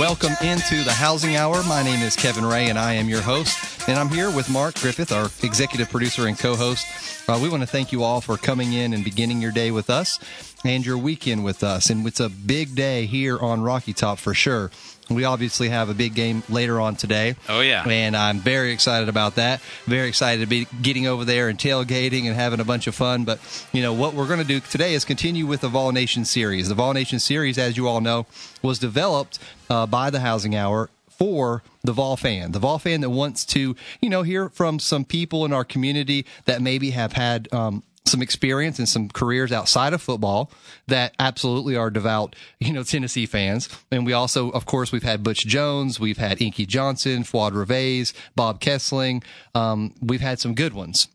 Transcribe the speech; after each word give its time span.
Welcome 0.00 0.32
into 0.40 0.82
the 0.82 0.94
Housing 0.94 1.36
Hour. 1.36 1.62
My 1.64 1.82
name 1.82 2.00
is 2.00 2.16
Kevin 2.16 2.42
Ray, 2.42 2.70
and 2.70 2.78
I 2.78 2.94
am 2.94 3.10
your 3.10 3.20
host. 3.20 3.86
And 3.86 3.98
I'm 3.98 4.08
here 4.08 4.34
with 4.34 4.48
Mark 4.48 4.76
Griffith, 4.76 5.12
our 5.12 5.26
executive 5.42 5.90
producer 5.90 6.26
and 6.26 6.38
co 6.38 6.56
host. 6.56 6.86
Uh, 7.28 7.38
we 7.40 7.50
want 7.50 7.62
to 7.62 7.66
thank 7.66 7.92
you 7.92 8.02
all 8.02 8.22
for 8.22 8.38
coming 8.38 8.72
in 8.72 8.94
and 8.94 9.04
beginning 9.04 9.42
your 9.42 9.52
day 9.52 9.70
with 9.70 9.90
us 9.90 10.18
and 10.64 10.86
your 10.86 10.96
weekend 10.96 11.44
with 11.44 11.62
us. 11.62 11.90
And 11.90 12.06
it's 12.06 12.18
a 12.18 12.30
big 12.30 12.74
day 12.74 13.04
here 13.04 13.38
on 13.40 13.60
Rocky 13.60 13.92
Top 13.92 14.18
for 14.18 14.32
sure. 14.32 14.70
We 15.10 15.24
obviously 15.24 15.68
have 15.70 15.88
a 15.88 15.94
big 15.94 16.14
game 16.14 16.42
later 16.48 16.80
on 16.80 16.94
today. 16.94 17.34
Oh, 17.48 17.60
yeah. 17.60 17.86
And 17.86 18.16
I'm 18.16 18.38
very 18.38 18.72
excited 18.72 19.08
about 19.08 19.34
that. 19.34 19.60
Very 19.86 20.08
excited 20.08 20.40
to 20.40 20.46
be 20.46 20.66
getting 20.82 21.06
over 21.06 21.24
there 21.24 21.48
and 21.48 21.58
tailgating 21.58 22.26
and 22.26 22.36
having 22.36 22.60
a 22.60 22.64
bunch 22.64 22.86
of 22.86 22.94
fun. 22.94 23.24
But, 23.24 23.40
you 23.72 23.82
know, 23.82 23.92
what 23.92 24.14
we're 24.14 24.28
going 24.28 24.38
to 24.38 24.44
do 24.44 24.60
today 24.60 24.94
is 24.94 25.04
continue 25.04 25.46
with 25.46 25.62
the 25.62 25.68
Vol 25.68 25.90
Nation 25.90 26.24
series. 26.24 26.68
The 26.68 26.76
Vol 26.76 26.92
Nation 26.92 27.18
series, 27.18 27.58
as 27.58 27.76
you 27.76 27.88
all 27.88 28.00
know, 28.00 28.26
was 28.62 28.78
developed 28.78 29.40
uh, 29.68 29.86
by 29.86 30.10
the 30.10 30.20
Housing 30.20 30.54
Hour 30.54 30.90
for 31.08 31.62
the 31.82 31.92
Vol 31.92 32.16
fan, 32.16 32.52
the 32.52 32.58
Vol 32.58 32.78
fan 32.78 33.00
that 33.02 33.10
wants 33.10 33.44
to, 33.44 33.76
you 34.00 34.08
know, 34.08 34.22
hear 34.22 34.48
from 34.48 34.78
some 34.78 35.04
people 35.04 35.44
in 35.44 35.52
our 35.52 35.64
community 35.64 36.24
that 36.46 36.62
maybe 36.62 36.90
have 36.90 37.12
had 37.12 37.52
um, 37.52 37.82
some 38.06 38.22
experience 38.22 38.78
and 38.78 38.88
some 38.88 39.08
careers 39.08 39.52
outside 39.52 39.92
of 39.92 40.02
football 40.02 40.50
that 40.88 41.14
absolutely 41.18 41.76
are 41.76 41.90
devout, 41.90 42.34
you 42.58 42.72
know, 42.72 42.82
Tennessee 42.82 43.26
fans. 43.26 43.68
And 43.90 44.04
we 44.04 44.12
also, 44.12 44.50
of 44.50 44.66
course, 44.66 44.90
we've 44.92 45.02
had 45.02 45.22
Butch 45.22 45.46
Jones, 45.46 46.00
we've 46.00 46.18
had 46.18 46.42
Inky 46.42 46.66
Johnson, 46.66 47.22
Fuad 47.22 47.52
Reveiz, 47.52 48.12
Bob 48.34 48.60
Kessling. 48.60 49.22
Um, 49.54 49.94
we've 50.00 50.20
had 50.20 50.40
some 50.40 50.54
good 50.54 50.72
ones. 50.72 51.08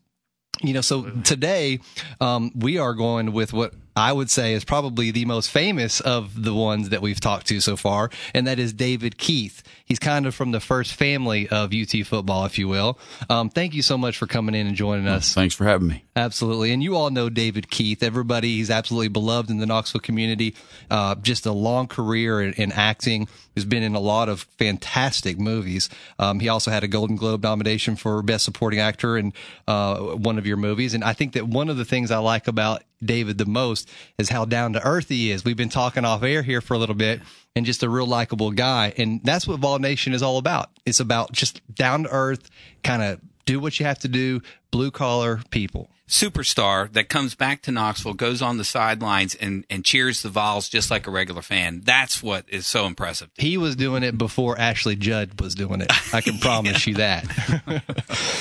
You 0.62 0.72
know, 0.72 0.80
so 0.80 1.10
today 1.22 1.80
um, 2.20 2.50
we 2.54 2.78
are 2.78 2.94
going 2.94 3.32
with 3.32 3.52
what 3.52 3.74
I 3.96 4.12
would 4.12 4.30
say 4.30 4.52
is 4.52 4.64
probably 4.64 5.10
the 5.10 5.24
most 5.24 5.50
famous 5.50 6.00
of 6.00 6.42
the 6.42 6.54
ones 6.54 6.90
that 6.90 7.00
we've 7.00 7.20
talked 7.20 7.46
to 7.48 7.60
so 7.60 7.76
far, 7.76 8.10
and 8.34 8.46
that 8.46 8.58
is 8.58 8.74
David 8.74 9.16
Keith. 9.16 9.62
He's 9.86 9.98
kind 9.98 10.26
of 10.26 10.34
from 10.34 10.50
the 10.50 10.60
first 10.60 10.92
family 10.92 11.48
of 11.48 11.72
UT 11.72 12.04
football, 12.04 12.44
if 12.44 12.58
you 12.58 12.68
will. 12.68 12.98
Um, 13.30 13.48
thank 13.48 13.72
you 13.72 13.82
so 13.82 13.96
much 13.96 14.18
for 14.18 14.26
coming 14.26 14.54
in 14.54 14.66
and 14.66 14.76
joining 14.76 15.06
us. 15.06 15.32
Thanks 15.32 15.54
for 15.54 15.64
having 15.64 15.86
me. 15.86 16.04
Absolutely. 16.16 16.72
And 16.72 16.82
you 16.82 16.96
all 16.96 17.10
know 17.10 17.28
David 17.28 17.70
Keith. 17.70 18.02
Everybody, 18.02 18.56
he's 18.56 18.70
absolutely 18.70 19.08
beloved 19.08 19.48
in 19.48 19.58
the 19.58 19.66
Knoxville 19.66 20.00
community. 20.00 20.56
Uh, 20.90 21.14
just 21.14 21.46
a 21.46 21.52
long 21.52 21.86
career 21.86 22.40
in, 22.40 22.52
in, 22.54 22.72
acting. 22.72 23.28
He's 23.54 23.64
been 23.64 23.82
in 23.82 23.94
a 23.94 24.00
lot 24.00 24.28
of 24.28 24.42
fantastic 24.58 25.38
movies. 25.38 25.88
Um, 26.18 26.40
he 26.40 26.48
also 26.48 26.70
had 26.70 26.82
a 26.82 26.88
Golden 26.88 27.16
Globe 27.16 27.44
nomination 27.44 27.94
for 27.96 28.20
Best 28.22 28.44
Supporting 28.44 28.80
Actor 28.80 29.18
in 29.18 29.32
uh, 29.68 29.98
one 29.98 30.36
of 30.36 30.46
your 30.46 30.56
movies. 30.56 30.94
And 30.94 31.04
I 31.04 31.12
think 31.12 31.34
that 31.34 31.46
one 31.46 31.68
of 31.68 31.76
the 31.76 31.84
things 31.84 32.10
I 32.10 32.18
like 32.18 32.48
about 32.48 32.82
David 33.04 33.38
the 33.38 33.46
most 33.46 33.88
is 34.18 34.28
how 34.28 34.44
down 34.44 34.72
to 34.72 34.82
earth 34.82 35.08
he 35.08 35.30
is. 35.30 35.44
We've 35.44 35.56
been 35.56 35.68
talking 35.68 36.04
off 36.04 36.22
air 36.22 36.42
here 36.42 36.60
for 36.60 36.74
a 36.74 36.78
little 36.78 36.94
bit 36.94 37.20
and 37.54 37.66
just 37.66 37.82
a 37.82 37.88
real 37.88 38.06
likable 38.06 38.50
guy. 38.50 38.92
And 38.96 39.20
that's 39.24 39.46
what 39.46 39.60
Vol 39.60 39.78
Nation 39.78 40.12
is 40.12 40.22
all 40.22 40.38
about. 40.38 40.70
It's 40.84 41.00
about 41.00 41.32
just 41.32 41.60
down 41.74 42.04
to 42.04 42.10
earth, 42.10 42.50
kind 42.82 43.02
of 43.02 43.20
do 43.44 43.60
what 43.60 43.78
you 43.78 43.86
have 43.86 43.98
to 44.00 44.08
do, 44.08 44.42
blue 44.70 44.90
collar 44.90 45.40
people 45.50 45.90
superstar 46.08 46.92
that 46.92 47.08
comes 47.08 47.34
back 47.34 47.62
to 47.62 47.72
Knoxville, 47.72 48.14
goes 48.14 48.40
on 48.40 48.58
the 48.58 48.64
sidelines 48.64 49.34
and, 49.34 49.64
and 49.68 49.84
cheers 49.84 50.22
the 50.22 50.28
Vols 50.28 50.68
just 50.68 50.90
like 50.90 51.06
a 51.06 51.10
regular 51.10 51.42
fan. 51.42 51.82
That's 51.84 52.22
what 52.22 52.44
is 52.48 52.66
so 52.66 52.86
impressive. 52.86 53.30
He 53.36 53.56
was 53.56 53.74
doing 53.74 54.02
it 54.02 54.16
before 54.16 54.58
Ashley 54.58 54.94
Judd 54.94 55.40
was 55.40 55.54
doing 55.54 55.80
it. 55.80 55.90
I 56.14 56.20
can 56.20 56.38
promise 56.40 56.86
you 56.86 56.94
that. 56.94 57.24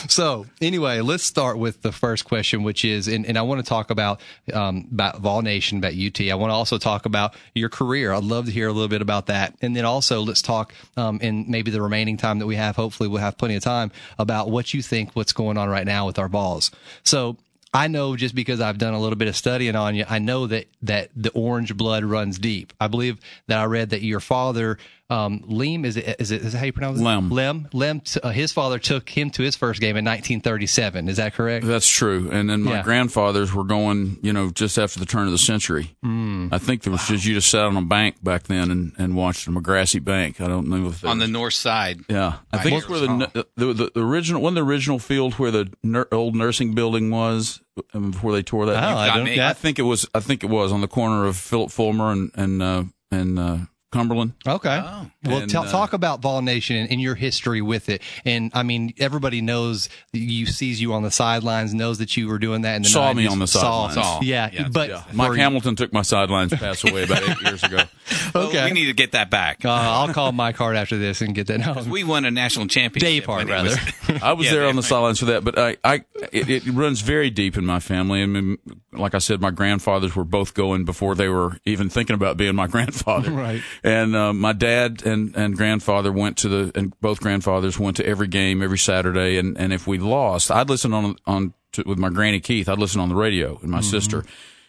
so 0.08 0.46
anyway, 0.62 1.02
let's 1.02 1.24
start 1.24 1.58
with 1.58 1.81
the 1.81 1.91
first 1.91 2.25
question, 2.25 2.64
which 2.64 2.85
is, 2.85 3.08
and, 3.08 3.25
and 3.25 3.38
I 3.38 3.41
want 3.41 3.64
to 3.64 3.68
talk 3.68 3.90
about, 3.90 4.22
um, 4.53 4.88
about 4.91 5.19
Vol 5.19 5.41
Nation, 5.41 5.80
about 5.80 5.94
UT. 5.94 6.22
I 6.22 6.35
want 6.35 6.52
to 6.52 6.56
also 6.56 6.78
talk 6.78 7.06
about 7.06 7.35
your 7.56 7.69
career. 7.69 8.14
I'd 8.14 8.24
love 8.24 8.46
to 8.46 8.52
hear 8.52 8.68
a 8.68 8.74
little 8.74 8.90
bit 8.90 9.02
about 9.02 9.25
that. 9.28 9.56
And 9.62 9.75
then 9.75 9.85
also 9.85 10.22
let's 10.22 10.44
talk, 10.44 10.74
um, 10.97 11.19
in 11.19 11.50
maybe 11.50 11.72
the 11.72 11.81
remaining 11.81 12.18
time 12.18 12.40
that 12.40 12.46
we 12.46 12.58
have, 12.58 12.75
hopefully 12.75 13.09
we'll 13.09 13.22
have 13.22 13.38
plenty 13.38 13.56
of 13.56 13.64
time 13.64 13.91
about 14.19 14.52
what 14.52 14.74
you 14.74 14.84
think 14.84 15.16
what's 15.16 15.34
going 15.34 15.58
on 15.58 15.68
right 15.68 15.85
now 15.85 16.06
with 16.06 16.15
our 16.20 16.28
Vols. 16.28 16.72
So 17.03 17.38
I 17.74 17.88
know 17.88 18.16
just 18.16 18.36
because 18.36 18.62
I've 18.62 18.78
done 18.78 18.94
a 18.94 19.00
little 19.02 19.18
bit 19.18 19.28
of 19.28 19.36
studying 19.36 19.76
on 19.76 19.96
you, 19.96 20.06
I 20.08 20.20
know 20.20 20.48
that 20.48 20.68
that 20.81 21.09
the 21.16 21.31
orange 21.31 21.76
blood 21.76 22.06
runs 22.06 22.40
deep. 22.40 22.72
I 22.80 22.88
believe 22.88 23.20
that 23.48 23.59
I 23.59 23.66
read 23.66 23.90
that 23.90 24.02
your 24.02 24.22
father 24.22 24.78
um, 25.10 25.42
Leem 25.42 25.86
is 25.86 25.98
it, 25.98 26.16
is 26.20 26.32
it 26.32 26.42
is 26.42 26.54
that 26.54 26.58
how 26.60 26.66
you 26.66 26.74
pronounce 26.74 27.00
it? 27.00 27.04
Lem. 27.04 27.30
Lem. 27.30 27.68
Lem. 27.74 28.02
Uh, 28.24 28.30
his 28.30 28.52
father 28.52 28.80
took 28.80 29.08
him 29.08 29.30
to 29.32 29.44
his 29.44 29.56
first 29.56 29.80
game 29.80 29.98
in 29.98 30.04
1937. 30.06 31.10
Is 31.10 31.18
that 31.18 31.34
correct? 31.34 31.66
That's 31.66 31.88
true. 31.88 32.30
And 32.32 32.50
then 32.50 32.64
my 32.64 32.72
Yeah. 32.78 32.84
grandfathers 32.84 33.54
were 33.54 33.64
going, 33.64 34.18
you 34.24 34.34
know, 34.34 34.50
just 34.50 34.78
after 34.80 35.00
the 35.00 35.06
turn 35.06 35.26
of 35.28 35.32
the 35.32 35.38
century. 35.38 35.96
Mm. 36.04 36.50
I 36.52 36.58
think 36.58 36.82
there 36.84 36.92
was 36.92 37.08
just 37.08 37.24
you 37.26 37.34
just 37.36 37.50
sat 37.52 37.64
on 37.66 37.78
a 37.78 37.82
bank 37.84 38.24
back 38.24 38.44
then 38.44 38.72
and, 38.72 38.94
and 38.98 39.16
watched 39.16 39.46
them, 39.46 39.58
a 39.58 39.62
grassy 39.62 40.00
bank. 40.00 40.42
I 40.42 40.48
don't 40.48 40.68
know 40.68 40.88
if 40.88 41.04
it 41.04 41.08
On 41.08 41.20
the 41.20 41.28
north 41.28 41.54
side. 41.54 42.00
yeah, 42.10 42.38
I 42.52 42.58
Right 42.58 42.64
think 42.64 42.70
here 42.74 42.78
it's 42.80 42.90
where 42.90 43.00
the, 43.00 43.46
the, 43.56 43.74
the 43.74 43.92
the 43.96 44.02
original 44.02 44.42
one, 44.42 44.52
of 44.58 44.66
the 44.66 44.70
original 44.72 44.98
field 45.00 45.34
where 45.36 45.52
the 45.52 45.72
nur- 45.84 46.08
old 46.12 46.36
nursing 46.36 46.74
building 46.74 47.12
was 47.12 47.62
um, 47.94 48.12
before 48.12 48.32
they 48.34 48.42
tore 48.42 48.66
that. 48.66 48.84
Oh, 48.84 48.98
I 48.98 49.16
don't. 49.18 49.28
Yeah. 49.28 49.50
I 49.50 49.54
think 49.54 49.78
it 49.80 49.84
was. 49.84 50.08
I 50.16 50.20
think 50.20 50.44
it 50.44 50.50
was 50.50 50.72
on 50.72 50.82
the 50.82 50.88
corner 50.88 51.26
of 51.26 51.36
Philip 51.38 51.70
Fulmer 51.72 52.12
and 52.12 52.32
and 52.36 52.62
uh, 52.64 52.84
and 53.12 53.38
uh, 53.40 53.58
Cumberland. 53.96 54.34
Okay. 54.46 54.82
Oh. 54.84 55.08
Well, 55.24 55.38
And, 55.38 55.50
tell, 55.50 55.64
uh, 55.64 55.72
talk 55.72 55.94
about 55.94 56.22
Vol 56.22 56.42
Nation 56.42 56.76
and, 56.76 56.92
and 56.92 57.02
your 57.02 57.16
history 57.16 57.62
with 57.62 57.88
it. 57.90 58.02
And 58.26 58.52
I 58.54 58.64
mean, 58.64 58.94
everybody 59.00 59.40
knows 59.42 59.88
you 60.12 60.46
sees 60.46 60.82
you 60.82 60.94
on 60.94 61.04
the 61.04 61.12
sidelines, 61.12 61.74
knows 61.74 62.00
that 62.00 62.18
you 62.18 62.28
were 62.28 62.38
doing 62.38 62.62
that 62.64 62.76
in 62.76 62.82
the 62.84 62.90
Saw 62.90 63.14
me 63.14 63.26
on 63.26 63.40
the 63.40 63.48
Saw- 63.48 63.88
sidelines. 63.88 63.94
Saw. 63.96 64.22
Yeah, 64.22 64.50
Yeah. 64.52 64.68
but 64.72 64.90
Yeah, 64.90 65.04
Mike 65.14 65.38
Hamilton 65.38 65.76
took 65.76 65.94
my 65.94 66.02
sidelines, 66.02 66.54
passed 66.54 66.88
away 66.90 67.04
about 67.04 67.24
eight 67.28 67.42
years 67.42 67.64
ago. 67.64 67.78
Well, 68.34 68.48
Okay. 68.50 68.66
we 68.66 68.72
need 68.72 68.86
to 68.86 68.94
get 68.94 69.14
that 69.14 69.30
back. 69.30 69.66
Uh, 69.66 69.70
I'll 69.72 70.14
call 70.14 70.32
my 70.32 70.52
card 70.52 70.76
after 70.76 70.98
this 70.98 71.22
and 71.22 71.34
get 71.34 71.48
that. 71.48 71.60
No, 71.60 71.84
we 71.92 72.04
won 72.04 72.26
a 72.26 72.32
national 72.32 72.68
championship. 72.68 73.08
Dave 73.08 73.26
Hart, 73.26 73.48
when 73.48 73.58
it 73.60 73.64
was- 73.64 73.78
rather. 74.08 74.20
I 74.26 74.34
was 74.34 74.46
Yeah, 74.48 74.54
there 74.54 74.68
on 74.68 74.76
the 74.76 74.84
sidelines 74.84 75.20
for 75.20 75.26
that, 75.26 75.44
but 75.44 75.58
I, 75.58 75.78
I, 75.84 76.04
it, 76.32 76.50
it 76.50 76.66
runs 76.68 77.02
very 77.02 77.30
deep 77.30 77.58
in 77.58 77.66
my 77.66 77.80
family. 77.80 78.22
I 78.22 78.26
mean, 78.28 78.58
like 78.92 79.16
I 79.16 79.18
said, 79.18 79.42
my 79.42 79.50
grandfathers 79.52 80.16
were 80.16 80.24
both 80.24 80.54
going 80.54 80.86
before 80.86 81.16
they 81.16 81.28
were 81.30 81.58
even 81.66 81.90
thinking 81.90 82.14
about 82.14 82.38
being 82.38 82.56
my 82.56 82.68
grandfather. 82.76 83.32
Right. 83.32 83.62
And 83.84 84.16
uh, 84.16 84.34
my 84.34 84.54
dad 84.54 85.04
and 85.06 85.36
and 85.36 85.56
grandfather 85.58 86.12
went 86.12 86.38
to 86.38 86.50
the, 86.50 86.72
and 86.80 86.98
both 87.02 87.20
grandfathers 87.20 87.80
went 87.80 87.98
to 87.98 88.06
every 88.06 88.28
game 88.28 88.62
every 88.62 88.78
Saturday. 88.78 89.38
And 89.38 89.58
and 89.58 89.74
if 89.74 89.88
we 89.88 89.98
lost, 89.98 90.52
I'd 90.52 90.70
listen 90.70 90.94
on 90.94 91.16
on 91.26 91.54
to, 91.74 91.84
with 91.86 91.98
my 91.98 92.10
granny 92.10 92.40
Keith. 92.40 92.70
I'd 92.70 92.78
listen 92.80 93.02
on 93.02 93.10
the 93.10 93.16
radio 93.16 93.58
and 93.62 93.72
my 93.72 93.82
sister. 93.82 94.24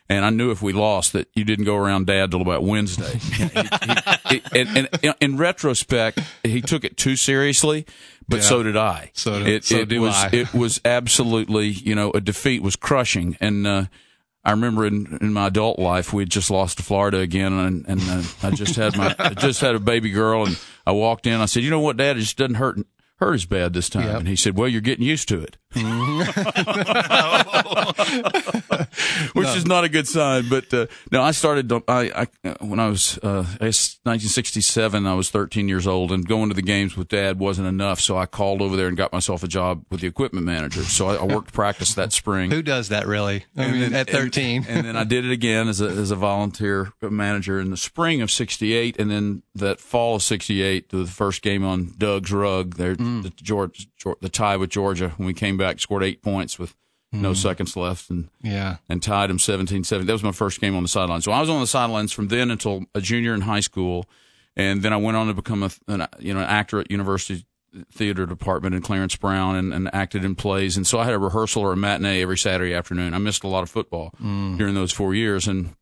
And 0.08 0.24
I 0.24 0.30
knew 0.30 0.50
if 0.52 0.62
we 0.62 0.72
lost 0.72 1.12
that 1.14 1.28
you 1.34 1.44
didn't 1.44 1.64
go 1.64 1.74
around 1.76 2.06
dad 2.06 2.30
till 2.30 2.40
about 2.42 2.62
Wednesday. 2.62 3.18
He- 3.18 3.44
he- 3.44 3.60
he- 4.30 4.42
and, 4.60 4.88
and 5.02 5.14
in 5.20 5.36
retrospect, 5.36 6.20
he 6.44 6.60
took 6.60 6.84
it 6.84 6.96
too 6.96 7.16
seriously, 7.16 7.86
but 8.28 8.42
so 8.42 8.62
did 8.62 8.76
I. 8.76 9.10
So 9.14 9.38
do- 9.42 9.46
it, 9.50 9.64
so 9.64 9.78
it 9.78 9.98
was 9.98 10.14
I. 10.14 10.30
it 10.32 10.54
was 10.54 10.80
absolutely 10.84 11.68
you 11.68 11.94
know 11.94 12.10
a 12.12 12.20
defeat 12.20 12.62
was 12.62 12.76
crushing 12.76 13.36
and. 13.40 13.66
uh 13.66 13.84
I 14.44 14.52
remember 14.52 14.86
in, 14.86 15.18
in 15.20 15.32
my 15.32 15.48
adult 15.48 15.80
life 15.80 16.12
we 16.12 16.22
had 16.22 16.30
just 16.30 16.52
lost 16.52 16.76
to 16.76 16.84
Florida 16.84 17.18
again, 17.18 17.52
and, 17.52 17.84
and 17.88 18.00
uh, 18.08 18.22
I 18.44 18.52
just 18.52 18.76
had 18.76 18.96
my 18.96 19.12
I 19.18 19.30
just 19.34 19.60
had 19.60 19.74
a 19.74 19.80
baby 19.80 20.10
girl, 20.10 20.46
and 20.46 20.56
I 20.86 20.92
walked 20.92 21.26
in. 21.26 21.40
I 21.40 21.46
said, 21.46 21.64
"You 21.64 21.70
know 21.70 21.80
what, 21.80 21.96
Dad? 21.96 22.16
It 22.16 22.20
just 22.20 22.36
doesn't 22.38 22.54
hurt 22.54 22.78
hurt 23.16 23.34
as 23.34 23.44
bad 23.44 23.72
this 23.72 23.88
time." 23.90 24.04
Yep. 24.06 24.18
And 24.20 24.28
he 24.28 24.36
said, 24.36 24.56
"Well, 24.56 24.68
you're 24.68 24.80
getting 24.82 25.04
used 25.04 25.26
to 25.30 25.40
it," 25.40 25.56
which 29.32 29.48
is 29.48 29.66
not 29.66 29.84
a 29.84 29.88
good 29.88 30.08
sign. 30.08 30.48
But 30.48 30.72
uh, 30.72 30.86
no, 31.12 31.22
I 31.22 31.32
started. 31.32 31.70
I, 31.88 32.26
I 32.44 32.50
when 32.60 32.80
I 32.80 32.88
was 32.88 33.18
uh, 33.18 33.44
1967. 33.60 35.06
I 35.06 35.14
was 35.14 35.30
13 35.30 35.68
years 35.68 35.86
old, 35.86 36.12
and 36.12 36.26
going 36.26 36.48
to 36.48 36.54
the 36.54 36.62
games 36.62 36.96
with 36.96 37.08
Dad 37.08 37.38
wasn't 37.38 37.68
enough. 37.68 38.00
So 38.00 38.16
I 38.16 38.26
called 38.26 38.62
over 38.62 38.76
there 38.76 38.88
and 38.88 38.96
got 38.96 39.12
myself 39.12 39.42
a 39.42 39.48
job 39.48 39.84
with 39.90 40.00
the 40.00 40.06
equipment 40.06 40.46
manager. 40.46 40.82
So 40.82 41.08
I, 41.08 41.16
I 41.16 41.24
worked 41.24 41.52
practice 41.52 41.94
that 41.94 42.12
spring. 42.12 42.50
Who 42.50 42.62
does 42.62 42.88
that 42.88 43.06
really? 43.06 43.44
I 43.56 43.70
mean, 43.70 43.94
at 43.94 44.08
13. 44.08 44.64
And, 44.68 44.78
and 44.78 44.86
then 44.86 44.96
I 44.96 45.04
did 45.04 45.24
it 45.24 45.32
again 45.32 45.68
as 45.68 45.80
a, 45.80 45.88
as 45.88 46.10
a 46.10 46.16
volunteer 46.16 46.92
manager 47.02 47.60
in 47.60 47.70
the 47.70 47.76
spring 47.76 48.22
of 48.22 48.30
68. 48.30 48.98
And 48.98 49.10
then 49.10 49.42
that 49.54 49.80
fall 49.80 50.16
of 50.16 50.22
68, 50.22 50.90
the 50.90 51.06
first 51.06 51.42
game 51.42 51.64
on 51.64 51.94
Doug's 51.98 52.32
rug, 52.32 52.76
there, 52.76 52.94
the, 52.94 53.32
George, 53.36 53.66
George, 53.66 53.88
the 54.20 54.28
tie 54.28 54.56
with 54.56 54.70
Georgia, 54.70 55.10
when 55.16 55.26
we 55.26 55.34
came 55.34 55.56
back, 55.56 55.80
scored 55.80 56.02
eight 56.02 56.22
points 56.22 56.58
with 56.58 56.74
no 57.12 57.30
mm-hmm. 57.30 57.34
seconds 57.34 57.76
left 57.76 58.10
and, 58.10 58.28
yeah. 58.42 58.76
and 58.88 59.02
tied 59.02 59.30
them 59.30 59.38
17 59.38 59.84
7. 59.84 60.06
That 60.06 60.12
was 60.12 60.22
my 60.22 60.32
first 60.32 60.60
game 60.60 60.76
on 60.76 60.82
the 60.82 60.88
sidelines. 60.88 61.24
So 61.24 61.32
I 61.32 61.40
was 61.40 61.48
on 61.48 61.60
the 61.60 61.66
sidelines 61.66 62.12
from 62.12 62.28
then 62.28 62.50
until 62.50 62.84
a 62.94 63.00
junior 63.00 63.34
in 63.34 63.42
high 63.42 63.60
school. 63.60 64.06
and 64.56 64.82
then 64.82 64.92
I 64.92 64.96
went 64.96 65.16
on 65.16 65.28
to 65.28 65.34
become 65.34 65.62
a 65.62 65.70
an, 65.88 66.06
you 66.18 66.34
know 66.34 66.40
an 66.40 66.46
actor 66.46 66.80
at 66.80 66.90
University 66.90 67.46
Theater 67.92 68.26
Department 68.26 68.74
in 68.74 68.82
Clarence 68.82 69.16
Brown 69.16 69.56
and, 69.56 69.72
and 69.72 69.94
acted 69.94 70.24
in 70.24 70.34
plays. 70.34 70.76
And 70.76 70.86
so 70.86 70.98
I 70.98 71.04
had 71.04 71.14
a 71.14 71.18
rehearsal 71.18 71.62
or 71.62 71.72
a 71.72 71.76
matinee 71.76 72.22
every 72.22 72.38
Saturday 72.38 72.74
afternoon. 72.74 73.14
I 73.14 73.18
missed 73.18 73.44
a 73.44 73.48
lot 73.48 73.62
of 73.62 73.70
football 73.70 74.12
mm. 74.22 74.56
during 74.56 74.74
those 74.74 74.92
four 74.92 75.14
years 75.14 75.46
and 75.46 75.74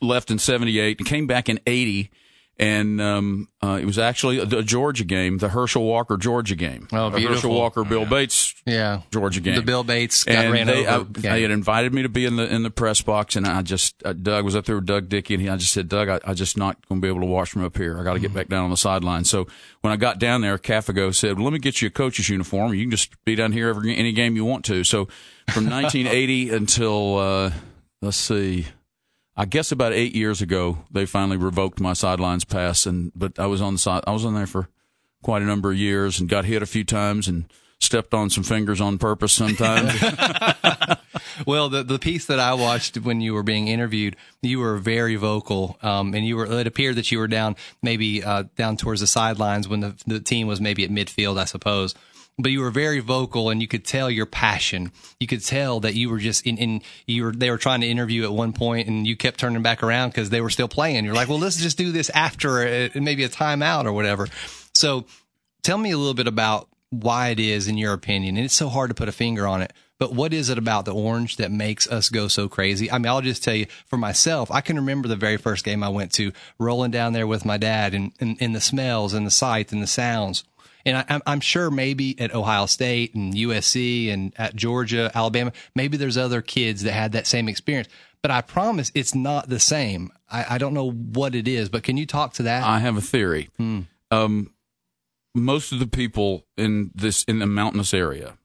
left 0.00 0.30
in 0.30 0.38
78 0.38 0.98
and 0.98 1.08
came 1.08 1.26
back 1.26 1.48
in 1.48 1.60
80 1.66 2.10
and 2.58 3.00
um, 3.00 3.48
uh, 3.62 3.78
it 3.80 3.84
was 3.84 3.98
actually 3.98 4.38
a, 4.38 4.42
a 4.44 4.62
Georgia 4.62 5.04
game, 5.04 5.38
the 5.38 5.48
Herschel 5.48 5.82
Walker 5.84 6.16
Georgia 6.16 6.54
game. 6.54 6.86
Oh, 6.92 7.10
The 7.10 7.16
beautiful. 7.16 7.34
Herschel 7.34 7.54
Walker 7.54 7.84
Bill 7.84 8.06
Bates 8.06 8.54
Yeah. 8.64 9.00
Georgia 9.10 9.40
game. 9.40 9.56
The 9.56 9.62
Bill 9.62 9.82
Bates 9.82 10.22
got 10.24 10.36
and 10.44 10.52
ran 10.52 10.66
they, 10.68 10.86
over. 10.86 11.08
I, 11.18 11.20
they 11.20 11.42
had 11.42 11.50
invited 11.50 11.92
me 11.92 12.02
to 12.02 12.08
be 12.08 12.24
in 12.26 12.36
the 12.36 12.46
in 12.52 12.62
the 12.62 12.70
press 12.70 13.00
box, 13.02 13.34
and 13.36 13.46
I 13.46 13.62
just 13.62 14.04
uh, 14.06 14.12
Doug 14.12 14.44
was 14.44 14.54
up 14.54 14.66
there 14.66 14.76
with 14.76 14.86
Doug 14.86 15.08
Dickey, 15.08 15.34
and 15.34 15.42
he, 15.42 15.48
I 15.48 15.56
just 15.56 15.72
said, 15.72 15.88
Doug, 15.88 16.08
I, 16.08 16.20
I 16.24 16.34
just 16.34 16.56
not 16.56 16.76
going 16.88 17.00
to 17.00 17.04
be 17.04 17.08
able 17.08 17.20
to 17.20 17.26
watch 17.26 17.50
from 17.50 17.64
up 17.64 17.76
here. 17.76 17.98
I 17.98 18.04
got 18.04 18.14
to 18.14 18.20
get 18.20 18.32
back 18.32 18.48
down 18.48 18.64
on 18.64 18.70
the 18.70 18.76
sideline. 18.76 19.24
So 19.24 19.46
when 19.80 19.92
I 19.92 19.96
got 19.96 20.18
down 20.18 20.40
there, 20.40 20.56
Cafego 20.58 21.14
said, 21.14 21.36
well, 21.36 21.44
"Let 21.44 21.52
me 21.52 21.58
get 21.58 21.82
you 21.82 21.88
a 21.88 21.90
coach's 21.90 22.28
uniform. 22.28 22.72
You 22.74 22.82
can 22.84 22.90
just 22.92 23.12
be 23.24 23.34
down 23.34 23.52
here 23.52 23.68
every 23.68 23.96
any 23.96 24.12
game 24.12 24.36
you 24.36 24.44
want 24.44 24.64
to." 24.66 24.84
So 24.84 25.08
from 25.52 25.64
1980 25.70 26.50
until 26.50 27.18
uh, 27.18 27.50
let's 28.00 28.16
see. 28.16 28.66
I 29.36 29.44
guess 29.46 29.72
about 29.72 29.92
eight 29.92 30.14
years 30.14 30.40
ago, 30.40 30.78
they 30.90 31.06
finally 31.06 31.36
revoked 31.36 31.80
my 31.80 31.92
sidelines 31.92 32.44
pass, 32.44 32.86
and 32.86 33.12
but 33.16 33.38
I 33.38 33.46
was 33.46 33.60
on 33.60 33.74
the 33.74 33.78
side. 33.78 34.04
I 34.06 34.12
was 34.12 34.24
on 34.24 34.34
there 34.34 34.46
for 34.46 34.68
quite 35.22 35.42
a 35.42 35.46
number 35.46 35.70
of 35.70 35.76
years, 35.76 36.20
and 36.20 36.28
got 36.28 36.44
hit 36.44 36.62
a 36.62 36.66
few 36.66 36.84
times, 36.84 37.26
and 37.26 37.46
stepped 37.80 38.14
on 38.14 38.30
some 38.30 38.44
fingers 38.44 38.80
on 38.80 38.98
purpose 38.98 39.32
sometimes. 39.32 39.92
Well, 41.46 41.68
the 41.68 41.82
the 41.82 41.98
piece 41.98 42.26
that 42.26 42.38
I 42.38 42.54
watched 42.54 42.96
when 42.98 43.20
you 43.20 43.34
were 43.34 43.42
being 43.42 43.68
interviewed, 43.68 44.16
you 44.42 44.60
were 44.60 44.76
very 44.76 45.16
vocal, 45.16 45.78
um, 45.82 46.14
and 46.14 46.26
you 46.26 46.36
were. 46.36 46.46
It 46.60 46.66
appeared 46.66 46.96
that 46.96 47.10
you 47.10 47.18
were 47.18 47.28
down 47.28 47.56
maybe 47.82 48.22
uh, 48.22 48.44
down 48.56 48.76
towards 48.76 49.00
the 49.00 49.06
sidelines 49.06 49.66
when 49.66 49.80
the 49.80 49.94
the 50.06 50.20
team 50.20 50.46
was 50.46 50.60
maybe 50.60 50.84
at 50.84 50.90
midfield, 50.90 51.38
I 51.38 51.44
suppose. 51.44 51.94
But 52.36 52.50
you 52.50 52.60
were 52.62 52.70
very 52.70 52.98
vocal, 52.98 53.48
and 53.48 53.62
you 53.62 53.68
could 53.68 53.84
tell 53.84 54.10
your 54.10 54.26
passion. 54.26 54.90
You 55.20 55.28
could 55.28 55.44
tell 55.44 55.78
that 55.80 55.94
you 55.94 56.10
were 56.10 56.18
just 56.18 56.44
in. 56.44 56.58
in 56.58 56.82
you 57.06 57.24
were. 57.24 57.32
They 57.32 57.48
were 57.48 57.58
trying 57.58 57.80
to 57.82 57.88
interview 57.88 58.24
at 58.24 58.32
one 58.32 58.52
point, 58.52 58.88
and 58.88 59.06
you 59.06 59.16
kept 59.16 59.38
turning 59.38 59.62
back 59.62 59.84
around 59.84 60.10
because 60.10 60.30
they 60.30 60.40
were 60.40 60.50
still 60.50 60.66
playing. 60.66 61.04
You're 61.04 61.14
like, 61.14 61.28
well, 61.28 61.38
let's 61.38 61.56
just 61.56 61.78
do 61.78 61.92
this 61.92 62.10
after 62.10 62.66
a, 62.66 62.90
maybe 62.94 63.22
a 63.22 63.28
timeout 63.28 63.84
or 63.84 63.92
whatever. 63.92 64.26
So, 64.74 65.04
tell 65.62 65.78
me 65.78 65.92
a 65.92 65.98
little 65.98 66.14
bit 66.14 66.26
about 66.26 66.68
why 66.90 67.28
it 67.28 67.38
is, 67.38 67.68
in 67.68 67.78
your 67.78 67.92
opinion, 67.92 68.36
and 68.36 68.44
it's 68.44 68.54
so 68.54 68.68
hard 68.68 68.90
to 68.90 68.94
put 68.94 69.08
a 69.08 69.12
finger 69.12 69.46
on 69.46 69.62
it. 69.62 69.72
But 69.98 70.12
what 70.12 70.32
is 70.32 70.50
it 70.50 70.58
about 70.58 70.84
the 70.84 70.94
orange 70.94 71.36
that 71.36 71.52
makes 71.52 71.88
us 71.88 72.08
go 72.08 72.26
so 72.26 72.48
crazy? 72.48 72.90
I 72.90 72.98
mean, 72.98 73.06
I'll 73.06 73.20
just 73.20 73.44
tell 73.44 73.54
you 73.54 73.66
for 73.86 73.96
myself, 73.96 74.50
I 74.50 74.60
can 74.60 74.76
remember 74.76 75.06
the 75.06 75.16
very 75.16 75.36
first 75.36 75.64
game 75.64 75.84
I 75.84 75.88
went 75.88 76.12
to, 76.14 76.32
rolling 76.58 76.90
down 76.90 77.12
there 77.12 77.26
with 77.26 77.44
my 77.44 77.58
dad 77.58 77.94
and, 77.94 78.12
and, 78.18 78.36
and 78.40 78.54
the 78.54 78.60
smells 78.60 79.14
and 79.14 79.24
the 79.24 79.30
sights 79.30 79.72
and 79.72 79.82
the 79.82 79.86
sounds. 79.86 80.42
And 80.86 80.96
I, 80.98 81.20
I'm- 81.26 81.40
sure 81.40 81.70
maybe 81.70 82.18
at 82.20 82.34
Ohio 82.34 82.66
State 82.66 83.14
and 83.14 83.34
USC 83.34 84.12
and 84.12 84.32
at 84.36 84.54
Georgia, 84.56 85.10
Alabama, 85.14 85.52
maybe 85.74 85.96
there's 85.96 86.16
other 86.16 86.42
kids 86.42 86.82
that 86.82 86.92
had 86.92 87.12
that 87.12 87.26
same 87.26 87.48
experience. 87.48 87.88
But 88.22 88.30
I 88.30 88.40
promise 88.40 88.90
it's 88.94 89.14
not 89.14 89.48
the 89.48 89.60
same. 89.60 90.10
I, 90.30 90.54
I 90.54 90.58
don't 90.58 90.72
know 90.72 90.90
what 90.90 91.34
it 91.34 91.46
is, 91.46 91.68
but 91.68 91.82
can 91.82 91.96
you 91.96 92.06
talk 92.06 92.32
to 92.34 92.44
that? 92.44 92.64
I 92.64 92.78
have 92.78 92.96
a 92.96 93.02
theory. 93.02 93.50
Hmm. 93.58 93.80
Um, 94.10 94.50
most 95.34 95.72
of 95.72 95.78
the 95.78 95.86
people 95.86 96.46
in 96.56 96.90
this 96.94 97.24
in 97.24 97.40
the 97.40 97.46
mountainous 97.46 97.92
area, 97.92 98.38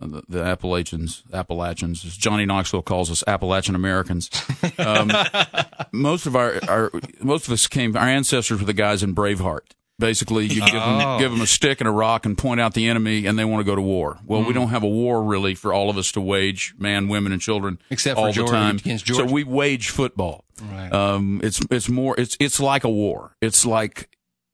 uh, 0.00 0.06
the, 0.06 0.22
the 0.28 0.42
Appalachians, 0.42 1.24
Appalachians, 1.32 2.04
as 2.04 2.16
Johnny 2.16 2.46
Knoxville 2.46 2.82
calls 2.82 3.10
us, 3.10 3.22
Appalachian 3.26 3.74
Americans. 3.74 4.30
Um, 4.78 5.10
most 5.92 6.26
of 6.26 6.34
our, 6.36 6.60
our 6.68 6.90
most 7.20 7.46
of 7.46 7.52
us 7.52 7.66
came. 7.66 7.96
Our 7.96 8.08
ancestors 8.08 8.60
were 8.60 8.66
the 8.66 8.72
guys 8.72 9.02
in 9.02 9.14
Braveheart. 9.14 9.72
Basically, 10.02 10.46
you 10.46 10.60
give 10.66 10.74
Oh. 10.74 10.98
them 10.98 11.18
give 11.20 11.30
them 11.30 11.40
a 11.40 11.46
stick 11.46 11.80
and 11.80 11.86
a 11.88 11.92
rock 11.92 12.26
and 12.26 12.36
point 12.36 12.60
out 12.60 12.74
the 12.74 12.88
enemy, 12.88 13.24
and 13.26 13.38
they 13.38 13.44
want 13.44 13.60
to 13.60 13.64
go 13.64 13.76
to 13.76 13.80
war. 13.80 14.18
Well, 14.26 14.40
Hmm. 14.42 14.48
we 14.48 14.52
don't 14.52 14.70
have 14.70 14.82
a 14.82 14.88
war 14.88 15.22
really 15.22 15.54
for 15.54 15.72
all 15.72 15.88
of 15.90 15.96
us 15.96 16.10
to 16.12 16.20
wage, 16.20 16.74
man, 16.76 17.06
women, 17.06 17.30
and 17.30 17.40
children, 17.40 17.78
Except 17.88 18.16
for 18.18 18.26
all 18.26 18.32
Georgia- 18.32 18.50
the 18.52 18.58
time. 18.58 18.76
against 18.76 19.06
So 19.06 19.24
we 19.24 19.44
wage 19.44 19.90
football. 19.90 20.44
Right. 20.60 20.92
Um, 20.92 21.40
it's 21.44 21.60
it's 21.70 21.88
more 21.88 22.16
it's 22.18 22.36
it's 22.40 22.58
like 22.58 22.82
a 22.84 22.90
war. 22.90 23.36
It's 23.40 23.64
like 23.64 24.08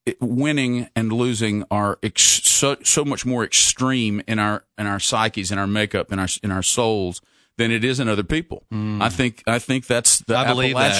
it, 0.04 0.16
winning 0.20 0.88
and 0.94 1.12
losing 1.12 1.64
are 1.70 1.98
ex- 2.02 2.22
so 2.44 2.76
so 2.82 3.04
much 3.04 3.24
more 3.26 3.42
extreme 3.44 4.20
in 4.28 4.38
our 4.38 4.64
in 4.78 4.86
our 4.86 5.00
psyches, 5.00 5.50
in 5.50 5.58
our 5.58 5.66
makeup, 5.66 6.12
in 6.12 6.18
our 6.18 6.28
in 6.42 6.50
our 6.50 6.62
souls 6.62 7.20
than 7.56 7.70
it 7.70 7.84
is 7.84 7.98
in 8.00 8.08
other 8.08 8.22
people. 8.22 8.64
I 8.70 9.08
think 9.08 9.42
I 9.46 9.58
think 9.58 9.86
that's 9.86 10.18
the. 10.20 10.36
I 10.36 10.44
believe 10.46 10.74
that. 10.76 10.98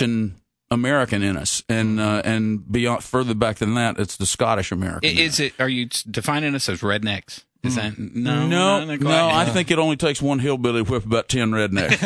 American 0.71 1.23
in 1.23 1.37
us, 1.37 1.63
and 1.69 1.99
uh, 1.99 2.23
and 2.25 2.71
beyond 2.71 3.03
further 3.03 3.35
back 3.35 3.57
than 3.57 3.75
that, 3.75 3.99
it's 3.99 4.17
the 4.17 4.27
Scottish 4.27 4.71
American. 4.71 5.17
Is 5.17 5.41
it? 5.41 5.55
Are 5.59 5.69
you 5.69 5.89
defining 6.11 6.55
us 6.55 6.69
as 6.69 6.81
rednecks? 6.81 7.45
Is 7.65 7.75
that 7.75 7.93
mm. 7.95 8.15
no? 8.15 8.47
No, 8.47 8.85
not 8.85 9.01
no. 9.01 9.29
I 9.29 9.45
think 9.47 9.71
it 9.71 9.79
only 9.79 9.97
takes 9.97 10.23
one 10.23 10.39
hillbilly 10.39 10.85
to 10.85 10.91
whip 10.91 11.05
about 11.05 11.29
ten 11.29 11.51
rednecks. 11.51 11.99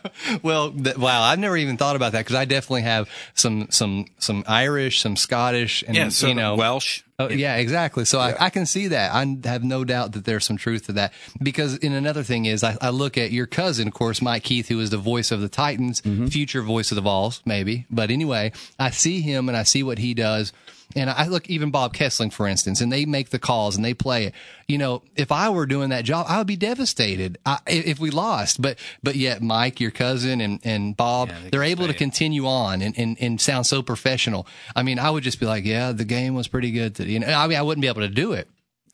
Well, 0.42 0.72
th- 0.72 0.96
wow, 0.96 1.22
I've 1.22 1.38
never 1.38 1.56
even 1.56 1.76
thought 1.76 1.96
about 1.96 2.12
that 2.12 2.20
because 2.20 2.36
I 2.36 2.44
definitely 2.44 2.82
have 2.82 3.08
some 3.34 3.68
some 3.70 4.06
some 4.18 4.44
Irish, 4.46 5.00
some 5.00 5.16
Scottish, 5.16 5.82
and 5.86 5.96
yeah, 5.96 6.08
so 6.08 6.28
you 6.28 6.34
know, 6.34 6.54
Welsh. 6.56 7.02
Oh, 7.18 7.28
yeah, 7.28 7.56
exactly. 7.56 8.06
So 8.06 8.18
I, 8.18 8.46
I 8.46 8.50
can 8.50 8.64
see 8.64 8.88
that. 8.88 9.12
I 9.12 9.36
have 9.44 9.62
no 9.62 9.84
doubt 9.84 10.12
that 10.12 10.24
there's 10.24 10.46
some 10.46 10.56
truth 10.56 10.86
to 10.86 10.92
that. 10.92 11.12
Because 11.42 11.76
in 11.76 11.92
another 11.92 12.22
thing 12.22 12.46
is, 12.46 12.64
I, 12.64 12.78
I 12.80 12.88
look 12.88 13.18
at 13.18 13.30
your 13.30 13.46
cousin, 13.46 13.88
of 13.88 13.92
course, 13.92 14.22
Mike 14.22 14.44
Keith, 14.44 14.68
who 14.68 14.80
is 14.80 14.88
the 14.88 14.96
voice 14.96 15.30
of 15.30 15.42
the 15.42 15.48
Titans, 15.50 16.00
mm-hmm. 16.00 16.28
future 16.28 16.62
voice 16.62 16.90
of 16.90 16.94
the 16.94 17.02
Vols, 17.02 17.42
maybe. 17.44 17.84
But 17.90 18.10
anyway, 18.10 18.52
I 18.78 18.88
see 18.88 19.20
him 19.20 19.50
and 19.50 19.56
I 19.56 19.64
see 19.64 19.82
what 19.82 19.98
he 19.98 20.14
does. 20.14 20.54
And 20.96 21.08
I 21.08 21.26
look 21.28 21.48
even 21.48 21.70
Bob 21.70 21.94
Kessling, 21.94 22.30
for 22.30 22.48
instance, 22.48 22.80
and 22.80 22.90
they 22.90 23.04
make 23.04 23.30
the 23.30 23.38
calls 23.38 23.76
and 23.76 23.84
they 23.84 23.94
play 23.94 24.24
it. 24.24 24.34
You 24.66 24.78
know, 24.78 25.02
if 25.14 25.30
I 25.30 25.48
were 25.50 25.66
doing 25.66 25.90
that 25.90 26.04
job, 26.04 26.26
I 26.28 26.38
would 26.38 26.46
be 26.46 26.56
devastated 26.56 27.38
I, 27.46 27.58
if 27.66 27.98
we 28.00 28.10
lost. 28.10 28.60
But 28.60 28.78
but 29.02 29.14
yet, 29.14 29.40
Mike, 29.42 29.80
your 29.80 29.90
cousin, 29.92 30.40
and 30.40 30.60
and 30.64 30.96
Bob, 30.96 31.28
Yeah, 31.28 31.38
they 31.44 31.50
they're 31.50 31.62
able 31.62 31.86
to 31.86 31.92
it. 31.94 31.98
continue 31.98 32.46
on 32.46 32.82
and, 32.82 32.98
and 32.98 33.16
and 33.20 33.40
sound 33.40 33.66
so 33.66 33.82
professional. 33.82 34.46
I 34.74 34.82
mean, 34.82 34.98
I 34.98 35.10
would 35.10 35.22
just 35.22 35.38
be 35.38 35.46
like, 35.46 35.64
yeah, 35.64 35.92
the 35.92 36.04
game 36.04 36.34
was 36.34 36.48
pretty 36.48 36.70
good 36.72 36.94
today. 36.96 37.10
You 37.10 37.20
know, 37.20 37.28
I 37.28 37.46
mean, 37.46 37.58
I 37.58 37.62
wouldn't 37.62 37.82
be 37.82 37.88
able 37.88 38.02
to 38.02 38.08
do 38.08 38.32
it. 38.32 38.48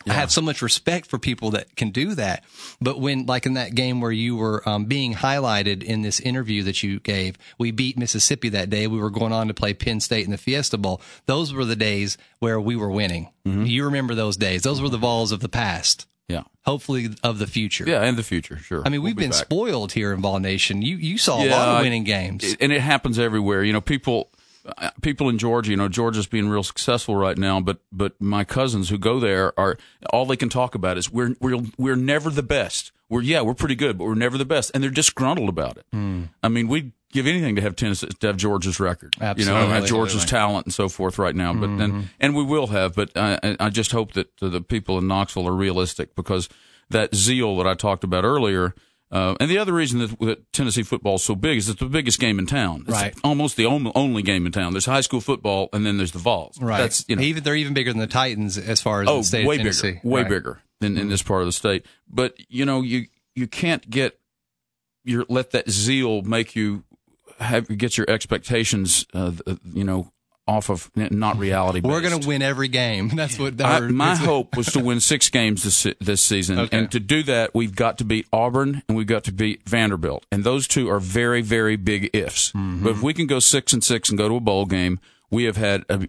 I 0.09 0.13
have 0.15 0.31
so 0.31 0.41
much 0.41 0.63
respect 0.63 1.07
for 1.07 1.19
people 1.19 1.51
that 1.51 1.75
can 1.77 1.91
do 1.91 2.15
that. 2.15 2.45
But 2.81 3.01
when, 3.01 3.27
like 3.27 3.45
in 3.47 3.55
that 3.55 3.75
game 3.75 4.01
where 4.01 4.13
you 4.13 4.37
were 4.37 4.67
um, 4.69 4.85
being 4.85 5.15
highlighted 5.15 5.83
in 5.83 6.03
this 6.03 6.21
interview 6.21 6.63
that 6.65 6.83
you 6.83 7.01
gave, 7.01 7.37
we 7.59 7.71
beat 7.71 7.99
Mississippi 7.99 8.49
that 8.51 8.71
day. 8.71 8.87
We 8.87 8.99
were 8.99 9.11
going 9.11 9.33
on 9.33 9.49
to 9.49 9.55
play 9.55 9.75
Penn 9.75 10.01
State 10.01 10.25
in 10.25 10.31
the 10.31 10.39
Fiesta 10.39 10.79
Bowl. 10.79 11.01
Those 11.27 11.53
were 11.53 11.65
the 11.65 11.77
days 11.77 12.17
where 12.39 12.61
we 12.61 12.77
were 12.77 12.91
winning. 12.91 13.29
You 13.45 13.85
remember 13.85 14.15
those 14.15 14.37
days? 14.37 14.63
Those 14.63 14.81
were 14.81 14.89
the 14.89 14.99
Vols 14.99 15.31
of 15.33 15.39
the 15.41 15.49
past. 15.49 16.07
yeah, 16.29 16.43
Hopefully, 16.65 17.09
of 17.23 17.39
the 17.39 17.47
future. 17.47 17.85
yeah, 17.87 18.05
in 18.05 18.17
the 18.17 18.25
future, 18.25 18.59
sure. 18.59 18.83
I 18.85 18.89
mean, 18.89 19.01
We'll 19.03 19.11
we've 19.11 19.17
be 19.17 19.23
been 19.23 19.31
back. 19.31 19.39
spoiled 19.45 19.93
here 19.93 20.13
in 20.13 20.21
Vol 20.21 20.41
Nation. 20.41 20.83
You 20.83 20.97
you 20.97 21.17
saw 21.19 21.41
a 21.43 21.47
lot 21.49 21.69
of 21.79 21.83
winning 21.83 22.03
games. 22.05 22.57
and 22.61 22.73
it 22.73 22.81
happens 22.81 23.19
everywhere. 23.21 23.63
You 23.63 23.73
know, 23.73 23.81
people 23.81 24.31
Uh, 24.79 24.91
people 25.01 25.29
in 25.29 25.39
Georgia. 25.39 25.71
You 25.71 25.77
know, 25.77 25.89
Georgia's 25.89 26.27
being 26.27 26.49
real 26.49 26.63
successful 26.63 27.17
right 27.17 27.39
now, 27.39 27.61
but 27.61 27.79
but 27.93 28.21
my 28.21 28.45
cousins 28.45 28.89
who 28.89 28.99
go 28.99 29.21
there 29.21 29.59
are 29.59 29.79
all 30.13 30.27
they 30.27 30.37
can 30.37 30.49
talk 30.49 30.75
about 30.75 30.99
is 30.99 31.11
we're 31.11 31.37
we're 31.41 31.59
we're 31.79 31.97
never 31.97 32.31
the 32.31 32.43
best. 32.43 32.93
We're 33.09 33.23
yeah, 33.23 33.43
we're 33.43 33.55
pretty 33.55 33.77
good, 33.77 33.99
but 33.99 34.05
we're 34.05 34.15
never 34.15 34.37
the 34.37 34.45
best, 34.45 34.73
and 34.75 34.83
they're 34.83 34.91
disgruntled 34.91 35.49
about 35.49 35.77
it. 35.79 35.87
Hmm. 35.93 36.25
I 36.43 36.49
mean, 36.49 36.67
we'd 36.67 36.93
give 37.13 37.27
anything 37.27 37.55
to 37.57 37.63
have 37.63 37.77
Tennessee 37.77 38.09
to 38.09 38.27
have 38.27 38.37
Georgia's 38.37 38.81
record. 38.81 39.15
You 39.17 39.23
know, 39.23 39.31
Absolutely. 39.31 39.69
have 39.69 39.87
Georgia's 39.87 40.25
talent 40.25 40.67
and 40.67 40.75
so 40.75 40.89
forth 40.89 41.19
right 41.19 41.35
now. 41.35 41.55
But 41.55 41.69
and 41.69 41.81
mm-hmm. 41.81 42.01
and 42.19 42.35
we 42.35 42.43
will 42.43 42.67
have, 42.69 42.95
but 42.95 43.11
I- 43.17 43.57
I 43.61 43.71
just 43.71 43.93
hope 43.93 44.13
that 44.15 44.37
the 44.41 44.61
people 44.61 44.99
in 44.99 45.07
Knoxville 45.07 45.47
are 45.49 45.55
realistic 45.55 46.15
because 46.17 46.49
that 46.91 47.15
zeal 47.15 47.57
that 47.59 47.67
I 47.67 47.75
talked 47.75 48.05
about 48.05 48.25
earlier. 48.25 48.75
Uh, 49.11 49.37
and 49.39 49.49
the 49.49 49.57
other 49.59 49.73
reason 49.73 50.01
that, 50.01 50.19
that 50.19 50.53
Tennessee 50.53 50.83
football 50.83 51.15
is 51.15 51.23
so 51.23 51.37
big 51.37 51.59
is 51.59 51.69
it's 51.69 51.79
the 51.79 51.87
biggest 51.87 52.19
game 52.19 52.39
in 52.41 52.47
town. 52.47 52.83
It's 52.89 52.91
Right. 52.91 53.15
almost 53.23 53.57
the 53.57 53.65
only, 53.67 53.93
only 53.95 54.23
game 54.23 54.47
in 54.47 54.53
town. 54.53 54.73
There's 54.73 54.87
high 54.87 55.01
school 55.01 55.21
football, 55.21 55.69
and 55.73 55.87
then 55.87 55.97
there's 55.97 56.11
the 56.13 56.19
Vols. 56.19 56.61
Right. 56.61 56.79
That's 56.79 57.05
you 57.09 57.15
know, 57.17 57.23
even 57.23 57.45
they're 57.45 57.55
even 57.55 57.73
bigger 57.73 57.93
than 57.93 58.01
the 58.01 58.09
Titans 58.09 58.59
as 58.59 58.81
far 58.83 59.03
as 59.03 59.09
oh, 59.09 59.19
the 59.19 59.25
state 59.25 59.47
way 59.47 59.57
of 59.57 59.61
Tennessee. 59.61 59.93
bigger, 59.93 60.01
way 60.09 60.23
Right. 60.23 60.29
bigger 60.31 60.61
than 60.81 60.99
in 60.99 61.09
this 61.09 61.23
part 61.23 61.43
of 61.43 61.47
the 61.47 61.53
state. 61.53 61.87
But 62.09 62.35
you 62.49 62.65
know, 62.65 62.83
you 62.83 63.07
you 63.37 63.47
can't 63.47 63.89
get 63.89 64.19
your 65.05 65.25
let 65.29 65.53
that 65.53 65.71
zeal 65.71 66.23
make 66.23 66.57
you 66.57 66.83
have 67.39 67.69
get 67.79 67.97
your 67.97 68.11
expectations, 68.11 69.07
uh, 69.15 69.33
you 69.73 69.85
know, 69.85 70.11
off 70.49 70.69
of 70.71 70.91
not 70.95 71.37
reality. 71.39 71.81
We're 71.81 72.01
going 72.01 72.21
to 72.21 72.27
win 72.29 72.41
every 72.43 72.69
game. 72.69 73.09
That's 73.15 73.39
what 73.39 73.61
I, 73.61 73.81
our- 73.81 73.89
my 73.89 74.15
hope 74.15 74.57
was 74.57 74.67
to 74.73 74.81
win 74.81 75.01
six 75.01 75.29
games 75.29 75.65
this 75.65 75.87
this 76.01 76.23
season, 76.23 76.59
Okay. 76.59 76.79
and 76.79 76.91
to 76.93 77.01
do 77.01 77.23
that, 77.25 77.55
we've 77.55 77.75
got 77.75 77.99
to 77.99 78.05
beat 78.05 78.27
Auburn 78.33 78.83
and 78.89 78.97
we've 78.97 79.07
got 79.07 79.25
to 79.25 79.33
beat 79.33 79.69
Vanderbilt, 79.69 80.25
and 80.31 80.45
those 80.45 80.67
two 80.69 80.89
are 80.89 81.01
very, 81.01 81.43
very 81.43 81.77
big 81.77 82.11
ifs. 82.13 82.51
Mm-hmm. 82.53 82.85
But 82.85 82.91
if 82.93 83.03
we 83.03 83.13
can 83.15 83.27
go 83.27 83.39
six 83.41 83.73
and 83.73 83.83
six 83.83 84.09
and 84.09 84.17
go 84.19 84.29
to 84.29 84.37
a 84.37 84.41
bowl 84.41 84.67
game, 84.67 85.01
we 85.31 85.45
have 85.45 85.57
had 85.57 85.85
a 85.89 86.07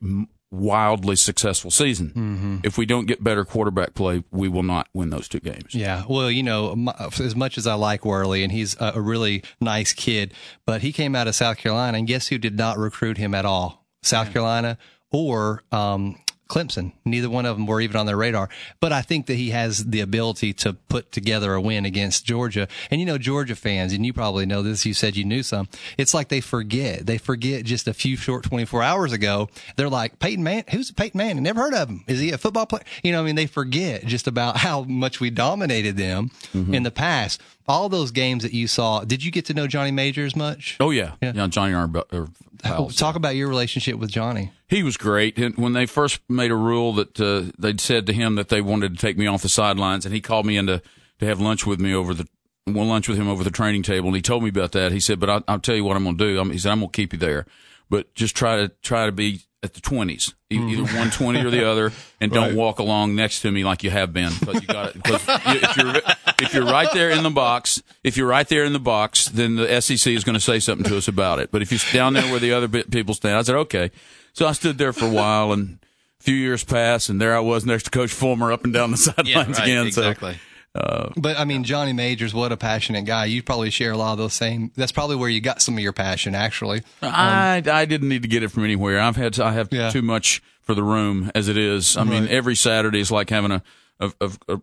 wildly 0.50 1.16
successful 1.16 1.70
season. 1.72 2.08
Mm-hmm. 2.10 2.58
If 2.64 2.78
we 2.78 2.86
don't 2.86 3.06
get 3.06 3.24
better 3.24 3.44
quarterback 3.44 3.94
play, 3.96 4.24
we 4.32 4.48
will 4.48 4.64
not 4.64 4.88
win 4.94 5.10
those 5.10 5.28
two 5.28 5.40
games. 5.40 5.76
Yeah, 5.76 6.04
well, 6.08 6.32
you 6.32 6.44
know, 6.44 6.94
as 7.20 7.36
much 7.36 7.58
as 7.58 7.68
I 7.68 7.74
like 7.74 8.06
Worley, 8.06 8.44
and 8.44 8.52
he's 8.52 8.76
a 8.80 9.02
really 9.02 9.44
nice 9.60 9.92
kid, 9.94 10.34
but 10.66 10.82
he 10.82 10.94
came 10.94 11.16
out 11.16 11.28
of 11.28 11.36
South 11.36 11.58
Carolina, 11.58 11.98
and 11.98 12.08
guess 12.08 12.28
who 12.28 12.38
did 12.38 12.58
not 12.58 12.78
recruit 12.78 13.18
him 13.18 13.34
at 13.36 13.46
all? 13.46 13.86
South 14.02 14.32
Carolina, 14.32 14.78
or 15.12 15.64
um, 15.72 16.18
Clemson. 16.48 16.94
Neither 17.06 17.30
one 17.30 17.46
of 17.46 17.58
them 17.58 17.66
were 17.66 17.82
even 17.82 17.98
on 17.98 18.06
their 18.06 18.18
radar. 18.18 18.50
But 18.80 18.92
I 18.92 19.02
think 19.02 19.26
that 19.28 19.36
he 19.36 19.52
has 19.52 19.86
the 19.86 20.00
ability 20.00 20.54
to 20.54 20.74
put 20.74 21.12
together 21.12 21.54
a 21.54 21.62
win 21.62 21.86
against 21.86 22.26
Georgia. 22.26 22.68
And 22.90 23.00
you 23.00 23.06
know, 23.06 23.18
Georgia 23.18 23.56
fans, 23.56 23.94
and 23.94 24.06
you 24.06 24.14
probably 24.14 24.46
know 24.46 24.62
this, 24.62 24.86
you 24.86 24.94
said 24.94 25.16
you 25.16 25.26
knew 25.26 25.44
some. 25.44 25.68
It's 25.98 26.14
like 26.14 26.30
they 26.30 26.42
forget. 26.42 27.06
They 27.06 27.18
forget 27.18 27.66
just 27.66 27.88
a 27.88 27.94
few 27.94 28.18
short 28.18 28.44
24 28.44 28.84
hours 28.84 29.14
ago. 29.14 29.50
They're 29.76 29.90
like, 29.90 30.20
Peyton 30.20 30.44
Man, 30.44 30.64
who's 30.72 30.92
Peyton 30.92 31.18
Manning? 31.18 31.44
Never 31.44 31.62
heard 31.62 31.74
of 31.74 31.90
him. 31.90 32.04
Is 32.08 32.20
he 32.20 32.32
a 32.32 32.38
football 32.38 32.66
player? 32.66 32.84
You 33.04 33.12
know, 33.12 33.22
I 33.22 33.26
mean, 33.26 33.36
they 33.36 33.48
forget 33.48 34.06
just 34.06 34.28
about 34.28 34.58
how 34.58 34.84
much 34.84 35.20
we 35.20 35.30
dominated 35.30 35.98
them 35.98 36.32
mm-hmm. 36.54 36.74
in 36.74 36.84
the 36.84 36.92
past. 36.92 37.42
All 37.68 37.90
those 37.90 38.12
games 38.12 38.44
that 38.44 38.54
you 38.54 38.66
saw, 38.68 39.04
did 39.04 39.24
you 39.24 39.32
get 39.32 39.46
to 39.46 39.54
know 39.54 39.68
Johnny 39.68 39.92
Majors 39.92 40.36
much? 40.36 40.78
Oh 40.80 40.92
yeah, 40.92 41.14
Yeah. 41.22 41.34
yeah. 41.36 41.48
Johnny 41.48 41.74
or 41.74 41.90
uh, 42.12 42.28
Fowles. 42.64 42.96
Talk 42.96 43.16
about 43.16 43.36
your 43.36 43.50
relationship 43.50 43.98
with 43.98 44.10
Johnny. 44.10 44.52
He 44.68 44.84
was 44.84 44.98
great. 44.98 45.38
And 45.38 45.56
when 45.56 45.74
they 45.74 45.86
first 45.86 46.20
made 46.28 46.52
a 46.52 46.56
rule 46.56 46.94
that 46.94 47.20
uh, 47.20 47.52
they'd 47.58 47.80
said 47.80 48.06
to 48.08 48.14
him 48.14 48.36
that 48.36 48.50
they 48.50 48.62
wanted 48.62 48.94
to 48.96 49.02
take 49.02 49.18
me 49.18 49.26
off 49.28 49.42
the 49.42 49.50
sidelines, 49.50 50.06
and 50.06 50.14
he 50.14 50.20
called 50.22 50.46
me 50.46 50.58
in 50.58 50.68
to, 50.68 50.82
to 51.20 51.26
have 51.26 51.40
lunch 51.40 51.66
with 51.66 51.80
me 51.80 51.94
over 51.94 52.14
the 52.14 52.28
well, 52.68 52.86
lunch 52.86 53.08
with 53.08 53.18
him 53.18 53.30
over 53.30 53.46
the 53.46 53.50
training 53.52 53.84
table, 53.84 54.08
and 54.08 54.16
he 54.16 54.22
told 54.22 54.44
me 54.44 54.50
about 54.50 54.74
that. 54.74 54.92
He 54.92 55.00
said, 55.00 55.20
"But 55.22 55.30
I, 55.30 55.42
I'll 55.48 55.60
tell 55.60 55.76
you 55.76 55.86
what 55.86 55.96
I'm 55.96 56.04
going 56.04 56.18
to 56.18 56.34
do. 56.34 56.40
I'm, 56.40 56.52
he 56.52 56.58
said 56.58 56.72
I'm 56.74 56.80
going 56.80 56.92
to 56.92 56.96
keep 56.96 57.14
you 57.14 57.20
there, 57.20 57.46
but 57.90 58.14
just 58.14 58.36
try 58.36 58.58
to 58.58 58.68
try 58.82 59.06
to 59.06 59.12
be 59.14 59.42
at 59.64 59.74
the 59.74 59.82
20s, 59.82 60.34
e- 60.52 60.56
either 60.58 60.84
120 60.84 61.44
or 61.44 61.50
the 61.50 61.68
other, 61.68 61.92
and 62.22 62.32
don't 62.32 62.56
walk 62.56 62.80
along 62.80 63.16
next 63.16 63.42
to 63.42 63.52
me 63.52 63.64
like 63.64 63.84
you 63.84 63.90
have 63.90 64.14
been 64.14 64.32
because 64.40 64.62
you 64.62 64.68
got 64.68 64.88
it. 64.88 65.02
Because 65.02 65.24
if 65.28 65.78
you're 65.78 65.96
if 66.42 66.54
you're 66.54 66.66
right 66.66 66.92
there 66.94 67.10
in 67.10 67.24
the 67.24 67.30
box, 67.30 67.82
if 68.04 68.18
you're 68.18 68.28
right 68.28 68.48
there 68.48 68.66
in 68.66 68.74
the 68.74 68.80
box, 68.80 69.30
then 69.30 69.56
the 69.56 69.82
SEC 69.82 70.12
is 70.14 70.24
going 70.24 70.36
to 70.36 70.42
say 70.42 70.60
something 70.60 70.90
to 70.90 70.98
us 70.98 71.08
about 71.08 71.40
it. 71.40 71.52
But 71.52 71.62
if 71.62 71.72
you're 71.72 71.80
down 71.94 72.14
there 72.14 72.30
where 72.30 72.40
the 72.40 72.52
other 72.52 72.68
bit- 72.68 72.92
people 72.92 73.14
stand, 73.16 73.38
I 73.38 73.42
said 73.44 73.56
okay. 73.56 73.92
So 74.38 74.46
I 74.46 74.52
stood 74.52 74.78
there 74.78 74.94
for 74.94 75.06
a 75.06 75.10
while, 75.10 75.52
and 75.52 75.80
a 76.20 76.24
few 76.24 76.36
years 76.36 76.64
passed, 76.64 77.10
and 77.10 77.20
there 77.20 77.36
I 77.36 77.40
was 77.40 77.66
next 77.66 77.86
to 77.86 77.90
Coach 77.90 78.12
Fulmer 78.12 78.52
up 78.52 78.66
and 78.66 78.72
down 78.72 78.92
the 78.92 78.98
sidelines 78.98 79.58
again. 79.58 79.88
exactly. 79.88 80.38
Uh, 80.76 81.10
but 81.18 81.40
I 81.40 81.46
mean, 81.46 81.64
Johnny 81.64 81.92
Majors, 81.92 82.36
what 82.36 82.52
a 82.52 82.58
passionate 82.58 83.06
guy. 83.06 83.26
You 83.26 83.42
probably 83.42 83.72
share 83.72 83.94
a 83.94 83.98
lot 83.98 84.12
of 84.12 84.20
those 84.20 84.34
same. 84.36 84.72
That's 84.76 84.92
probably 84.92 85.16
where 85.16 85.28
you 85.28 85.42
got 85.42 85.60
some 85.60 85.74
of 85.74 85.80
your 85.80 85.92
passion, 85.92 86.36
actually. 86.36 86.84
I 87.02 87.64
um, 87.66 87.76
I 87.76 87.86
didn't 87.86 88.10
need 88.10 88.22
to 88.22 88.28
get 88.28 88.44
it 88.44 88.50
from 88.50 88.64
anywhere. 88.64 89.00
I've 89.00 89.16
had 89.16 89.40
I 89.40 89.54
have 89.54 89.70
Yeah. 89.72 89.90
too 89.90 90.04
much 90.04 90.44
for 90.62 90.76
the 90.76 90.84
room 90.84 91.32
as 91.34 91.48
it 91.48 91.58
is. 91.58 91.98
I 91.98 92.04
mean, 92.04 92.28
every 92.28 92.56
Saturday 92.56 93.00
is 93.00 93.10
like 93.10 93.32
having 93.32 93.50
a 93.50 93.64
of 94.00 94.16
of. 94.22 94.38
a 94.48 94.62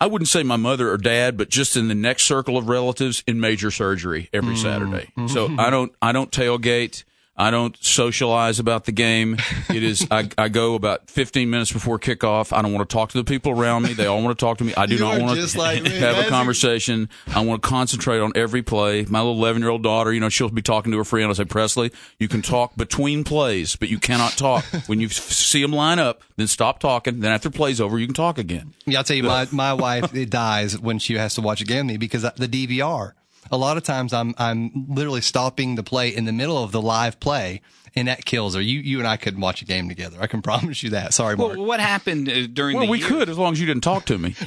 I 0.00 0.06
wouldn't 0.08 0.28
say 0.28 0.42
my 0.42 0.56
mother 0.56 0.90
or 0.90 0.98
dad, 0.98 1.36
but 1.36 1.50
just 1.50 1.76
in 1.76 1.86
the 1.86 1.94
next 1.94 2.24
circle 2.24 2.58
of 2.58 2.68
relatives 2.68 3.22
in 3.28 3.38
major 3.38 3.70
surgery 3.70 4.28
every 4.32 4.54
mm-hmm. 4.54 4.62
Saturday. 4.62 5.12
Mm-hmm. 5.16 5.28
So 5.28 5.54
I 5.56 5.70
don't 5.70 5.94
I 6.02 6.10
don't 6.10 6.32
tailgate. 6.32 7.04
I 7.36 7.50
don't 7.50 7.76
socialize 7.82 8.60
about 8.60 8.84
the 8.84 8.92
game. 8.92 9.36
It 9.68 9.82
is 9.82 10.06
I, 10.08 10.28
I 10.38 10.48
go 10.48 10.74
about 10.76 11.10
15 11.10 11.50
minutes 11.50 11.72
before 11.72 11.98
kickoff. 11.98 12.56
I 12.56 12.62
don't 12.62 12.72
want 12.72 12.88
to 12.88 12.92
talk 12.94 13.10
to 13.10 13.18
the 13.18 13.24
people 13.24 13.50
around 13.50 13.82
me. 13.82 13.92
They 13.92 14.06
all 14.06 14.22
want 14.22 14.38
to 14.38 14.44
talk 14.44 14.58
to 14.58 14.64
me. 14.64 14.72
I 14.76 14.86
do 14.86 14.94
You 14.94 15.00
not 15.00 15.20
want 15.20 15.40
to 15.40 15.58
like 15.58 15.82
me. 15.82 15.90
have 15.98 16.16
a 16.24 16.28
conversation. 16.28 17.08
I 17.34 17.40
want 17.44 17.60
to 17.60 17.68
concentrate 17.68 18.20
on 18.20 18.30
every 18.36 18.62
play. 18.62 19.04
My 19.06 19.18
little 19.18 19.34
11 19.34 19.62
year 19.62 19.70
old 19.70 19.82
daughter, 19.82 20.12
you 20.12 20.20
know, 20.20 20.28
she'll 20.28 20.48
be 20.48 20.62
talking 20.62 20.92
to 20.92 20.98
her 20.98 21.04
friend. 21.04 21.28
I 21.28 21.32
say, 21.32 21.44
Presley, 21.44 21.90
you 22.20 22.28
can 22.28 22.40
talk 22.40 22.76
between 22.76 23.24
plays, 23.24 23.74
but 23.74 23.88
you 23.88 23.98
cannot 23.98 24.32
talk 24.32 24.64
when 24.86 25.00
you 25.00 25.08
see 25.08 25.60
them 25.60 25.72
line 25.72 25.98
up. 25.98 26.22
Then 26.36 26.46
stop 26.46 26.78
talking. 26.78 27.18
Then 27.18 27.32
after 27.32 27.50
play's 27.50 27.80
over, 27.80 27.98
you 27.98 28.06
can 28.06 28.14
talk 28.14 28.38
again. 28.38 28.74
Yeah, 28.86 28.98
I'll 28.98 29.04
tell 29.04 29.16
you, 29.16 29.24
my, 29.24 29.48
my 29.52 29.72
wife 29.74 30.14
it 30.14 30.30
dies 30.30 30.78
when 30.78 31.00
she 31.00 31.14
has 31.14 31.34
to 31.34 31.40
watch 31.40 31.60
a 31.60 31.64
game 31.64 31.86
with 31.86 31.94
me 31.94 31.96
because 31.96 32.24
uh, 32.24 32.30
the 32.36 32.46
DVR. 32.46 33.14
A 33.50 33.56
lot 33.56 33.76
of 33.76 33.82
times 33.82 34.12
I'm 34.12 34.34
I'm 34.38 34.86
literally 34.88 35.20
stopping 35.20 35.74
the 35.76 35.82
play 35.82 36.08
in 36.14 36.24
the 36.24 36.32
middle 36.32 36.62
of 36.62 36.72
the 36.72 36.80
live 36.82 37.20
play, 37.20 37.60
and 37.94 38.08
that 38.08 38.24
kills 38.24 38.54
her. 38.54 38.60
You 38.60 38.80
you 38.80 38.98
and 38.98 39.06
I 39.08 39.16
couldn't 39.16 39.40
watch 39.40 39.62
a 39.62 39.64
game 39.64 39.88
together. 39.88 40.16
I 40.20 40.26
can 40.26 40.42
promise 40.50 40.82
you 40.82 40.90
that. 40.90 41.14
Sorry, 41.14 41.36
Mark. 41.36 41.56
Well, 41.56 41.64
what 41.66 41.80
happened 41.80 42.28
uh, 42.28 42.46
during 42.46 42.76
Well, 42.76 42.86
the 42.86 42.90
we 42.90 42.98
year- 42.98 43.08
could 43.08 43.28
as 43.28 43.38
long 43.38 43.52
as 43.52 43.60
you 43.60 43.66
didn't 43.66 43.82
talk 43.84 44.04
to 44.06 44.18
me. 44.18 44.34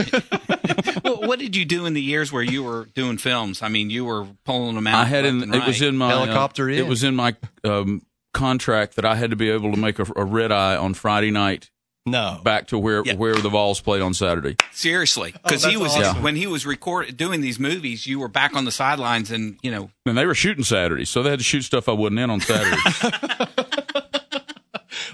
Well, 1.03 1.21
what 1.21 1.39
did 1.39 1.55
you 1.55 1.63
do 1.63 1.85
in 1.85 1.93
the 1.93 2.01
years 2.01 2.33
where 2.33 2.43
you 2.43 2.63
were 2.63 2.85
doing 2.93 3.17
films? 3.17 3.61
I 3.61 3.69
mean, 3.69 3.89
you 3.89 4.03
were 4.03 4.27
pulling 4.43 4.75
them 4.75 4.87
out. 4.87 4.95
I 4.95 5.05
had 5.05 5.25
in 5.25 5.41
and 5.41 5.55
it 5.55 5.65
was 5.65 5.81
in 5.81 5.95
my 5.95 6.07
uh, 6.11 6.25
Helicopter 6.25 6.69
in. 6.69 6.77
It 6.77 6.87
was 6.87 7.03
in 7.03 7.15
my 7.15 7.35
um, 7.63 8.01
contract 8.33 8.95
that 8.97 9.05
I 9.05 9.15
had 9.15 9.29
to 9.29 9.35
be 9.37 9.49
able 9.49 9.71
to 9.71 9.77
make 9.77 9.99
a, 9.99 10.05
a 10.17 10.25
red 10.25 10.51
eye 10.51 10.75
on 10.75 10.93
Friday 10.95 11.31
night 11.31 11.69
no, 12.07 12.39
back 12.43 12.67
to 12.67 12.79
where 12.79 13.03
Yeah. 13.05 13.13
where 13.15 13.35
the 13.35 13.49
Vols 13.49 13.79
played 13.81 14.01
on 14.01 14.13
Saturday. 14.13 14.55
seriously 14.71 15.33
oh, 15.35 15.39
because 15.43 15.63
he 15.63 15.75
Oh, 15.75 15.79
that's 15.83 15.95
was 15.97 16.05
awesome. 16.07 16.23
when 16.23 16.35
he 16.35 16.47
was 16.47 16.65
record 16.65 17.15
doing 17.17 17.41
these 17.41 17.59
movies. 17.59 18.07
You 18.07 18.19
were 18.19 18.27
back 18.27 18.55
on 18.55 18.65
the 18.65 18.71
sidelines, 18.71 19.29
and 19.31 19.57
you 19.61 19.69
know, 19.71 19.91
And 20.05 20.17
they 20.17 20.25
were 20.25 20.33
shooting 20.35 20.63
Saturdays, 20.63 21.09
so 21.09 21.21
they 21.23 21.29
had 21.29 21.39
to 21.39 21.45
shoot 21.45 21.61
stuff 21.63 21.87
I 21.87 21.91
wasn't 21.93 22.19
in 22.19 22.29
on 22.29 22.39
Saturdays. 22.41 23.57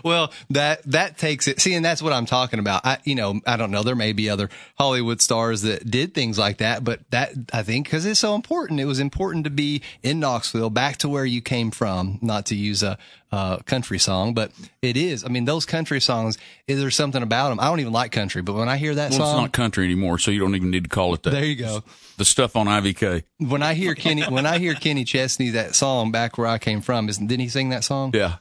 Well, 0.03 0.31
that 0.49 0.83
that 0.91 1.17
takes 1.17 1.47
it. 1.47 1.59
See, 1.59 1.73
and 1.73 1.83
that's 1.83 2.01
what 2.01 2.13
I'm 2.13 2.25
talking 2.25 2.59
about. 2.59 2.85
I, 2.85 2.97
you 3.03 3.15
know, 3.15 3.39
I 3.45 3.57
don't 3.57 3.71
know. 3.71 3.83
There 3.83 3.95
may 3.95 4.13
be 4.13 4.29
other 4.29 4.49
Hollywood 4.77 5.21
stars 5.21 5.61
that 5.63 5.89
did 5.89 6.13
things 6.13 6.37
like 6.37 6.57
that, 6.57 6.83
but 6.83 6.99
that 7.11 7.33
I 7.51 7.63
think 7.63 7.85
because 7.85 8.05
it's 8.05 8.19
so 8.19 8.35
important. 8.35 8.79
It 8.79 8.85
was 8.85 8.99
important 8.99 9.43
to 9.45 9.49
be 9.49 9.81
in 10.01 10.19
Knoxville, 10.19 10.69
back 10.69 10.97
to 10.97 11.09
where 11.09 11.25
you 11.25 11.41
came 11.41 11.71
from. 11.71 12.19
Not 12.21 12.47
to 12.47 12.55
use 12.55 12.83
a 12.83 12.97
uh, 13.33 13.57
country 13.65 13.97
song, 13.97 14.35
but 14.35 14.51
it 14.83 14.95
is. 14.95 15.25
I 15.25 15.27
mean, 15.27 15.45
those 15.45 15.65
country 15.65 15.99
songs. 15.99 16.37
Is 16.67 16.79
there 16.79 16.91
something 16.91 17.23
about 17.23 17.49
them? 17.49 17.59
I 17.59 17.65
don't 17.65 17.79
even 17.79 17.91
like 17.91 18.11
country, 18.11 18.43
but 18.43 18.53
when 18.53 18.69
I 18.69 18.77
hear 18.77 18.93
that 18.93 19.09
well, 19.09 19.21
it's 19.21 19.31
song, 19.31 19.41
not 19.41 19.51
country 19.51 19.85
anymore, 19.85 20.19
so 20.19 20.29
you 20.29 20.39
don't 20.39 20.53
even 20.53 20.69
need 20.69 20.83
to 20.83 20.89
call 20.89 21.15
it 21.15 21.23
that. 21.23 21.31
there 21.31 21.43
you 21.43 21.55
go. 21.55 21.83
The 22.17 22.25
stuff 22.25 22.55
on 22.55 22.67
IVK. 22.67 23.23
When 23.39 23.63
I 23.63 23.73
hear 23.73 23.95
Kenny, 23.95 24.21
when 24.21 24.45
I 24.45 24.59
hear 24.59 24.75
Kenny 24.75 25.03
Chesney, 25.03 25.49
that 25.49 25.73
song 25.73 26.11
back 26.11 26.37
where 26.37 26.45
I 26.45 26.59
came 26.59 26.81
from, 26.81 27.09
isn't? 27.09 27.25
Didn't 27.25 27.41
he 27.41 27.49
sing 27.49 27.69
that 27.69 27.83
song? 27.83 28.11
Yeah, 28.13 28.35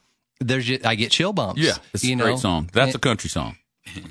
There's, 0.46 0.64
just, 0.66 0.84
I 0.86 0.94
get 0.94 1.10
chill 1.10 1.32
bumps. 1.32 1.60
yeah, 1.60 1.74
it's 1.94 2.04
you 2.04 2.12
a 2.14 2.16
know? 2.16 2.24
great 2.24 2.38
song. 2.38 2.68
That's 2.72 2.88
And- 2.88 2.94
a 2.96 2.98
country 2.98 3.30
song. 3.30 3.56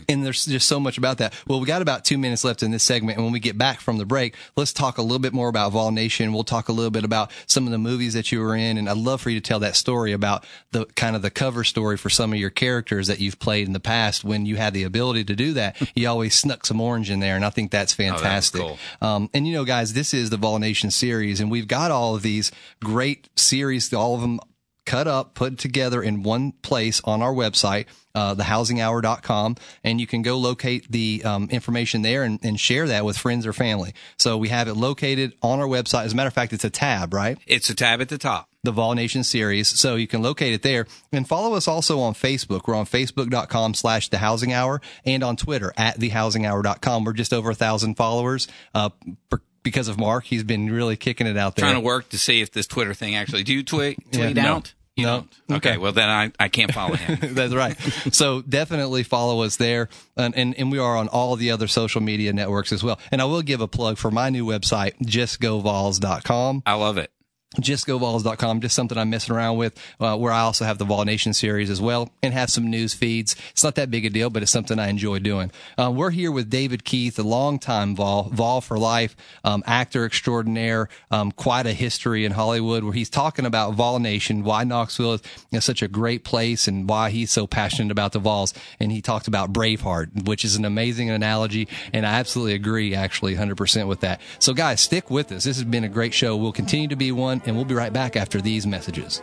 and 0.10 0.26
there's 0.26 0.46
just 0.46 0.68
so 0.68 0.82
much 0.82 0.98
about 0.98 1.20
that. 1.20 1.34
Well, 1.48 1.62
we 1.62 1.66
got 1.66 1.82
about 1.82 2.04
two 2.04 2.18
minutes 2.18 2.44
left 2.44 2.62
in 2.62 2.72
this 2.72 2.84
segment, 2.84 3.16
and 3.18 3.24
when 3.26 3.32
we 3.32 3.40
get 3.40 3.58
back 3.58 3.80
from 3.80 3.98
the 3.98 4.06
break, 4.06 4.36
let's 4.58 4.74
talk 4.74 4.98
a 4.98 5.02
little 5.02 5.18
bit 5.18 5.32
more 5.32 5.48
about 5.48 5.72
Vol 5.72 5.92
Nation. 5.92 6.34
We'll 6.34 6.44
talk 6.44 6.68
a 6.68 6.74
little 6.74 6.92
bit 6.92 7.06
about 7.06 7.32
some 7.48 7.66
of 7.68 7.72
the 7.72 7.78
movies 7.78 8.14
that 8.14 8.34
you 8.34 8.42
were 8.42 8.54
in, 8.54 8.78
and 8.78 8.90
I'd 8.90 8.98
love 8.98 9.22
for 9.22 9.30
you 9.30 9.40
to 9.40 9.48
tell 9.48 9.60
that 9.60 9.78
story 9.78 10.12
about 10.12 10.46
the 10.72 10.86
kind 10.98 11.16
of 11.16 11.22
the 11.22 11.30
cover 11.32 11.64
story 11.64 11.96
for 11.96 12.10
some 12.10 12.34
of 12.34 12.38
your 12.38 12.50
characters 12.50 13.08
that 13.08 13.22
you've 13.22 13.40
played 13.40 13.66
in 13.66 13.72
the 13.72 13.80
past. 13.80 14.26
When 14.26 14.46
you 14.46 14.58
had 14.58 14.74
the 14.74 14.84
ability 14.84 15.24
to 15.24 15.36
do 15.38 15.54
that, 15.54 15.78
you 15.96 16.06
always 16.10 16.36
snuck 16.36 16.66
some 16.66 16.82
orange 16.82 17.10
in 17.10 17.22
there, 17.22 17.38
and 17.38 17.46
I 17.46 17.50
think 17.50 17.72
that's 17.72 17.94
fantastic. 17.94 18.60
cool. 18.60 18.78
Um, 19.02 19.30
and 19.34 19.48
you 19.48 19.54
know, 19.54 19.64
guys, 19.64 19.94
this 19.94 20.14
is 20.14 20.32
the 20.32 20.38
Vol 20.38 20.60
Nation 20.60 20.92
series, 20.92 21.40
and 21.40 21.50
we've 21.50 21.68
got 21.68 21.92
all 21.92 22.14
of 22.14 22.24
these 22.24 22.52
great 22.84 23.30
series, 23.38 23.92
all 23.94 24.16
of 24.16 24.22
them 24.22 24.42
cut 24.92 25.08
up, 25.08 25.34
put 25.36 25.58
together 25.58 26.04
in 26.04 26.22
one 26.22 26.52
place 26.52 27.00
on 27.06 27.22
our 27.22 27.34
website, 27.34 27.86
uh, 28.14 28.36
thehousinghour.com, 28.36 29.56
and 29.86 30.02
you 30.02 30.06
can 30.06 30.22
go 30.22 30.38
locate 30.38 30.92
the 30.92 31.22
um, 31.24 31.48
information 31.50 32.02
there 32.02 32.24
and, 32.24 32.44
and 32.44 32.60
share 32.60 32.86
that 32.88 33.06
with 33.06 33.18
friends 33.18 33.48
or 33.48 33.54
family. 33.54 33.94
So 34.18 34.38
we 34.38 34.50
have 34.50 34.68
it 34.68 34.74
located 34.74 35.32
on 35.42 35.62
our 35.62 35.66
website. 35.66 36.04
As 36.04 36.12
a 36.12 36.16
matter 36.18 36.28
of 36.28 36.34
fact, 36.34 36.52
it's 36.52 36.66
a 36.66 36.70
tab, 36.70 37.14
right? 37.14 37.38
it's 37.48 37.70
a 37.70 37.76
tab 37.76 38.02
at 38.02 38.10
the 38.10 38.18
top. 38.18 38.50
the 38.64 38.74
Vol 38.74 38.94
Nation 38.96 39.24
series. 39.24 39.70
So 39.70 39.96
you 39.96 40.08
can 40.08 40.22
locate 40.22 40.52
it 40.52 40.62
there 40.62 40.88
and 41.14 41.26
follow 41.26 41.56
us 41.56 41.70
also 41.70 42.02
on 42.02 42.14
Facebook. 42.14 42.68
We're 42.68 42.76
on 42.76 42.86
facebook.com 42.86 43.76
slash 43.76 44.10
the 44.10 44.18
housing 44.18 44.52
hour 44.52 44.82
and 45.06 45.24
on 45.24 45.38
Twitter 45.38 45.72
at 45.78 46.00
thehousinghour.com. 46.00 47.06
We're 47.06 47.14
just 47.14 47.32
over 47.32 47.52
a 47.52 47.56
thousand 47.56 47.96
followers. 47.96 48.50
Uh, 48.76 48.90
per- 49.30 49.40
because 49.64 49.88
of 49.88 49.98
Mark, 49.98 50.26
he's 50.26 50.44
been 50.44 50.70
really 50.70 50.98
kicking 50.98 51.28
it 51.28 51.38
out 51.38 51.56
there. 51.56 51.64
Trying 51.64 51.76
to 51.76 51.86
work 51.86 52.10
to 52.10 52.18
see 52.18 52.42
if 52.42 52.52
this 52.52 52.68
Twitter 52.68 52.94
thing 52.94 53.16
actually 53.16 53.44
do 53.44 53.54
you 53.54 53.64
tweet 53.64 54.12
tweet 54.12 54.36
no. 54.36 54.42
out. 54.42 54.74
You 54.98 55.06
No. 55.06 55.26
don't? 55.48 55.58
Okay. 55.58 55.70
Okay. 55.72 55.78
Well, 55.78 55.92
then 55.94 56.10
I, 56.10 56.32
I 56.40 56.50
can't 56.50 56.74
follow 56.74 56.96
him. 56.96 57.34
That's 57.34 57.54
right. 57.54 57.78
So 58.12 58.42
definitely 58.42 59.04
follow 59.04 59.42
us 59.44 59.56
there. 59.56 59.88
And, 60.18 60.36
and, 60.36 60.54
and 60.60 60.72
we 60.72 60.80
are 60.80 60.98
on 60.98 61.08
all 61.08 61.36
the 61.38 61.52
other 61.52 61.68
social 61.68 62.02
media 62.02 62.34
networks 62.34 62.72
as 62.74 62.84
well. 62.84 63.00
And 63.12 63.22
I 63.22 63.26
will 63.26 63.42
give 63.42 63.62
a 63.62 63.68
plug 63.68 63.98
for 63.98 64.12
my 64.12 64.30
new 64.30 64.46
website, 64.46 64.98
justgovols.com. 65.00 66.64
I 66.66 66.74
love 66.74 66.98
it. 66.98 67.12
justgovols.com, 67.58 68.62
just 68.62 68.76
something 68.76 68.98
I'm 68.98 69.10
messing 69.10 69.36
around 69.36 69.58
with, 69.58 69.78
uh, 70.00 70.18
where 70.18 70.32
I 70.32 70.40
also 70.40 70.64
have 70.64 70.78
the 70.78 70.86
Vol 70.86 71.04
Nation 71.04 71.34
series 71.34 71.70
as 71.70 71.82
well 71.82 72.10
and 72.24 72.34
have 72.34 72.50
some 72.50 72.70
news 72.70 72.94
feeds. 72.94 73.36
It's 73.52 73.64
not 73.64 73.76
that 73.76 73.92
big 73.92 74.06
a 74.06 74.10
deal, 74.10 74.30
but 74.30 74.42
it's 74.42 74.52
something 74.52 74.80
I 74.80 74.88
enjoy 74.88 75.20
doing. 75.20 75.52
Uh, 75.78 75.92
we're 75.94 76.12
here 76.12 76.32
with 76.32 76.50
David 76.50 76.86
Keith, 76.86 77.20
a 77.20 77.24
longtime 77.24 77.96
Vol, 77.96 78.30
Vol 78.32 78.62
for 78.62 78.80
life, 78.80 79.18
um, 79.44 79.64
actor 79.68 80.06
extraordinaire, 80.06 80.88
um, 81.12 81.34
quite 81.34 81.66
a 81.66 81.74
history 81.74 82.24
in 82.24 82.32
Hollywood 82.32 82.86
where 82.86 82.94
he's 82.94 83.10
talking 83.10 83.46
about 83.46 83.74
Vol 83.74 84.00
Nation, 84.00 84.44
why 84.44 84.64
Knoxville 84.64 85.16
is 85.16 85.22
you 85.52 85.58
know, 85.58 85.60
such 85.60 85.82
a 85.82 85.90
great 85.90 86.24
place 86.24 86.70
and 86.70 86.88
why 86.88 87.10
he's 87.10 87.32
so 87.32 87.48
passionate 87.48 87.92
about 87.92 88.14
the 88.14 88.20
Vols. 88.20 88.54
And 88.80 88.94
he 88.94 89.02
talked 89.02 89.28
about 89.28 89.52
Braveheart, 89.52 90.26
which 90.26 90.46
is 90.46 90.56
an 90.56 90.64
amazing 90.64 91.10
analogy. 91.10 91.68
And 91.92 92.06
I 92.06 92.14
absolutely 92.14 92.54
agree, 92.54 92.96
actually, 92.96 93.36
100% 93.36 93.88
with 93.88 94.00
that. 94.00 94.22
So 94.40 94.54
guys, 94.54 94.80
stick 94.80 95.12
with 95.12 95.34
us. 95.34 95.44
This 95.44 95.58
has 95.58 95.66
been 95.66 95.84
a 95.84 95.90
great 95.90 96.14
show. 96.14 96.38
We'll 96.38 96.54
continue 96.54 96.88
to 96.88 96.96
be 96.96 97.12
one 97.12 97.41
and 97.46 97.56
we'll 97.56 97.66
be 97.66 97.76
right 97.76 97.94
back 97.94 98.16
after 98.16 98.42
these 98.42 98.68
messages. 98.68 99.22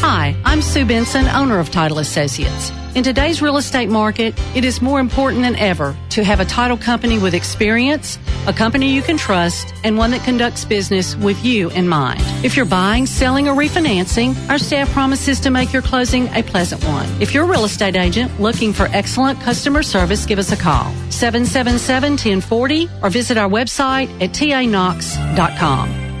Hi, 0.00 0.36
I'm 0.44 0.62
Sue 0.62 0.84
Benson, 0.84 1.26
owner 1.28 1.58
of 1.58 1.70
Title 1.70 1.98
Associates. 1.98 2.70
In 2.94 3.02
today's 3.02 3.40
real 3.40 3.56
estate 3.56 3.88
market, 3.88 4.38
it 4.54 4.66
is 4.66 4.82
more 4.82 5.00
important 5.00 5.42
than 5.42 5.56
ever 5.56 5.96
to 6.10 6.22
have 6.22 6.40
a 6.40 6.44
title 6.44 6.76
company 6.76 7.18
with 7.18 7.32
experience, 7.32 8.18
a 8.46 8.52
company 8.52 8.92
you 8.92 9.02
can 9.02 9.16
trust, 9.16 9.74
and 9.84 9.96
one 9.96 10.10
that 10.10 10.24
conducts 10.24 10.64
business 10.64 11.16
with 11.16 11.44
you 11.44 11.70
in 11.70 11.88
mind. 11.88 12.22
If 12.44 12.56
you're 12.56 12.66
buying, 12.66 13.06
selling, 13.06 13.48
or 13.48 13.54
refinancing, 13.54 14.36
our 14.48 14.58
staff 14.58 14.90
promises 14.92 15.40
to 15.40 15.50
make 15.50 15.72
your 15.72 15.82
closing 15.82 16.28
a 16.34 16.42
pleasant 16.42 16.84
one. 16.84 17.08
If 17.20 17.34
you're 17.34 17.44
a 17.44 17.48
real 17.48 17.64
estate 17.64 17.96
agent 17.96 18.40
looking 18.40 18.72
for 18.72 18.86
excellent 18.92 19.40
customer 19.40 19.82
service, 19.82 20.26
give 20.26 20.38
us 20.38 20.52
a 20.52 20.56
call 20.56 20.92
777 21.10 22.12
1040 22.12 22.88
or 23.02 23.10
visit 23.10 23.36
our 23.36 23.48
website 23.48 24.10
at 24.22 24.30
tanox.com. 24.30 26.11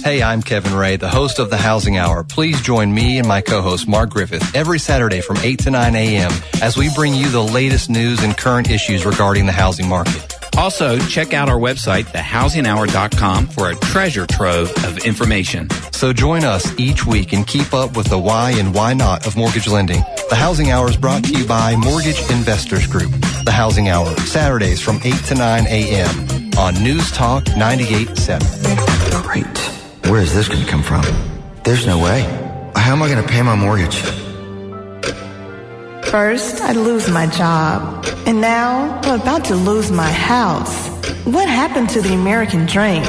Hey, 0.04 0.22
I'm 0.22 0.42
Kevin 0.42 0.74
Ray, 0.74 0.96
the 0.96 1.08
host 1.08 1.38
of 1.38 1.50
the 1.50 1.56
Housing 1.56 1.98
Hour. 1.98 2.24
Please 2.24 2.60
join 2.62 2.94
me 2.94 3.18
and 3.18 3.28
my 3.28 3.40
co-host 3.40 3.86
Mark 3.86 4.10
Griffith 4.10 4.54
every 4.54 4.78
Saturday 4.78 5.20
from 5.20 5.36
8 5.38 5.58
to 5.60 5.70
9 5.70 5.94
a.m. 5.94 6.30
as 6.62 6.76
we 6.78 6.88
bring 6.94 7.14
you 7.14 7.28
the 7.28 7.42
latest 7.42 7.90
news 7.90 8.22
and 8.22 8.36
current 8.36 8.70
issues 8.70 9.04
regarding 9.04 9.44
the 9.46 9.52
housing 9.52 9.86
market. 9.88 10.34
Also, 10.56 10.98
check 10.98 11.34
out 11.34 11.48
our 11.48 11.58
website, 11.58 12.04
thehousinghour.com, 12.04 13.48
for 13.48 13.70
a 13.70 13.74
treasure 13.76 14.26
trove 14.26 14.70
of 14.84 14.98
information. 15.04 15.68
So 15.92 16.12
join 16.12 16.42
us 16.42 16.72
each 16.78 17.04
week 17.04 17.32
and 17.32 17.46
keep 17.46 17.74
up 17.74 17.96
with 17.96 18.06
the 18.06 18.18
why 18.18 18.52
and 18.52 18.74
why 18.74 18.94
not 18.94 19.26
of 19.26 19.36
mortgage 19.36 19.68
lending. 19.68 20.02
The 20.30 20.36
Housing 20.36 20.70
Hour 20.70 20.88
is 20.88 20.96
brought 20.96 21.24
to 21.24 21.32
you 21.36 21.46
by 21.46 21.76
Mortgage 21.76 22.20
Investors 22.30 22.86
Group. 22.86 23.12
The 23.44 23.52
Housing 23.52 23.88
Hour, 23.88 24.16
Saturdays 24.20 24.80
from 24.80 25.00
8 25.04 25.14
to 25.26 25.34
9 25.34 25.66
a.m. 25.66 26.50
on 26.56 26.82
News 26.82 27.10
Talk 27.12 27.44
98.7. 27.44 29.22
Great. 29.22 29.77
Where 30.08 30.22
is 30.22 30.34
this 30.34 30.48
going 30.48 30.64
to 30.64 30.66
come 30.66 30.82
from? 30.82 31.04
There's 31.64 31.86
no 31.86 32.02
way. 32.02 32.22
How 32.74 32.94
am 32.94 33.02
I 33.02 33.10
going 33.10 33.22
to 33.22 33.28
pay 33.28 33.42
my 33.42 33.54
mortgage? 33.54 33.96
First, 36.10 36.62
I'd 36.62 36.76
lose 36.76 37.10
my 37.10 37.26
job. 37.26 38.06
And 38.26 38.40
now, 38.40 38.98
I'm 39.02 39.20
about 39.20 39.44
to 39.46 39.54
lose 39.54 39.90
my 39.90 40.10
house. 40.10 40.88
What 41.26 41.46
happened 41.46 41.90
to 41.90 42.00
the 42.00 42.14
American 42.14 42.64
dream? 42.64 43.02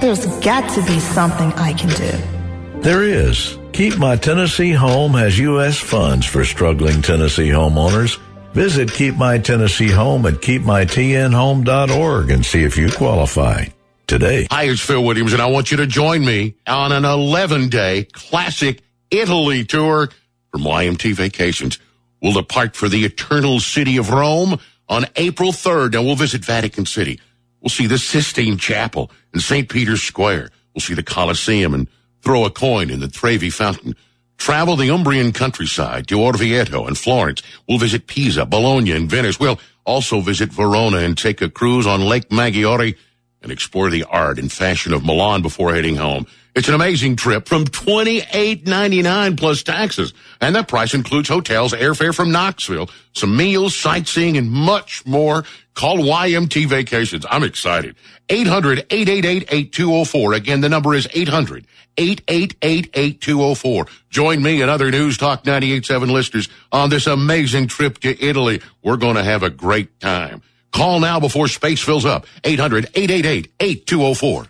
There's 0.00 0.24
got 0.38 0.66
to 0.76 0.82
be 0.86 0.98
something 0.98 1.52
I 1.52 1.74
can 1.74 1.90
do. 1.90 2.80
There 2.80 3.02
is. 3.02 3.58
Keep 3.74 3.98
My 3.98 4.16
Tennessee 4.16 4.72
Home 4.72 5.12
has 5.12 5.38
U.S. 5.40 5.78
funds 5.78 6.24
for 6.24 6.42
struggling 6.46 7.02
Tennessee 7.02 7.50
homeowners. 7.50 8.18
Visit 8.54 8.90
Keep 8.90 9.16
My 9.16 9.36
Tennessee 9.36 9.90
Home 9.90 10.24
at 10.24 10.36
keepmytnhome.org 10.36 12.30
and 12.30 12.46
see 12.46 12.64
if 12.64 12.78
you 12.78 12.90
qualify 12.90 13.66
today. 14.12 14.46
Hi, 14.50 14.64
it's 14.64 14.82
Phil 14.82 15.02
Williams, 15.02 15.32
and 15.32 15.40
I 15.40 15.46
want 15.46 15.70
you 15.70 15.78
to 15.78 15.86
join 15.86 16.22
me 16.22 16.54
on 16.66 16.92
an 16.92 17.06
11 17.06 17.70
day 17.70 18.04
classic 18.12 18.82
Italy 19.10 19.64
tour 19.64 20.10
from 20.50 20.60
YMT 20.60 21.14
Vacations. 21.14 21.78
We'll 22.20 22.34
depart 22.34 22.76
for 22.76 22.90
the 22.90 23.06
eternal 23.06 23.58
city 23.58 23.96
of 23.96 24.10
Rome 24.10 24.60
on 24.86 25.06
April 25.16 25.50
3rd, 25.50 25.94
and 25.94 26.04
we'll 26.04 26.14
visit 26.14 26.44
Vatican 26.44 26.84
City. 26.84 27.18
We'll 27.62 27.70
see 27.70 27.86
the 27.86 27.96
Sistine 27.96 28.58
Chapel 28.58 29.10
and 29.32 29.40
St. 29.40 29.66
Peter's 29.66 30.02
Square. 30.02 30.50
We'll 30.74 30.82
see 30.82 30.94
the 30.94 31.02
Colosseum 31.02 31.72
and 31.72 31.88
throw 32.20 32.44
a 32.44 32.50
coin 32.50 32.90
in 32.90 33.00
the 33.00 33.08
Trevi 33.08 33.48
Fountain. 33.48 33.96
Travel 34.36 34.76
the 34.76 34.90
Umbrian 34.90 35.32
countryside 35.34 36.06
to 36.08 36.16
Orvieto 36.16 36.86
and 36.86 36.98
Florence. 36.98 37.42
We'll 37.66 37.78
visit 37.78 38.08
Pisa, 38.08 38.44
Bologna, 38.44 38.92
and 38.92 39.08
Venice. 39.08 39.40
We'll 39.40 39.58
also 39.86 40.20
visit 40.20 40.52
Verona 40.52 40.98
and 40.98 41.16
take 41.16 41.40
a 41.40 41.48
cruise 41.48 41.86
on 41.86 42.02
Lake 42.02 42.28
Maggiore 42.28 42.94
and 43.42 43.52
explore 43.52 43.90
the 43.90 44.04
art 44.04 44.38
and 44.38 44.50
fashion 44.50 44.92
of 44.92 45.04
Milan 45.04 45.42
before 45.42 45.74
heading 45.74 45.96
home. 45.96 46.26
It's 46.54 46.68
an 46.68 46.74
amazing 46.74 47.16
trip 47.16 47.48
from 47.48 47.64
$28.99 47.64 49.38
plus 49.38 49.62
taxes. 49.62 50.12
And 50.40 50.54
that 50.54 50.68
price 50.68 50.92
includes 50.92 51.30
hotels, 51.30 51.72
airfare 51.72 52.14
from 52.14 52.30
Knoxville, 52.30 52.90
some 53.14 53.34
meals, 53.34 53.74
sightseeing, 53.74 54.36
and 54.36 54.50
much 54.50 55.06
more. 55.06 55.46
Call 55.72 55.96
YMT 55.98 56.66
Vacations. 56.66 57.24
I'm 57.30 57.42
excited. 57.42 57.96
800-888-8204. 58.28 60.36
Again, 60.36 60.60
the 60.60 60.68
number 60.68 60.94
is 60.94 61.06
800-888-8204. 61.08 63.88
Join 64.10 64.42
me 64.42 64.60
and 64.60 64.70
other 64.70 64.90
News 64.90 65.16
Talk 65.16 65.44
98.7 65.44 66.10
listeners 66.10 66.50
on 66.70 66.90
this 66.90 67.06
amazing 67.06 67.68
trip 67.68 67.96
to 68.00 68.22
Italy. 68.22 68.60
We're 68.82 68.98
going 68.98 69.16
to 69.16 69.24
have 69.24 69.42
a 69.42 69.48
great 69.48 69.98
time. 70.00 70.42
Call 70.72 71.00
now 71.00 71.20
before 71.20 71.48
space 71.48 71.80
fills 71.80 72.04
up. 72.04 72.26
800-888-8204. 72.42 74.48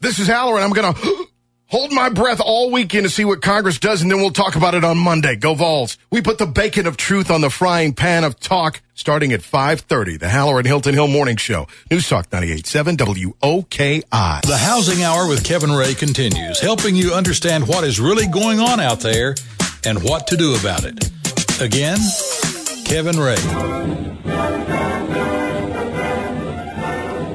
This 0.00 0.18
is 0.18 0.26
Halloran. 0.26 0.64
I'm 0.64 0.70
going 0.70 0.94
to 0.94 1.26
hold 1.66 1.92
my 1.92 2.08
breath 2.08 2.40
all 2.40 2.70
weekend 2.70 3.04
to 3.04 3.10
see 3.10 3.24
what 3.24 3.42
Congress 3.42 3.78
does, 3.78 4.02
and 4.02 4.10
then 4.10 4.18
we'll 4.18 4.30
talk 4.30 4.56
about 4.56 4.74
it 4.74 4.84
on 4.84 4.98
Monday. 4.98 5.36
Go 5.36 5.54
Vols. 5.54 5.98
We 6.10 6.22
put 6.22 6.38
the 6.38 6.46
bacon 6.46 6.86
of 6.86 6.96
truth 6.96 7.30
on 7.30 7.40
the 7.40 7.50
frying 7.50 7.92
pan 7.92 8.24
of 8.24 8.38
talk 8.40 8.80
starting 8.94 9.32
at 9.32 9.40
5.30. 9.40 10.18
The 10.18 10.28
Halloran 10.28 10.64
Hilton 10.64 10.94
Hill 10.94 11.08
Morning 11.08 11.36
Show. 11.36 11.66
News 11.90 12.08
Talk 12.08 12.30
98.7 12.30 12.96
WOKI. 12.96 14.42
The 14.42 14.56
Housing 14.56 15.04
Hour 15.04 15.28
with 15.28 15.44
Kevin 15.44 15.70
Ray 15.70 15.94
continues, 15.94 16.60
helping 16.60 16.96
you 16.96 17.12
understand 17.12 17.68
what 17.68 17.84
is 17.84 18.00
really 18.00 18.26
going 18.26 18.60
on 18.60 18.80
out 18.80 19.00
there 19.00 19.34
and 19.84 20.02
what 20.02 20.26
to 20.28 20.36
do 20.36 20.56
about 20.56 20.84
it. 20.84 21.10
Again, 21.60 21.98
Kevin 22.84 23.18
Ray. 23.18 23.36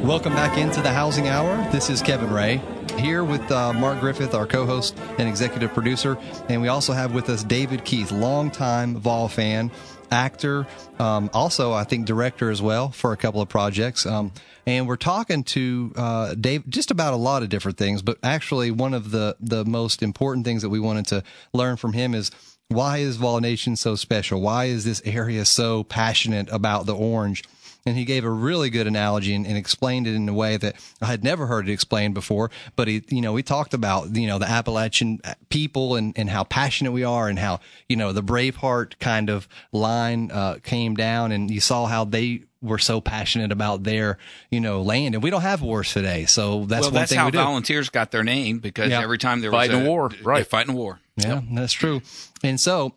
Welcome 0.03 0.33
back 0.33 0.57
into 0.57 0.81
the 0.81 0.91
Housing 0.91 1.29
Hour. 1.29 1.71
This 1.71 1.89
is 1.89 2.01
Kevin 2.01 2.29
Ray 2.29 2.61
here 2.97 3.23
with 3.23 3.49
uh, 3.49 3.71
Mark 3.71 4.01
Griffith, 4.01 4.33
our 4.33 4.45
co-host 4.45 4.97
and 5.17 5.29
executive 5.29 5.73
producer, 5.73 6.17
and 6.49 6.61
we 6.61 6.67
also 6.67 6.91
have 6.91 7.13
with 7.13 7.29
us 7.29 7.41
David 7.41 7.85
Keith, 7.85 8.11
longtime 8.11 8.97
Vol 8.97 9.29
fan, 9.29 9.71
actor, 10.11 10.67
um, 10.99 11.29
also 11.33 11.71
I 11.71 11.85
think 11.85 12.05
director 12.05 12.51
as 12.51 12.61
well 12.61 12.89
for 12.89 13.13
a 13.13 13.17
couple 13.17 13.39
of 13.39 13.47
projects. 13.47 14.05
Um, 14.05 14.33
and 14.65 14.89
we're 14.89 14.97
talking 14.97 15.45
to 15.45 15.93
uh, 15.95 16.33
Dave 16.35 16.67
just 16.67 16.91
about 16.91 17.13
a 17.13 17.17
lot 17.17 17.41
of 17.41 17.47
different 17.47 17.77
things, 17.77 18.01
but 18.01 18.17
actually 18.21 18.71
one 18.71 18.93
of 18.93 19.11
the 19.11 19.37
the 19.39 19.63
most 19.63 20.03
important 20.03 20.45
things 20.45 20.63
that 20.63 20.69
we 20.69 20.81
wanted 20.81 21.07
to 21.07 21.23
learn 21.53 21.77
from 21.77 21.93
him 21.93 22.13
is 22.13 22.29
why 22.67 22.97
is 22.97 23.15
Vol 23.15 23.39
Nation 23.39 23.77
so 23.77 23.95
special? 23.95 24.41
Why 24.41 24.65
is 24.65 24.83
this 24.83 25.01
area 25.05 25.45
so 25.45 25.85
passionate 25.85 26.49
about 26.51 26.87
the 26.87 26.95
orange? 26.95 27.45
And 27.85 27.97
he 27.97 28.05
gave 28.05 28.23
a 28.23 28.29
really 28.29 28.69
good 28.69 28.87
analogy 28.87 29.33
and, 29.35 29.45
and 29.45 29.57
explained 29.57 30.07
it 30.07 30.15
in 30.15 30.27
a 30.29 30.33
way 30.33 30.55
that 30.57 30.75
I 31.01 31.07
had 31.07 31.23
never 31.23 31.47
heard 31.47 31.67
it 31.67 31.71
explained 31.73 32.13
before. 32.13 32.49
But 32.75 32.87
he, 32.87 33.03
you 33.09 33.21
know, 33.21 33.35
he 33.35 33.43
talked 33.43 33.73
about 33.73 34.15
you 34.15 34.27
know 34.27 34.39
the 34.39 34.49
Appalachian 34.49 35.19
people 35.49 35.95
and 35.95 36.17
and 36.17 36.29
how 36.29 36.43
passionate 36.43 36.91
we 36.91 37.03
are, 37.03 37.27
and 37.27 37.37
how 37.39 37.59
you 37.89 37.95
know 37.95 38.11
the 38.13 38.23
Braveheart 38.23 38.99
kind 38.99 39.29
of 39.29 39.47
line 39.71 40.31
uh, 40.31 40.59
came 40.63 40.95
down, 40.95 41.31
and 41.31 41.51
you 41.51 41.59
saw 41.59 41.85
how 41.85 42.05
they 42.05 42.43
were 42.61 42.79
so 42.79 43.01
passionate 43.01 43.51
about 43.51 43.83
their, 43.83 44.17
you 44.49 44.61
know, 44.61 44.81
land, 44.81 45.13
and 45.15 45.21
we 45.21 45.29
don't 45.29 45.41
have 45.41 45.61
wars 45.61 45.91
today. 45.91 46.23
So 46.25 46.63
that's 46.63 46.83
well, 46.83 46.91
one 46.91 46.93
that's 46.93 47.09
thing 47.11 47.19
how 47.19 47.25
we 47.25 47.31
do. 47.31 47.37
volunteers 47.39 47.89
got 47.89 48.11
their 48.11 48.23
name 48.23 48.59
because 48.59 48.89
Yeah. 48.89 49.01
every 49.01 49.17
time 49.17 49.41
there 49.41 49.51
Fighting 49.51 49.79
was 49.79 49.85
a 49.85 49.89
war, 49.89 50.11
right. 50.23 50.47
fighting 50.47 50.73
a 50.73 50.77
war. 50.77 51.01
Yeah, 51.17 51.41
that's 51.51 51.73
true. 51.73 52.01
And 52.41 52.57
so 52.61 52.93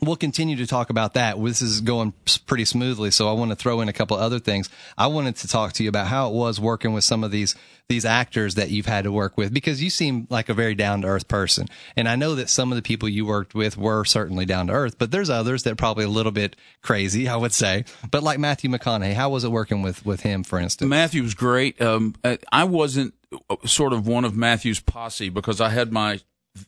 we'll 0.00 0.16
continue 0.16 0.56
to 0.56 0.66
talk 0.66 0.90
about 0.90 1.14
that. 1.14 1.42
This 1.42 1.62
is 1.62 1.80
going 1.80 2.12
pretty 2.46 2.64
smoothly, 2.64 3.10
so 3.10 3.28
I 3.28 3.32
want 3.32 3.50
to 3.50 3.56
throw 3.56 3.80
in 3.80 3.88
a 3.88 3.92
couple 3.92 4.16
other 4.16 4.38
things. 4.38 4.68
I 4.98 5.06
wanted 5.08 5.36
to 5.36 5.48
talk 5.48 5.72
to 5.74 5.82
you 5.82 5.88
about 5.88 6.06
how 6.06 6.28
it 6.28 6.34
was 6.34 6.60
working 6.60 6.92
with 6.92 7.04
some 7.04 7.24
of 7.24 7.30
these 7.30 7.54
these 7.86 8.06
actors 8.06 8.54
that 8.54 8.70
you've 8.70 8.86
had 8.86 9.04
to 9.04 9.12
work 9.12 9.36
with 9.36 9.52
because 9.52 9.82
you 9.82 9.90
seem 9.90 10.26
like 10.30 10.48
a 10.48 10.54
very 10.54 10.74
down 10.74 11.02
to 11.02 11.06
earth 11.06 11.28
person. 11.28 11.68
And 11.96 12.08
I 12.08 12.16
know 12.16 12.34
that 12.34 12.48
some 12.48 12.72
of 12.72 12.76
the 12.76 12.82
people 12.82 13.10
you 13.10 13.26
worked 13.26 13.54
with 13.54 13.76
were 13.76 14.06
certainly 14.06 14.46
down 14.46 14.68
to 14.68 14.72
earth, 14.72 14.96
but 14.98 15.10
there's 15.10 15.28
others 15.28 15.64
that 15.64 15.72
are 15.72 15.76
probably 15.76 16.06
a 16.06 16.08
little 16.08 16.32
bit 16.32 16.56
crazy, 16.80 17.28
I 17.28 17.36
would 17.36 17.52
say. 17.52 17.84
But 18.10 18.22
like 18.22 18.38
Matthew 18.38 18.70
McConaughey, 18.70 19.12
how 19.12 19.28
was 19.28 19.44
it 19.44 19.50
working 19.50 19.82
with 19.82 20.04
with 20.06 20.20
him, 20.20 20.44
for 20.44 20.58
instance? 20.58 20.88
Matthew 20.88 21.22
was 21.22 21.34
great. 21.34 21.80
Um, 21.82 22.14
I- 22.24 22.64
wasn't 22.64 23.12
uh, 23.50 23.56
sort 23.66 23.92
of 23.92 24.06
one 24.06 24.24
of 24.24 24.34
Matthew's 24.34 24.80
posse 24.80 25.28
because 25.28 25.60
I 25.60 25.68
had 25.68 25.92
my 25.92 26.20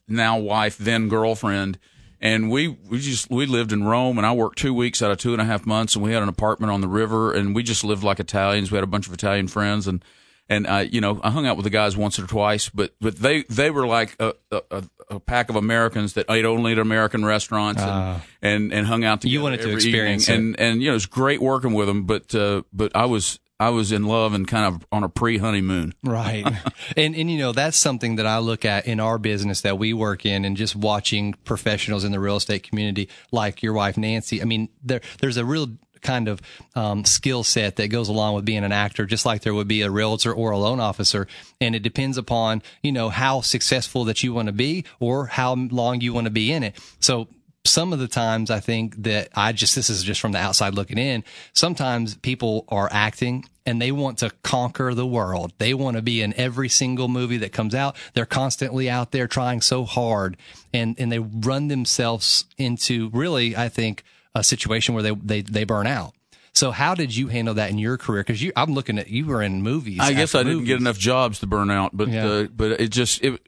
now 0.06 0.38
wife, 0.38 0.76
then 0.76 1.08
girlfriend, 1.08 1.78
and 2.20 2.50
we 2.50 2.68
we 2.68 2.98
just 2.98 3.30
we 3.30 3.46
lived 3.46 3.72
in 3.72 3.84
Rome, 3.84 4.18
and 4.18 4.26
I 4.26 4.32
worked 4.32 4.58
two 4.58 4.74
weeks 4.74 5.02
out 5.02 5.10
of 5.10 5.18
two 5.18 5.32
and 5.32 5.40
a 5.42 5.44
half 5.44 5.66
months, 5.66 5.94
and 5.94 6.04
we 6.04 6.12
had 6.12 6.22
an 6.22 6.28
apartment 6.28 6.72
on 6.72 6.80
the 6.80 6.88
river, 6.88 7.32
and 7.32 7.54
we 7.54 7.62
just 7.62 7.84
lived 7.84 8.02
like 8.02 8.20
Italians. 8.20 8.70
We 8.70 8.76
had 8.76 8.84
a 8.84 8.88
bunch 8.88 9.06
of 9.06 9.12
Italian 9.12 9.48
friends, 9.48 9.86
and 9.86 10.04
and 10.48 10.66
I 10.66 10.82
you 10.82 11.00
know 11.00 11.20
I 11.22 11.30
hung 11.30 11.46
out 11.46 11.56
with 11.56 11.64
the 11.64 11.70
guys 11.70 11.96
once 11.96 12.18
or 12.18 12.26
twice, 12.26 12.68
but 12.68 12.94
but 13.00 13.16
they 13.16 13.42
they 13.44 13.70
were 13.70 13.86
like 13.86 14.16
a 14.20 14.34
a, 14.50 14.62
a- 14.70 14.84
pack 15.26 15.48
of 15.50 15.56
Americans 15.56 16.14
that 16.14 16.26
ate 16.28 16.44
only 16.44 16.72
at 16.72 16.78
American 16.78 17.24
restaurants 17.24 17.80
and 17.80 17.90
Ah. 17.90 18.24
and, 18.42 18.72
and 18.72 18.86
hung 18.88 19.04
out 19.04 19.20
together. 19.20 19.32
You 19.32 19.40
wanted 19.42 19.60
to 19.62 19.72
experience 19.72 20.28
evening. 20.28 20.54
and 20.58 20.60
and 20.60 20.82
you 20.82 20.88
know 20.88 20.92
it 20.92 20.94
was 20.94 21.06
great 21.06 21.40
working 21.40 21.72
with 21.74 21.86
them, 21.86 22.04
but 22.06 22.34
uh, 22.34 22.62
but 22.72 22.90
I 22.96 23.04
was 23.06 23.38
I 23.58 23.70
was 23.70 23.90
in 23.90 24.04
love 24.04 24.34
and 24.34 24.46
kind 24.46 24.66
of 24.66 24.86
on 24.92 25.02
a 25.02 25.08
pre 25.08 25.38
honeymoon. 25.38 25.94
Right. 26.04 26.44
and 26.96 27.16
and 27.16 27.30
you 27.30 27.38
know, 27.38 27.52
that's 27.52 27.76
something 27.76 28.16
that 28.16 28.26
I 28.26 28.38
look 28.38 28.64
at 28.64 28.86
in 28.86 29.00
our 29.00 29.18
business 29.18 29.62
that 29.62 29.78
we 29.78 29.92
work 29.92 30.26
in 30.26 30.44
and 30.44 30.56
just 30.56 30.76
watching 30.76 31.34
professionals 31.44 32.04
in 32.04 32.12
the 32.12 32.20
real 32.20 32.36
estate 32.36 32.62
community 32.62 33.08
like 33.32 33.62
your 33.62 33.72
wife 33.72 33.96
Nancy. 33.96 34.42
I 34.42 34.44
mean, 34.44 34.68
there 34.82 35.00
there's 35.20 35.36
a 35.36 35.44
real 35.44 35.68
kind 36.02 36.28
of 36.28 36.40
um, 36.74 37.04
skill 37.04 37.42
set 37.42 37.76
that 37.76 37.88
goes 37.88 38.08
along 38.08 38.34
with 38.34 38.44
being 38.44 38.64
an 38.64 38.72
actor, 38.72 39.06
just 39.06 39.26
like 39.26 39.42
there 39.42 39.54
would 39.54 39.68
be 39.68 39.82
a 39.82 39.90
realtor 39.90 40.32
or 40.32 40.52
a 40.52 40.58
loan 40.58 40.78
officer. 40.78 41.26
And 41.60 41.74
it 41.74 41.82
depends 41.82 42.16
upon, 42.18 42.62
you 42.82 42.92
know, 42.92 43.08
how 43.08 43.40
successful 43.40 44.04
that 44.04 44.22
you 44.22 44.32
want 44.32 44.46
to 44.46 44.52
be 44.52 44.84
or 45.00 45.26
how 45.26 45.54
long 45.54 46.00
you 46.00 46.12
want 46.12 46.26
to 46.26 46.30
be 46.30 46.52
in 46.52 46.62
it. 46.62 46.78
So 47.00 47.28
some 47.66 47.92
of 47.92 47.98
the 47.98 48.08
times 48.08 48.50
I 48.50 48.60
think 48.60 49.02
that 49.02 49.28
I 49.34 49.52
just, 49.52 49.74
this 49.74 49.90
is 49.90 50.02
just 50.02 50.20
from 50.20 50.32
the 50.32 50.38
outside 50.38 50.74
looking 50.74 50.98
in. 50.98 51.24
Sometimes 51.52 52.16
people 52.16 52.64
are 52.68 52.88
acting 52.90 53.44
and 53.64 53.82
they 53.82 53.92
want 53.92 54.18
to 54.18 54.30
conquer 54.42 54.94
the 54.94 55.06
world. 55.06 55.52
They 55.58 55.74
want 55.74 55.96
to 55.96 56.02
be 56.02 56.22
in 56.22 56.32
every 56.34 56.68
single 56.68 57.08
movie 57.08 57.38
that 57.38 57.52
comes 57.52 57.74
out. 57.74 57.96
They're 58.14 58.24
constantly 58.26 58.88
out 58.88 59.10
there 59.10 59.26
trying 59.26 59.60
so 59.60 59.84
hard 59.84 60.36
and, 60.72 60.94
and 60.98 61.10
they 61.10 61.18
run 61.18 61.68
themselves 61.68 62.44
into 62.56 63.10
really, 63.10 63.56
I 63.56 63.68
think, 63.68 64.02
a 64.34 64.44
situation 64.44 64.94
where 64.94 65.02
they, 65.02 65.14
they, 65.14 65.42
they 65.42 65.64
burn 65.64 65.86
out. 65.86 66.12
So 66.54 66.70
how 66.70 66.94
did 66.94 67.14
you 67.14 67.28
handle 67.28 67.54
that 67.54 67.70
in 67.70 67.78
your 67.78 67.98
career? 67.98 68.24
Cause 68.24 68.40
you, 68.40 68.52
I'm 68.56 68.72
looking 68.72 68.98
at, 68.98 69.08
you 69.08 69.26
were 69.26 69.42
in 69.42 69.62
movies. 69.62 69.98
I 70.00 70.12
guess 70.14 70.34
I 70.34 70.42
didn't 70.42 70.64
get 70.64 70.80
enough 70.80 70.98
jobs 70.98 71.40
to 71.40 71.46
burn 71.46 71.70
out, 71.70 71.94
but 71.94 72.08
Yeah. 72.08 72.26
uh, 72.26 72.44
but 72.44 72.80
it 72.80 72.88
just 72.88 73.22
it. 73.22 73.40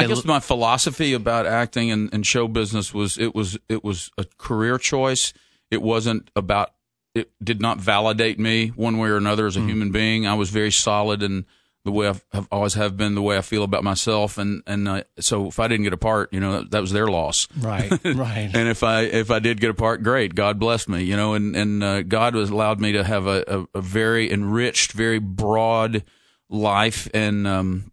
I 0.00 0.04
It 0.04 0.08
guess 0.08 0.24
my 0.24 0.40
philosophy 0.40 1.12
about 1.12 1.46
acting 1.46 1.90
and, 1.90 2.12
and 2.12 2.26
show 2.26 2.48
business 2.48 2.92
was 2.92 3.18
it 3.18 3.34
was 3.34 3.58
it 3.68 3.84
was 3.84 4.10
a 4.18 4.24
career 4.38 4.78
choice. 4.78 5.32
It 5.70 5.82
wasn't 5.82 6.30
about 6.34 6.72
it 7.14 7.30
did 7.42 7.60
not 7.60 7.78
validate 7.78 8.38
me 8.38 8.68
one 8.68 8.98
way 8.98 9.08
or 9.08 9.16
another 9.16 9.46
as 9.46 9.56
a 9.56 9.60
human 9.60 9.90
being. 9.90 10.26
I 10.26 10.34
was 10.34 10.50
very 10.50 10.70
solid 10.70 11.22
in 11.22 11.44
the 11.84 11.90
way 11.90 12.08
I've, 12.08 12.24
have 12.32 12.46
always 12.52 12.74
have 12.74 12.96
been, 12.96 13.14
the 13.14 13.22
way 13.22 13.38
I 13.38 13.40
feel 13.40 13.62
about 13.62 13.82
myself, 13.82 14.36
and 14.36 14.62
and 14.66 14.86
uh, 14.86 15.02
so 15.18 15.46
if 15.46 15.58
I 15.58 15.66
didn't 15.66 15.84
get 15.84 15.92
a 15.92 15.98
part, 15.98 16.32
you 16.32 16.38
know, 16.38 16.62
that 16.62 16.80
was 16.80 16.92
their 16.92 17.06
loss. 17.06 17.48
Right, 17.58 17.90
right. 18.04 18.50
and 18.52 18.68
if 18.68 18.82
I 18.82 19.02
if 19.02 19.30
I 19.30 19.38
did 19.38 19.60
get 19.60 19.70
a 19.70 19.74
part, 19.74 20.02
great. 20.02 20.34
God 20.34 20.58
blessed 20.58 20.88
me, 20.88 21.02
you 21.02 21.16
know, 21.16 21.34
and 21.34 21.56
and 21.56 21.82
uh, 21.82 22.02
God 22.02 22.34
has 22.34 22.50
allowed 22.50 22.80
me 22.80 22.92
to 22.92 23.02
have 23.02 23.26
a, 23.26 23.44
a, 23.74 23.78
a 23.78 23.80
very 23.80 24.30
enriched, 24.30 24.92
very 24.92 25.18
broad 25.18 26.04
life, 26.50 27.08
and 27.14 27.46
um, 27.46 27.89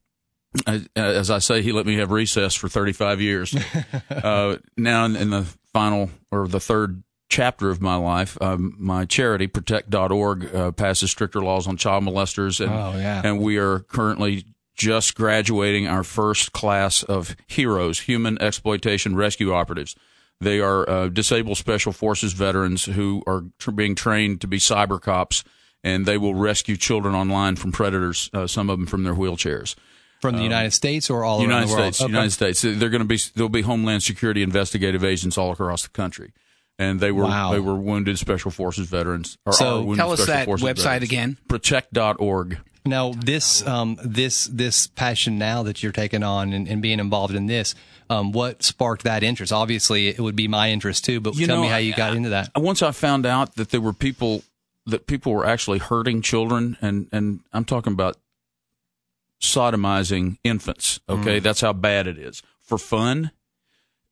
as- 0.66 0.88
as 0.96 1.30
I 1.32 1.40
say, 1.40 1.62
He 1.62 1.72
let 1.72 1.86
me 1.86 1.96
have 1.98 2.12
recess 2.12 2.56
for 2.56 2.68
35 2.70 3.22
years. 3.22 3.56
uh, 4.10 4.58
now 4.78 5.06
in, 5.06 5.16
in 5.16 5.30
the 5.30 5.44
final 5.74 6.10
or 6.32 6.48
the 6.48 6.60
third 6.60 7.04
chapter 7.30 7.70
of 7.70 7.82
my 7.82 7.96
life, 7.96 8.38
um, 8.42 8.74
my 8.78 9.06
charity 9.06 9.48
Protect.org 9.48 10.56
uh, 10.56 10.72
passes 10.72 11.12
stricter 11.12 11.42
laws 11.42 11.68
on 11.68 11.76
child 11.78 12.04
molesters, 12.06 12.60
and 12.60 12.72
Oh, 12.74 12.94
yeah. 12.98 13.22
and 13.24 13.40
we 13.42 13.58
are 13.58 13.80
currently 13.80 14.46
just 14.76 15.16
graduating 15.16 15.88
our 15.88 16.04
first 16.04 16.54
class 16.54 17.04
of 17.04 17.36
heroes, 17.48 18.02
human 18.02 18.42
exploitation 18.42 19.16
rescue 19.16 19.52
operatives. 19.52 19.96
They 20.40 20.60
are 20.60 20.88
uh, 20.90 21.08
disabled 21.10 21.58
special 21.58 21.92
forces 21.92 22.34
veterans 22.34 22.86
who 22.86 23.24
are 23.26 23.44
tr- 23.58 23.72
being 23.72 23.96
trained 23.96 24.40
to 24.42 24.48
be 24.48 24.58
cyber 24.60 25.02
cops, 25.02 25.44
and 25.84 26.06
they 26.06 26.18
will 26.18 26.36
rescue 26.36 26.76
children 26.78 27.16
online 27.16 27.56
from 27.56 27.72
predators. 27.72 28.30
Uh, 28.34 28.46
some 28.48 28.70
of 28.70 28.78
them 28.78 28.86
from 28.88 29.04
their 29.04 29.16
wheelchairs. 29.16 29.76
From 30.22 30.36
the 30.36 30.44
United 30.44 30.72
States 30.72 31.10
or 31.10 31.24
all 31.24 31.42
United 31.42 31.58
around 31.60 31.68
the 31.68 31.74
world? 31.74 31.94
States, 31.96 32.02
Okay. 32.02 32.12
United 32.12 32.32
States. 32.32 32.62
They're 32.62 32.90
going 32.90 33.02
to 33.02 33.06
be 33.06 33.20
there'll 33.36 33.50
be 33.50 33.62
Homeland 33.62 34.04
Security 34.04 34.42
investigative 34.44 35.04
agents 35.04 35.38
all 35.38 35.52
across 35.52 35.84
the 35.84 35.90
country, 35.90 36.34
and 36.80 37.00
they 37.00 37.12
were 37.12 37.24
Wow. 37.26 37.52
they 37.52 37.60
were 37.60 37.76
wounded 37.76 38.18
special 38.20 38.50
forces 38.52 38.88
veterans. 38.90 39.38
Or 39.46 39.54
So 39.54 39.94
tell 39.96 40.12
us 40.12 40.22
special 40.24 40.34
that 40.34 40.46
forces 40.46 40.66
website 40.68 40.84
veterans. 40.84 41.04
again. 41.04 41.38
Protect.org. 41.48 42.60
Now, 42.86 43.12
this 43.14 43.66
um, 43.68 43.98
this 44.04 44.46
this 44.46 44.88
passion 44.88 45.38
now 45.38 45.64
that 45.64 45.84
you're 45.84 45.92
taking 45.92 46.24
on 46.24 46.54
and, 46.54 46.68
and 46.70 46.82
being 46.82 47.00
involved 47.02 47.36
in 47.36 47.46
this, 47.46 47.76
um, 48.10 48.32
what 48.32 48.64
sparked 48.64 49.04
that 49.04 49.24
interest? 49.24 49.52
Obviously, 49.52 50.08
it 50.08 50.20
would 50.20 50.38
be 50.38 50.48
my 50.48 50.72
interest 50.72 51.04
too. 51.04 51.20
But 51.20 51.36
tell 51.36 51.62
me 51.62 51.68
how 51.68 51.78
you 51.78 51.94
got 51.94 52.16
into 52.16 52.30
that. 52.30 52.52
Once 52.56 52.82
I 52.82 52.92
found 52.92 53.26
out 53.26 53.56
that 53.56 53.70
there 53.72 53.82
were 53.82 53.92
people 53.94 54.44
that 54.86 55.06
people 55.06 55.34
were 55.34 55.46
actually 55.46 55.80
hurting 55.80 56.22
children, 56.22 56.78
and 56.82 57.08
and 57.12 57.42
I'm 57.52 57.66
talking 57.66 57.92
about 57.92 58.16
sodomizing 59.42 60.38
infants. 60.44 61.00
Okay, 61.08 61.40
that's 61.40 61.62
how 61.62 61.74
bad 61.74 62.08
it 62.08 62.18
is 62.18 62.42
for 62.62 62.78
fun. 62.78 63.32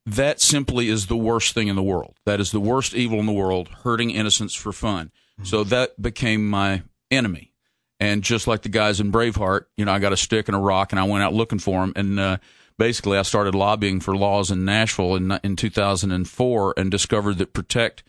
That 0.06 0.40
simply 0.40 0.90
is 0.90 1.08
the 1.08 1.18
worst 1.18 1.54
thing 1.54 1.68
in 1.68 1.76
the 1.76 1.84
world. 1.84 2.16
That 2.26 2.40
is 2.40 2.52
the 2.52 2.60
worst 2.60 2.94
evil 2.94 3.20
in 3.20 3.26
the 3.26 3.32
world, 3.32 3.70
hurting 3.84 4.12
innocents 4.12 4.54
for 4.54 4.72
fun. 4.72 5.12
So 5.44 5.64
that 5.66 6.02
became 6.02 6.50
my 6.50 6.84
enemy. 7.12 7.52
And 8.00 8.24
just 8.24 8.48
like 8.48 8.62
the 8.62 8.70
guys 8.70 9.00
in 9.00 9.12
Braveheart, 9.12 9.66
you 9.78 9.86
know, 9.86 9.92
I 9.92 10.00
got 10.00 10.14
a 10.14 10.18
stick 10.18 10.48
and 10.48 10.56
a 10.56 10.60
rock, 10.60 10.92
and 10.92 11.00
I 11.00 11.04
went 11.04 11.24
out 11.24 11.34
looking 11.34 11.60
for 11.60 11.82
them. 11.82 11.94
And 11.96 12.20
uh, 12.20 12.38
basically, 12.78 13.18
I 13.18 13.22
started 13.24 13.56
lobbying 13.56 14.00
for 14.00 14.16
laws 14.16 14.52
in 14.52 14.66
Nashville 14.66 15.16
in 15.16 15.32
in 15.44 15.56
2004, 15.56 16.74
and 16.78 16.92
discovered 16.92 17.38
that 17.38 17.54
Protect 17.54 18.04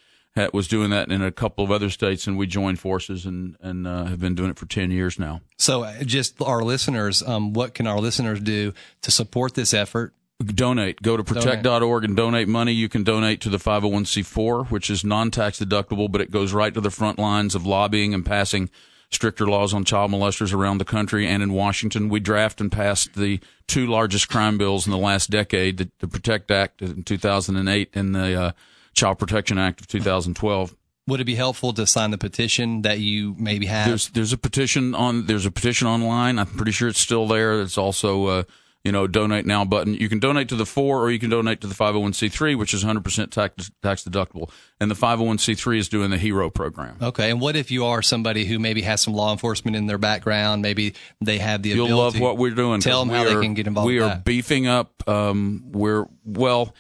was 0.53 0.69
doing 0.69 0.91
that 0.91 1.11
in 1.11 1.23
a 1.23 1.33
couple 1.33 1.65
of 1.65 1.71
other 1.71 1.91
states, 1.91 2.27
and 2.27 2.37
we 2.37 2.47
joined 2.47 2.79
forces 2.79 3.27
and 3.27 3.57
and 3.61 3.87
uh, 3.87 4.05
have 4.05 4.21
been 4.21 4.35
doing 4.35 4.51
it 4.51 4.59
for 4.59 4.67
10 4.67 4.91
years 4.91 5.19
now. 5.19 5.41
So, 5.59 5.83
uh, 5.83 6.03
just 6.03 6.41
our 6.43 6.63
listeners, 6.63 7.23
um, 7.23 7.53
what 7.53 7.75
can 7.75 7.87
our 7.87 7.99
listeners 7.99 8.41
do 8.41 8.73
to 9.03 9.11
support 9.11 9.55
this 9.55 9.75
effort? 9.75 10.13
donate. 10.45 11.01
Go 11.01 11.17
to 11.17 11.25
protect.org 11.25 12.05
and 12.05 12.15
donate 12.15 12.47
money. 12.47 12.73
You 12.73 12.91
can 12.91 13.05
donate 13.05 13.41
to 13.41 13.49
the 13.49 13.57
501c4, 13.57 14.71
which 14.71 14.91
is 14.91 15.05
non-tax 15.05 15.61
deductible, 15.61 16.13
but 16.13 16.21
it 16.21 16.31
goes 16.31 16.53
right 16.53 16.75
to 16.75 16.81
the 16.81 16.91
front 16.91 17.19
lines 17.19 17.55
of 17.55 17.65
lobbying 17.65 18.13
and 18.13 18.25
passing 18.25 18.69
stricter 19.11 19.47
laws 19.47 19.73
on 19.73 19.85
child 19.85 20.11
molesters 20.11 20.53
around 20.53 20.79
the 20.79 20.85
country 20.85 21.27
and 21.27 21.43
in 21.43 21.53
Washington. 21.53 22.09
We 22.09 22.21
draft 22.21 22.61
and 22.61 22.71
passed 22.71 23.15
the 23.15 23.41
two 23.67 23.87
largest 23.87 24.29
crime 24.29 24.59
bills 24.59 24.87
in 24.87 24.91
the 24.91 24.99
last 24.99 25.31
decade, 25.31 25.79
the, 25.79 25.91
the 26.01 26.09
Protect 26.09 26.51
Act 26.51 26.83
in 26.83 27.03
2008 27.03 27.91
and 27.95 28.15
the 28.15 28.41
uh, 28.41 28.53
Child 28.97 29.19
Protection 29.19 29.59
Act 29.59 29.81
of 29.81 29.87
2012. 29.87 30.75
Would 31.09 31.21
it 31.21 31.25
be 31.25 31.37
helpful 31.37 31.73
to 31.75 31.87
sign 31.87 32.11
the 32.11 32.19
petition 32.19 32.83
that 32.83 32.99
you 32.99 33.37
maybe 33.39 33.67
have? 33.67 33.87
There's 33.87 34.09
there's 34.09 34.33
a 34.33 34.39
petition 34.39 34.93
on 34.95 35.27
there's 35.27 35.47
a 35.47 35.53
petition 35.53 35.87
online. 35.87 36.39
I'm 36.41 36.47
pretty 36.47 36.73
sure 36.73 36.89
it's 36.89 36.99
still 36.99 37.29
there. 37.29 37.61
It's 37.61 37.79
also 37.79 38.27
uh, 38.27 38.43
you 38.83 38.91
know 38.91 39.07
donate 39.07 39.47
now 39.47 39.65
button. 39.65 39.95
You 39.95 40.09
can 40.09 40.19
donate 40.19 40.49
to 40.49 40.57
the 40.57 40.67
four 40.67 41.01
or 41.03 41.13
you 41.13 41.21
can 41.21 41.31
donate 41.31 41.61
to 41.61 41.69
the 41.69 41.77
501c3, 41.77 42.59
which 42.59 42.75
is 42.75 42.83
100% 42.85 43.31
tax 43.31 43.71
tax 43.85 44.03
deductible. 44.03 44.51
And 44.81 44.91
the 44.91 44.97
501c3 44.97 45.79
is 45.79 45.89
doing 45.89 46.11
the 46.11 46.19
Hero 46.19 46.51
program. 46.51 46.97
Okay, 47.01 47.31
and 47.31 47.41
what 47.41 47.55
if 47.55 47.71
you 47.71 47.85
are 47.85 48.03
somebody 48.03 48.45
who 48.45 48.59
maybe 48.59 48.83
has 48.83 49.01
some 49.01 49.15
law 49.15 49.31
enforcement 49.31 49.77
in 49.77 49.87
their 49.87 49.99
background? 49.99 50.63
Maybe 50.63 50.95
they 51.21 51.39
have 51.39 51.63
the 51.63 51.69
You'll 51.69 51.87
ability. 51.87 52.19
love 52.19 52.21
what 52.21 52.37
we're 52.37 52.51
doing. 52.51 52.81
Tell 52.81 53.05
them 53.05 53.15
how 53.15 53.23
we 53.23 53.29
they 53.29 53.35
are- 53.37 53.43
can 53.43 53.55
get 53.55 53.69
involved. 53.69 53.87
We 53.87 54.01
are 54.01 54.09
that. 54.09 54.25
beefing 54.25 54.67
up. 54.67 55.09
Um, 55.09 55.67
we're 55.71 56.05
well, 56.25 56.75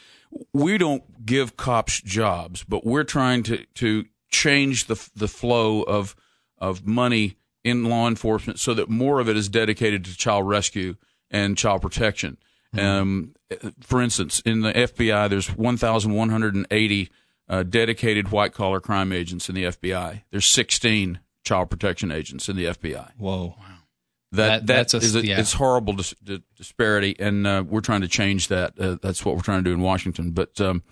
we 0.52 0.78
don't 0.78 1.04
give 1.26 1.56
cops 1.56 2.00
jobs, 2.00 2.64
but 2.64 2.86
we're 2.86 3.04
trying 3.04 3.42
to 3.44 3.64
to 3.74 4.04
change 4.30 4.86
the 4.86 5.10
the 5.14 5.28
flow 5.28 5.82
of 5.82 6.16
of 6.58 6.86
money 6.86 7.36
in 7.64 7.84
law 7.84 8.06
enforcement 8.08 8.58
so 8.60 8.72
that 8.74 8.88
more 8.88 9.18
of 9.20 9.28
it 9.28 9.36
is 9.36 9.48
dedicated 9.48 10.04
to 10.04 10.16
child 10.16 10.48
rescue 10.48 10.94
and 11.30 11.58
child 11.58 11.82
protection. 11.82 12.36
Um, 12.78 13.34
for 13.80 14.00
instance, 14.02 14.40
in 14.40 14.60
the 14.60 14.72
FBI, 14.72 15.28
there's 15.30 15.48
1,180 15.56 17.10
uh, 17.48 17.62
dedicated 17.62 18.30
white 18.30 18.52
collar 18.52 18.80
crime 18.80 19.12
agents 19.12 19.48
in 19.48 19.54
the 19.54 19.64
FBI. 19.64 20.22
There's 20.30 20.46
16 20.46 21.20
child 21.44 21.70
protection 21.70 22.10
agents 22.10 22.48
in 22.48 22.56
the 22.56 22.64
FBI. 22.66 23.12
Whoa. 23.18 23.54
That, 24.32 24.66
That- 24.66 24.66
that's 24.66 24.94
a- 24.94 24.96
is 24.98 25.16
a, 25.16 25.24
yeah. 25.26 25.40
it's 25.40 25.52
horrible 25.54 25.94
dis- 25.94 26.14
di- 26.22 26.42
disparity, 26.56 27.16
and 27.18 27.46
uh, 27.46 27.64
we're 27.66 27.80
trying 27.80 28.00
to 28.02 28.08
change 28.08 28.48
that. 28.48 28.78
Uh, 28.78 28.96
that's 29.00 29.24
what 29.24 29.36
we're 29.36 29.42
trying 29.42 29.62
to 29.64 29.70
do 29.70 29.74
in 29.74 29.80
Washington, 29.80 30.32
but 30.32 30.60
um, 30.60 30.82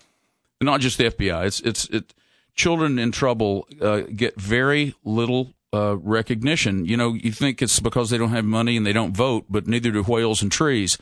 not 0.61 0.81
just 0.81 0.97
the 0.97 1.05
FBI. 1.05 1.45
It's 1.45 1.59
it's 1.61 1.85
it. 1.89 2.13
Children 2.55 2.97
in 2.99 3.11
trouble 3.11 3.67
uh, 3.81 4.01
get 4.15 4.39
very 4.39 4.93
little 5.03 5.53
uh, 5.73 5.97
recognition. 5.97 6.85
You 6.85 6.95
know, 6.95 7.13
you 7.13 7.33
think 7.33 7.61
it's 7.61 7.81
because 7.81 8.09
they 8.09 8.17
don't 8.17 8.29
have 8.29 8.45
money 8.45 8.77
and 8.77 8.85
they 8.85 8.93
don't 8.93 9.15
vote, 9.15 9.45
but 9.49 9.67
neither 9.67 9.91
do 9.91 10.03
whales 10.03 10.41
and 10.41 10.49
trees, 10.49 10.97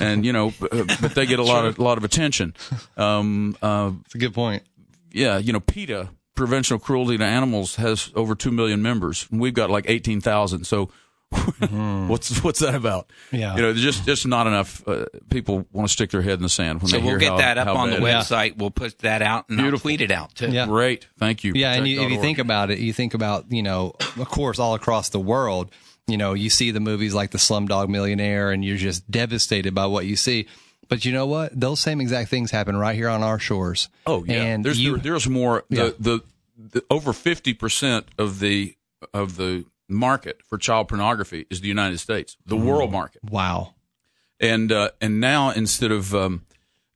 and 0.00 0.26
you 0.26 0.32
know, 0.32 0.48
uh, 0.72 0.84
but 1.00 1.14
they 1.14 1.24
get 1.26 1.38
a 1.38 1.44
lot 1.44 1.64
of 1.64 1.78
a 1.78 1.82
lot 1.82 1.96
of 1.96 2.02
attention. 2.04 2.54
Um, 2.96 3.56
uh, 3.62 3.92
It's 4.06 4.14
a 4.16 4.18
good 4.18 4.34
point. 4.34 4.64
yeah, 5.12 5.38
you 5.38 5.52
know, 5.52 5.60
PETA, 5.60 6.08
Prevention 6.34 6.74
of 6.74 6.82
Cruelty 6.82 7.16
to 7.18 7.24
Animals, 7.24 7.76
has 7.76 8.10
over 8.16 8.34
two 8.34 8.50
million 8.50 8.82
members. 8.82 9.28
We've 9.30 9.54
got 9.54 9.70
like 9.70 9.84
eighteen 9.88 10.20
thousand. 10.20 10.64
So, 10.66 10.90
what's 12.08 12.42
what's 12.42 12.60
that 12.60 12.74
about? 12.74 13.10
Yeah. 13.32 13.54
you 13.56 13.62
know, 13.62 13.72
there's 13.72 13.82
just 13.82 14.04
just 14.04 14.26
not 14.26 14.46
enough 14.46 14.86
uh, 14.88 15.06
people 15.30 15.66
want 15.72 15.88
to 15.88 15.92
stick 15.92 16.10
their 16.10 16.22
head 16.22 16.34
in 16.34 16.42
the 16.42 16.48
sand 16.48 16.80
when 16.80 16.88
So 16.88 16.96
they 16.96 17.02
we'll 17.02 17.10
hear 17.12 17.18
get 17.18 17.30
how- 17.32 17.36
that 17.38 17.58
up 17.58 17.68
on 17.68 17.90
the 17.90 17.96
bad 18.00 18.02
it 18.02 18.08
is. 18.20 18.26
website. 18.26 18.56
We'll 18.58 18.70
put 18.70 18.98
that 19.00 19.22
out 19.22 19.48
and 19.48 19.60
I'll 19.60 19.78
tweet 19.78 20.00
it 20.00 20.10
out 20.10 20.34
too. 20.34 20.50
Yeah. 20.50 20.66
Great, 20.66 21.06
thank 21.18 21.44
you. 21.44 21.52
Yeah, 21.54 21.72
and 21.74 21.86
you, 21.86 22.02
if 22.02 22.10
you 22.10 22.20
think 22.20 22.38
about 22.38 22.70
it, 22.70 22.78
you 22.78 22.92
think 22.92 23.14
about 23.14 23.50
you 23.50 23.62
know, 23.62 23.94
of 24.18 24.28
course, 24.28 24.58
all 24.58 24.74
across 24.74 25.08
the 25.10 25.20
world, 25.20 25.70
you 26.06 26.16
know, 26.16 26.34
you 26.34 26.50
see 26.50 26.70
the 26.70 26.80
movies 26.80 27.14
like 27.14 27.30
the 27.30 27.38
Slumdog 27.38 27.88
Millionaire, 27.88 28.50
and 28.50 28.64
you're 28.64 28.76
just 28.76 29.10
devastated 29.10 29.74
by 29.74 29.86
what 29.86 30.06
you 30.06 30.16
see. 30.16 30.46
But 30.88 31.04
you 31.04 31.12
know 31.12 31.26
what? 31.26 31.58
Those 31.58 31.80
same 31.80 32.00
exact 32.00 32.30
things 32.30 32.52
happen 32.52 32.76
right 32.76 32.94
here 32.94 33.08
on 33.08 33.22
our 33.24 33.38
shores. 33.40 33.88
Oh 34.06 34.24
yeah, 34.24 34.42
and 34.42 34.64
there's 34.64 34.80
you, 34.80 34.92
there- 34.98 35.12
there's 35.12 35.28
more. 35.28 35.64
Yeah. 35.68 35.84
The, 35.84 35.94
the 35.98 36.20
the 36.58 36.84
over 36.90 37.12
fifty 37.12 37.52
percent 37.54 38.06
of 38.18 38.38
the 38.40 38.76
of 39.12 39.36
the 39.36 39.64
market 39.88 40.42
for 40.42 40.58
child 40.58 40.88
pornography 40.88 41.46
is 41.50 41.60
the 41.60 41.68
United 41.68 41.98
States, 41.98 42.36
the 42.46 42.56
world 42.56 42.90
market. 42.92 43.22
wow. 43.30 43.74
and 44.40 44.72
uh, 44.72 44.90
and 45.00 45.20
now 45.20 45.50
instead 45.50 45.92
of 45.92 46.14
um, 46.14 46.44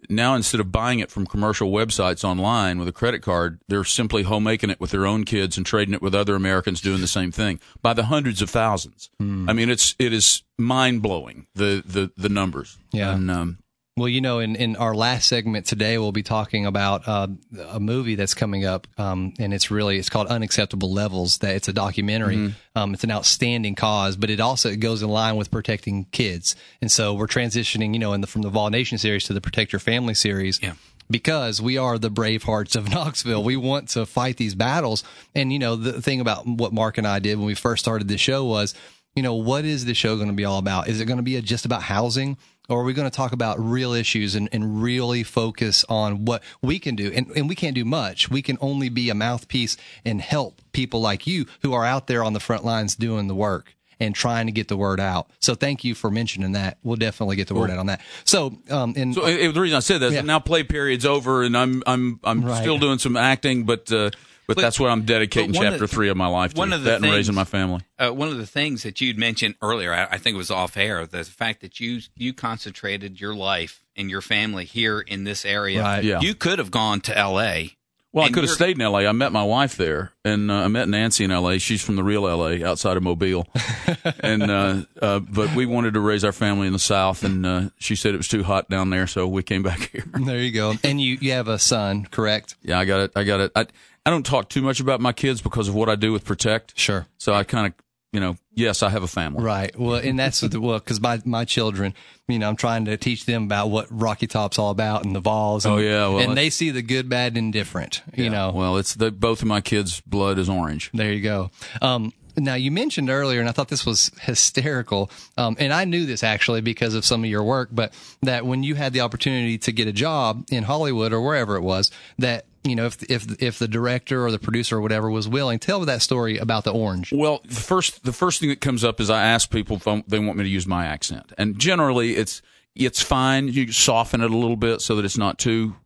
now 0.08 0.34
instead 0.34 0.60
of 0.60 0.72
buying 0.72 0.98
it 0.98 1.10
from 1.10 1.26
commercial 1.26 1.70
websites 1.70 2.24
online 2.24 2.78
with 2.78 2.88
a 2.88 2.92
credit 2.92 3.20
card, 3.22 3.60
they're 3.68 3.84
simply 3.84 4.22
homemaking 4.22 4.70
it 4.70 4.80
with 4.80 4.90
their 4.90 5.06
own 5.06 5.24
kids 5.24 5.56
and 5.56 5.64
trading 5.66 5.94
it 5.94 6.02
with 6.02 6.14
other 6.14 6.34
Americans 6.34 6.80
doing 6.80 7.00
the 7.00 7.06
same 7.06 7.30
thing 7.30 7.60
by 7.82 7.92
the 7.92 8.04
hundreds 8.04 8.42
of 8.42 8.50
thousands. 8.50 9.10
Hmm. 9.18 9.48
I 9.48 9.52
mean, 9.52 9.70
it's 9.70 9.94
it 9.98 10.12
is 10.12 10.42
mind 10.58 11.02
blowing 11.02 11.46
the, 11.54 11.82
the 11.86 12.10
the 12.16 12.28
numbers. 12.28 12.78
Yeah. 12.92 13.14
and, 13.14 13.30
um, 13.30 13.58
Well, 13.96 14.08
you 14.08 14.20
know, 14.20 14.38
in, 14.38 14.56
in 14.56 14.76
our 14.76 14.94
last 14.94 15.28
segment 15.28 15.66
today, 15.66 15.98
we'll 15.98 16.12
be 16.12 16.22
talking 16.22 16.64
about 16.64 17.06
uh, 17.06 17.26
a 17.68 17.80
movie 17.80 18.14
that's 18.14 18.34
coming 18.34 18.64
up, 18.64 18.86
um, 18.98 19.34
and 19.38 19.52
it's 19.52 19.70
really 19.70 19.98
it's 19.98 20.08
called 20.08 20.28
Unacceptable 20.28 20.92
Levels. 20.92 21.38
That 21.38 21.56
it's 21.56 21.68
a 21.68 21.72
documentary. 21.72 22.36
Mm-hmm. 22.36 22.78
Um, 22.78 22.94
it's 22.94 23.04
an 23.04 23.10
outstanding 23.10 23.74
cause, 23.74 24.16
but 24.16 24.30
it 24.30 24.40
also 24.40 24.70
it 24.70 24.76
goes 24.76 25.02
in 25.02 25.08
line 25.08 25.36
with 25.36 25.50
protecting 25.50 26.04
kids. 26.12 26.54
And 26.80 26.90
so 26.90 27.14
we're 27.14 27.26
transitioning, 27.26 27.92
you 27.92 27.98
know, 27.98 28.12
in 28.12 28.20
the, 28.20 28.26
from 28.26 28.42
the 28.42 28.48
Vol 28.48 28.70
Nation 28.70 28.96
series 28.96 29.24
to 29.24 29.32
the 29.32 29.40
Protect 29.40 29.72
Your 29.72 29.80
Family 29.80 30.14
series. 30.14 30.62
Yeah. 30.62 30.74
Because 31.10 31.60
we 31.60 31.76
are 31.76 31.98
the 31.98 32.10
brave 32.10 32.44
hearts 32.44 32.76
of 32.76 32.88
Knoxville. 32.94 33.42
We 33.42 33.56
want 33.56 33.88
to 33.90 34.06
fight 34.06 34.36
these 34.36 34.54
battles. 34.54 35.02
And, 35.34 35.52
you 35.52 35.58
know, 35.58 35.74
the 35.74 36.00
thing 36.00 36.20
about 36.20 36.46
what 36.46 36.72
Mark 36.72 36.96
and 36.96 37.06
I 37.06 37.18
did 37.18 37.36
when 37.36 37.46
we 37.46 37.56
first 37.56 37.82
started 37.84 38.06
this 38.06 38.20
show 38.20 38.44
was, 38.44 38.74
you 39.14 39.22
know, 39.22 39.34
what 39.34 39.64
is 39.64 39.84
the 39.84 39.94
show 39.94 40.16
going 40.16 40.28
to 40.28 40.34
be 40.34 40.44
all 40.44 40.58
about? 40.58 40.88
Is 40.88 41.00
it 41.00 41.06
going 41.06 41.16
to 41.18 41.22
be 41.22 41.40
just 41.42 41.64
about 41.64 41.82
housing? 41.82 42.36
Or 42.68 42.82
are 42.82 42.84
we 42.84 42.92
going 42.92 43.10
to 43.10 43.16
talk 43.16 43.32
about 43.32 43.58
real 43.58 43.92
issues 43.92 44.36
and, 44.36 44.48
and 44.52 44.80
really 44.80 45.24
focus 45.24 45.84
on 45.88 46.24
what 46.24 46.40
we 46.62 46.78
can 46.78 46.94
do? 46.94 47.10
And, 47.12 47.28
and 47.34 47.48
we 47.48 47.56
can't 47.56 47.74
do 47.74 47.84
much. 47.84 48.30
We 48.30 48.42
can 48.42 48.56
only 48.60 48.88
be 48.88 49.10
a 49.10 49.14
mouthpiece 49.14 49.76
and 50.04 50.20
help 50.20 50.62
people 50.70 51.00
like 51.00 51.26
you 51.26 51.46
who 51.62 51.72
are 51.72 51.84
out 51.84 52.06
there 52.06 52.22
on 52.22 52.32
the 52.32 52.38
front 52.38 52.64
lines 52.64 52.94
doing 52.94 53.26
the 53.26 53.34
work 53.34 53.74
and 53.98 54.14
trying 54.14 54.46
to 54.46 54.52
get 54.52 54.68
the 54.68 54.76
word 54.76 55.00
out. 55.00 55.28
So 55.40 55.56
thank 55.56 55.82
you 55.82 55.96
for 55.96 56.12
mentioning 56.12 56.52
that. 56.52 56.78
We'll 56.84 56.94
definitely 56.96 57.34
get 57.34 57.48
the 57.48 57.54
word 57.54 57.70
out 57.72 57.78
on 57.78 57.86
that. 57.86 58.00
So, 58.24 58.56
um, 58.70 58.94
and 58.96 59.14
so 59.16 59.22
the 59.26 59.60
reason 59.60 59.76
I 59.76 59.80
said 59.80 59.98
that 59.98 60.06
is 60.06 60.12
Yeah. 60.14 60.20
now 60.22 60.38
play 60.38 60.62
period's 60.62 61.04
over, 61.04 61.42
and 61.42 61.56
I'm 61.58 61.82
I'm 61.86 62.20
I'm 62.22 62.42
Right. 62.44 62.60
still 62.62 62.78
doing 62.78 62.98
some 62.98 63.16
acting, 63.16 63.64
but. 63.64 63.90
Uh, 63.90 64.10
but, 64.50 64.56
But- 64.56 64.62
that's 64.62 64.80
what 64.80 64.90
I'm 64.90 65.02
dedicating 65.02 65.52
but 65.52 65.58
one 65.58 65.66
of 65.68 65.72
chapter 65.74 65.86
three 65.86 66.08
of 66.08 66.16
my 66.16 66.26
life 66.26 66.54
to. 66.54 66.58
one 66.58 66.72
of 66.72 66.82
the 66.82 66.90
that 66.90 66.96
and 66.96 67.04
things- 67.04 67.14
raising 67.14 67.36
my 67.36 67.44
family. 67.44 67.82
Uh, 68.00 68.10
one 68.10 68.26
of 68.26 68.36
the 68.36 68.46
things 68.46 68.82
that 68.82 69.00
you'd 69.00 69.16
mentioned 69.16 69.54
earlier, 69.62 69.94
I, 69.94 70.08
I 70.10 70.18
think 70.18 70.34
it 70.34 70.38
was 70.38 70.50
off 70.50 70.76
air, 70.76 71.06
the 71.06 71.22
fact 71.22 71.60
that 71.60 71.78
you 71.78 72.00
you 72.16 72.32
concentrated 72.32 73.20
your 73.20 73.32
life 73.32 73.84
and 73.94 74.10
your 74.10 74.22
family 74.22 74.64
here 74.64 74.98
in 74.98 75.22
this 75.22 75.44
area. 75.44 75.82
Right. 75.82 76.02
Yeah. 76.02 76.20
You 76.20 76.34
could 76.34 76.58
have 76.58 76.72
gone 76.72 77.00
to 77.02 77.16
L.A. 77.16 77.76
Well, 78.12 78.24
I 78.24 78.30
could 78.30 78.42
have 78.42 78.50
stayed 78.50 78.74
in 78.74 78.82
L.A. 78.82 79.06
I 79.06 79.12
met 79.12 79.30
my 79.30 79.44
wife 79.44 79.76
there, 79.76 80.10
and 80.24 80.50
uh, 80.50 80.54
I 80.54 80.66
met 80.68 80.88
Nancy 80.88 81.22
in 81.22 81.30
L.A. 81.30 81.60
She's 81.60 81.80
from 81.80 81.94
the 81.94 82.02
real 82.02 82.26
L.A. 82.26 82.64
outside 82.64 82.96
of 82.96 83.04
Mobile, 83.04 83.46
and 84.20 84.50
uh, 84.50 84.82
uh, 85.00 85.20
but 85.20 85.54
we 85.54 85.64
wanted 85.64 85.94
to 85.94 86.00
raise 86.00 86.24
our 86.24 86.32
family 86.32 86.66
in 86.66 86.72
the 86.72 86.80
South, 86.80 87.22
and 87.22 87.46
uh, 87.46 87.68
she 87.78 87.94
said 87.94 88.12
it 88.14 88.16
was 88.16 88.26
too 88.26 88.42
hot 88.42 88.68
down 88.68 88.90
there, 88.90 89.06
so 89.06 89.28
we 89.28 89.44
came 89.44 89.62
back 89.62 89.90
here. 89.92 90.02
there 90.12 90.38
you 90.38 90.50
go. 90.50 90.74
And 90.82 91.00
you, 91.00 91.18
you 91.20 91.30
have 91.32 91.46
a 91.46 91.60
son, 91.60 92.04
correct? 92.10 92.56
Yeah, 92.62 92.80
I 92.80 92.84
got 92.84 92.98
it. 93.00 93.12
I 93.14 93.22
got 93.22 93.40
it. 93.40 93.52
I 93.54 93.66
I 94.06 94.10
don't 94.10 94.24
talk 94.24 94.48
too 94.48 94.62
much 94.62 94.80
about 94.80 95.00
my 95.00 95.12
kids 95.12 95.40
because 95.42 95.68
of 95.68 95.74
what 95.74 95.88
I 95.88 95.94
do 95.94 96.12
with 96.12 96.24
Protect. 96.24 96.78
Sure. 96.78 97.06
So 97.18 97.34
I 97.34 97.44
kind 97.44 97.66
of, 97.66 97.74
you 98.12 98.18
know, 98.20 98.36
yes, 98.54 98.82
I 98.82 98.88
have 98.88 99.02
a 99.02 99.06
family. 99.08 99.44
Right. 99.44 99.78
Well, 99.78 99.96
and 99.96 100.18
that's 100.18 100.40
the 100.40 100.60
well, 100.60 100.78
because 100.78 101.00
my 101.00 101.20
my 101.24 101.44
children, 101.44 101.94
you 102.26 102.38
know, 102.38 102.48
I'm 102.48 102.56
trying 102.56 102.86
to 102.86 102.96
teach 102.96 103.26
them 103.26 103.44
about 103.44 103.68
what 103.68 103.86
Rocky 103.90 104.26
Top's 104.26 104.58
all 104.58 104.70
about 104.70 105.04
and 105.04 105.14
the 105.14 105.20
Vols. 105.20 105.64
And, 105.66 105.74
Oh, 105.74 105.78
yeah, 105.78 106.08
well, 106.08 106.18
and 106.18 106.36
they 106.36 106.50
see 106.50 106.70
the 106.70 106.82
good, 106.82 107.08
bad, 107.08 107.32
and 107.32 107.38
indifferent. 107.38 108.02
You 108.14 108.30
know. 108.30 108.52
Well, 108.52 108.78
it's 108.78 108.94
the 108.94 109.10
both 109.10 109.42
of 109.42 109.48
my 109.48 109.60
kids' 109.60 110.00
blood 110.00 110.38
is 110.38 110.48
orange. 110.48 110.90
There 110.92 111.12
you 111.12 111.20
go. 111.20 111.50
Um, 111.82 112.12
now 112.36 112.54
you 112.54 112.70
mentioned 112.70 113.10
earlier, 113.10 113.38
and 113.40 113.48
I 113.48 113.52
thought 113.52 113.68
this 113.68 113.84
was 113.84 114.10
hysterical. 114.22 115.10
Um, 115.36 115.56
and 115.58 115.72
I 115.72 115.84
knew 115.84 116.06
this 116.06 116.24
actually 116.24 116.62
because 116.62 116.94
of 116.94 117.04
some 117.04 117.22
of 117.22 117.30
your 117.30 117.42
work, 117.44 117.68
but 117.70 117.92
that 118.22 118.46
when 118.46 118.62
you 118.62 118.74
had 118.76 118.92
the 118.92 119.00
opportunity 119.02 119.58
to 119.58 119.72
get 119.72 119.86
a 119.88 119.92
job 119.92 120.46
in 120.50 120.64
Hollywood 120.64 121.12
or 121.12 121.20
wherever 121.20 121.56
it 121.56 121.62
was, 121.62 121.90
that 122.18 122.46
you 122.64 122.76
know, 122.76 122.86
if 122.86 123.02
if 123.10 123.42
if 123.42 123.58
the 123.58 123.68
director 123.68 124.24
or 124.24 124.30
the 124.30 124.38
producer 124.38 124.78
or 124.78 124.80
whatever 124.80 125.10
was 125.10 125.28
willing, 125.28 125.58
tell 125.58 125.80
that 125.80 126.02
story 126.02 126.36
about 126.36 126.64
the 126.64 126.72
orange. 126.72 127.12
Well, 127.12 127.40
the 127.44 127.54
first 127.54 128.04
the 128.04 128.12
first 128.12 128.40
thing 128.40 128.50
that 128.50 128.60
comes 128.60 128.84
up 128.84 129.00
is 129.00 129.08
I 129.08 129.22
ask 129.22 129.50
people 129.50 129.76
if 129.82 130.06
they 130.06 130.18
want 130.18 130.36
me 130.36 130.44
to 130.44 130.50
use 130.50 130.66
my 130.66 130.84
accent, 130.86 131.32
and 131.38 131.58
generally 131.58 132.16
it's 132.16 132.42
it's 132.74 133.02
fine. 133.02 133.48
You 133.48 133.72
soften 133.72 134.20
it 134.20 134.30
a 134.30 134.36
little 134.36 134.56
bit 134.56 134.82
so 134.82 134.96
that 134.96 135.04
it's 135.04 135.18
not 135.18 135.38
too 135.38 135.76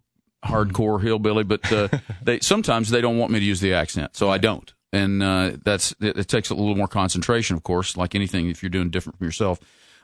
hardcore 0.44 1.00
hillbilly, 1.00 1.44
but 1.44 1.70
uh, 1.72 1.88
they 2.22 2.40
sometimes 2.40 2.90
they 2.90 3.00
don't 3.00 3.18
want 3.18 3.30
me 3.30 3.38
to 3.38 3.44
use 3.44 3.60
the 3.60 3.74
accent, 3.74 4.16
so 4.16 4.28
I 4.28 4.38
don't, 4.38 4.72
and 4.92 5.22
uh, 5.22 5.52
that's 5.64 5.94
it, 6.00 6.18
it 6.18 6.28
takes 6.28 6.50
a 6.50 6.54
little 6.54 6.74
more 6.74 6.88
concentration, 6.88 7.56
of 7.56 7.62
course, 7.62 7.96
like 7.96 8.16
anything 8.16 8.50
if 8.50 8.62
you're 8.62 8.70
doing 8.70 8.90
different 8.90 9.18
from 9.18 9.26
yourself. 9.26 9.60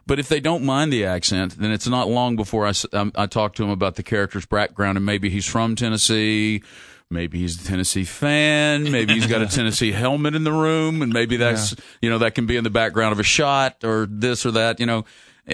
But 0.07 0.19
if 0.19 0.29
they 0.29 0.41
don't 0.41 0.65
mind 0.65 0.93
the 0.93 1.05
accent, 1.05 1.57
then 1.59 1.71
it's 1.71 1.87
not 1.87 2.09
long 2.09 2.35
before 2.37 2.67
I, 2.67 2.71
s- 2.71 2.87
um, 2.93 3.13
I 3.15 3.27
talk 3.27 3.55
to 3.57 3.63
him 3.65 3.71
about 3.71 3.95
the 3.97 4.03
character's 4.03 4.47
background 4.47 4.97
and 4.97 5.07
maybe 5.07 5.31
he's 5.31 5.47
from 5.47 5.77
Tennessee, 5.77 6.63
maybe 7.11 7.39
he's 7.39 7.63
a 7.63 7.67
Tennessee 7.69 8.05
fan, 8.05 8.91
maybe 8.91 9.15
he's 9.15 9.27
got 9.27 9.43
a 9.43 9.47
Tennessee 9.57 9.93
helmet 9.93 10.35
in 10.35 10.45
the 10.45 10.53
room, 10.53 11.03
and 11.03 11.13
maybe 11.13 11.37
that's 11.37 11.75
you 12.03 12.11
know 12.11 12.19
that 12.19 12.35
can 12.35 12.47
be 12.47 12.57
in 12.57 12.65
the 12.65 12.71
background 12.71 13.13
of 13.13 13.21
a 13.21 13.25
shot 13.25 13.85
or 13.85 14.07
this 14.11 14.45
or 14.47 14.51
that. 14.53 14.81
You 14.81 14.87
know, 14.87 15.05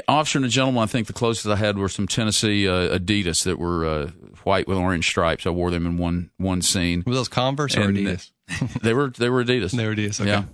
officer 0.09 0.39
and 0.39 0.45
a 0.47 0.49
gentleman. 0.49 0.83
I 0.83 0.87
think 0.87 1.07
the 1.07 1.13
closest 1.13 1.47
I 1.47 1.57
had 1.57 1.77
were 1.79 1.89
some 1.89 2.07
Tennessee 2.07 2.69
uh, 2.69 2.99
Adidas 2.99 3.45
that 3.45 3.59
were 3.59 3.85
uh, 3.85 4.11
white 4.45 4.69
with 4.69 4.79
orange 4.79 5.07
stripes. 5.07 5.47
I 5.47 5.51
wore 5.51 5.71
them 5.71 5.87
in 5.87 5.97
one 5.99 6.31
one 6.39 6.63
scene. 6.63 7.03
Were 7.07 7.15
those 7.15 7.29
Converse 7.29 7.77
or 7.77 7.83
And, 7.83 7.97
Adidas? 7.97 8.31
they 8.83 8.95
were 8.95 9.11
they 9.11 9.29
were 9.29 9.45
Adidas. 9.45 9.73
They 9.73 9.87
were 9.87 9.95
Adidas. 9.95 10.21
Okay. 10.21 10.31
Yeah. 10.31 10.45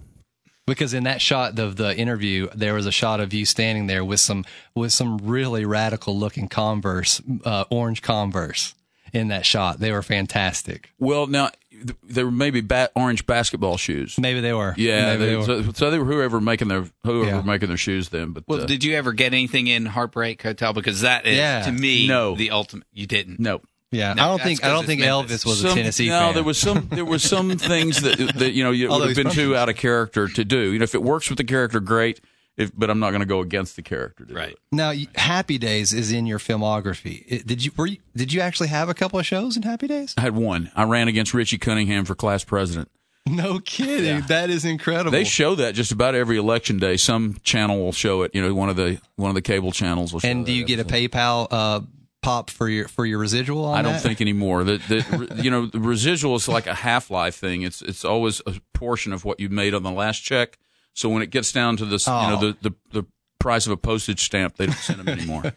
Because 0.67 0.95
in 0.95 1.05
that 1.05 1.21
shot 1.21 1.59
of 1.59 1.77
the 1.77 1.97
interview, 1.97 2.49
there 2.55 2.75
was 2.75 2.87
a 2.87 2.93
shot 2.93 3.19
of 3.21 3.35
you 3.35 3.45
standing 3.45 3.89
there 3.89 4.05
with 4.05 4.21
some 4.21 4.45
with 4.77 4.93
some 4.93 5.19
really 5.19 5.65
radical 5.65 6.17
looking 6.17 6.49
Converse, 6.49 7.21
uh, 7.45 7.65
orange 7.71 8.01
Converse. 8.03 8.75
In 9.13 9.29
that 9.29 9.45
shot, 9.45 9.79
they 9.79 9.93
were 9.93 10.03
fantastic. 10.03 10.91
Well, 10.99 11.27
now 11.27 11.51
th- 11.71 11.97
they 12.03 12.25
were 12.25 12.31
maybe 12.31 12.63
ba- 12.63 12.89
orange 12.97 13.27
basketball 13.27 13.77
shoes. 13.77 14.17
Maybe 14.19 14.41
they 14.41 14.55
were. 14.55 14.73
Yeah, 14.79 15.17
they, 15.17 15.27
they 15.27 15.37
were. 15.37 15.45
So, 15.45 15.73
so 15.73 15.91
they 15.91 15.99
were 15.99 16.07
whoever 16.07 16.41
making 16.41 16.69
their 16.69 16.87
whoever 17.05 17.27
Yeah. 17.37 17.43
making 17.43 17.69
their 17.69 17.77
shoes 17.77 18.09
then. 18.09 18.31
But 18.33 18.45
Well, 18.49 18.63
uh, 18.63 18.67
did 18.67 18.85
you 18.85 18.95
ever 18.97 19.13
get 19.13 19.35
anything 19.35 19.67
in 19.67 19.85
Heartbreak 19.85 20.41
Hotel? 20.43 20.73
Because 20.73 21.03
that 21.03 21.27
is 21.27 21.37
Yeah. 21.37 21.61
to 21.63 21.73
me 21.73 22.07
No. 22.09 22.37
the 22.37 22.53
ultimate. 22.53 22.87
You 22.93 23.07
didn't. 23.07 23.39
no. 23.39 23.61
Yeah, 23.93 24.15
No, 24.15 24.23
I 24.25 24.27
don't 24.29 24.43
think 24.43 24.61
I 24.65 24.69
'cause 24.69 24.73
don't 24.79 24.87
think 24.87 25.01
Memphis. 25.03 25.45
Elvis 25.45 25.47
was 25.47 25.63
a 25.65 25.69
Some- 25.69 25.77
Tennessee 25.77 26.09
no, 26.09 26.19
fan. 26.19 26.35
there 26.35 26.43
was 26.43 26.59
some 26.59 26.89
there 26.91 27.05
were 27.05 27.19
some 27.19 27.51
things 27.59 28.01
that 28.01 28.19
that 28.37 28.53
you 28.53 28.65
know 28.65 28.71
you 28.73 28.89
would 28.91 29.07
have 29.09 29.17
been 29.17 29.31
too 29.31 29.55
out 29.55 29.69
of 29.69 29.77
character 29.77 30.27
to 30.29 30.45
do. 30.45 30.73
You 30.73 30.79
know, 30.79 30.85
if 30.85 30.95
it 30.95 31.03
works 31.03 31.29
with 31.29 31.37
the 31.39 31.45
character, 31.45 31.79
great. 31.79 32.21
If 32.57 32.71
but 32.77 32.91
I'm 32.91 32.99
not 32.99 33.11
going 33.11 33.21
to 33.21 33.27
go 33.27 33.41
against 33.41 33.77
the 33.77 33.83
character. 33.83 34.27
To 34.27 34.35
Right. 34.35 34.51
it. 34.53 34.59
Now, 34.71 34.91
y- 34.91 35.07
Happy 35.15 35.57
Days 35.57 35.95
is 35.95 36.13
in 36.13 36.27
your 36.27 36.39
filmography. 36.39 37.25
It- 37.27 37.47
did 37.47 37.65
you 37.65 37.71
were 37.77 37.87
you, 37.87 37.97
did 38.17 38.33
you 38.33 38.41
actually 38.43 38.69
have 38.69 38.89
a 38.89 38.95
couple 38.95 39.19
of 39.19 39.27
shows 39.27 39.57
in 39.57 39.63
Happy 39.63 39.87
Days? 39.87 40.15
I 40.19 40.23
had 40.23 40.35
one. 40.37 40.71
I 40.77 40.85
ran 40.85 41.09
against 41.09 41.33
Richie 41.35 41.57
Cunningham 41.59 42.05
for 42.05 42.15
class 42.15 42.45
president, 42.45 42.91
No 43.27 43.59
kidding. 43.61 44.23
That 44.29 44.51
is 44.51 44.65
incredible. 44.67 45.13
They 45.13 45.25
show 45.25 45.55
that 45.55 45.75
just 45.75 45.93
about 45.93 46.15
every 46.15 46.37
election 46.37 46.79
day. 46.79 46.97
Some 46.99 47.37
channel 47.43 47.79
will 47.83 47.93
show 47.93 48.21
it. 48.23 48.35
You 48.35 48.43
know, 48.43 48.55
one 48.55 48.69
of 48.69 48.77
the 48.77 48.99
one 49.17 49.31
of 49.31 49.35
the 49.35 49.43
cable 49.43 49.73
channels 49.73 50.13
will 50.13 50.21
show. 50.21 50.29
and 50.29 50.45
do 50.45 50.53
you 50.53 50.65
that 50.67 50.77
get 50.77 50.81
a 50.81 50.85
PayPal 50.85 51.47
uh, 51.51 51.81
pop 52.23 52.49
for 52.51 52.69
your 52.69 52.89
for 52.89 53.05
your 53.05 53.19
residual? 53.19 53.65
On 53.67 53.79
I 53.79 53.83
don't 53.83 53.93
that? 53.95 54.03
think 54.03 54.21
anymore. 54.21 54.65
That 54.65 54.81
that 54.89 55.39
you 55.45 55.51
know 55.51 55.67
the 55.67 55.81
residual 55.81 56.37
is 56.37 56.49
like 56.49 56.67
a 56.67 56.75
half 56.75 57.11
life 57.11 57.37
thing. 57.37 57.63
It's 57.63 57.83
it's 57.83 58.05
always 58.05 58.41
a 58.47 58.55
portion 58.75 59.13
of 59.13 59.25
what 59.25 59.41
you 59.41 59.49
made 59.49 59.75
on 59.75 59.83
the 59.83 59.91
last 59.91 60.21
check. 60.21 60.59
So 60.95 61.09
when 61.09 61.23
it 61.23 61.31
gets 61.31 61.53
down 61.53 61.77
to 61.79 61.85
this, 61.85 62.07
you 62.07 62.13
know 62.13 62.39
Oh. 62.41 62.41
the, 62.41 62.57
the 62.71 62.75
the 63.01 63.07
price 63.39 63.67
of 63.67 63.73
a 63.73 63.77
postage 63.77 64.21
stamp, 64.25 64.57
they 64.57 64.67
don't 64.67 64.77
send 64.77 65.01
them 65.01 65.09
anymore. 65.09 65.43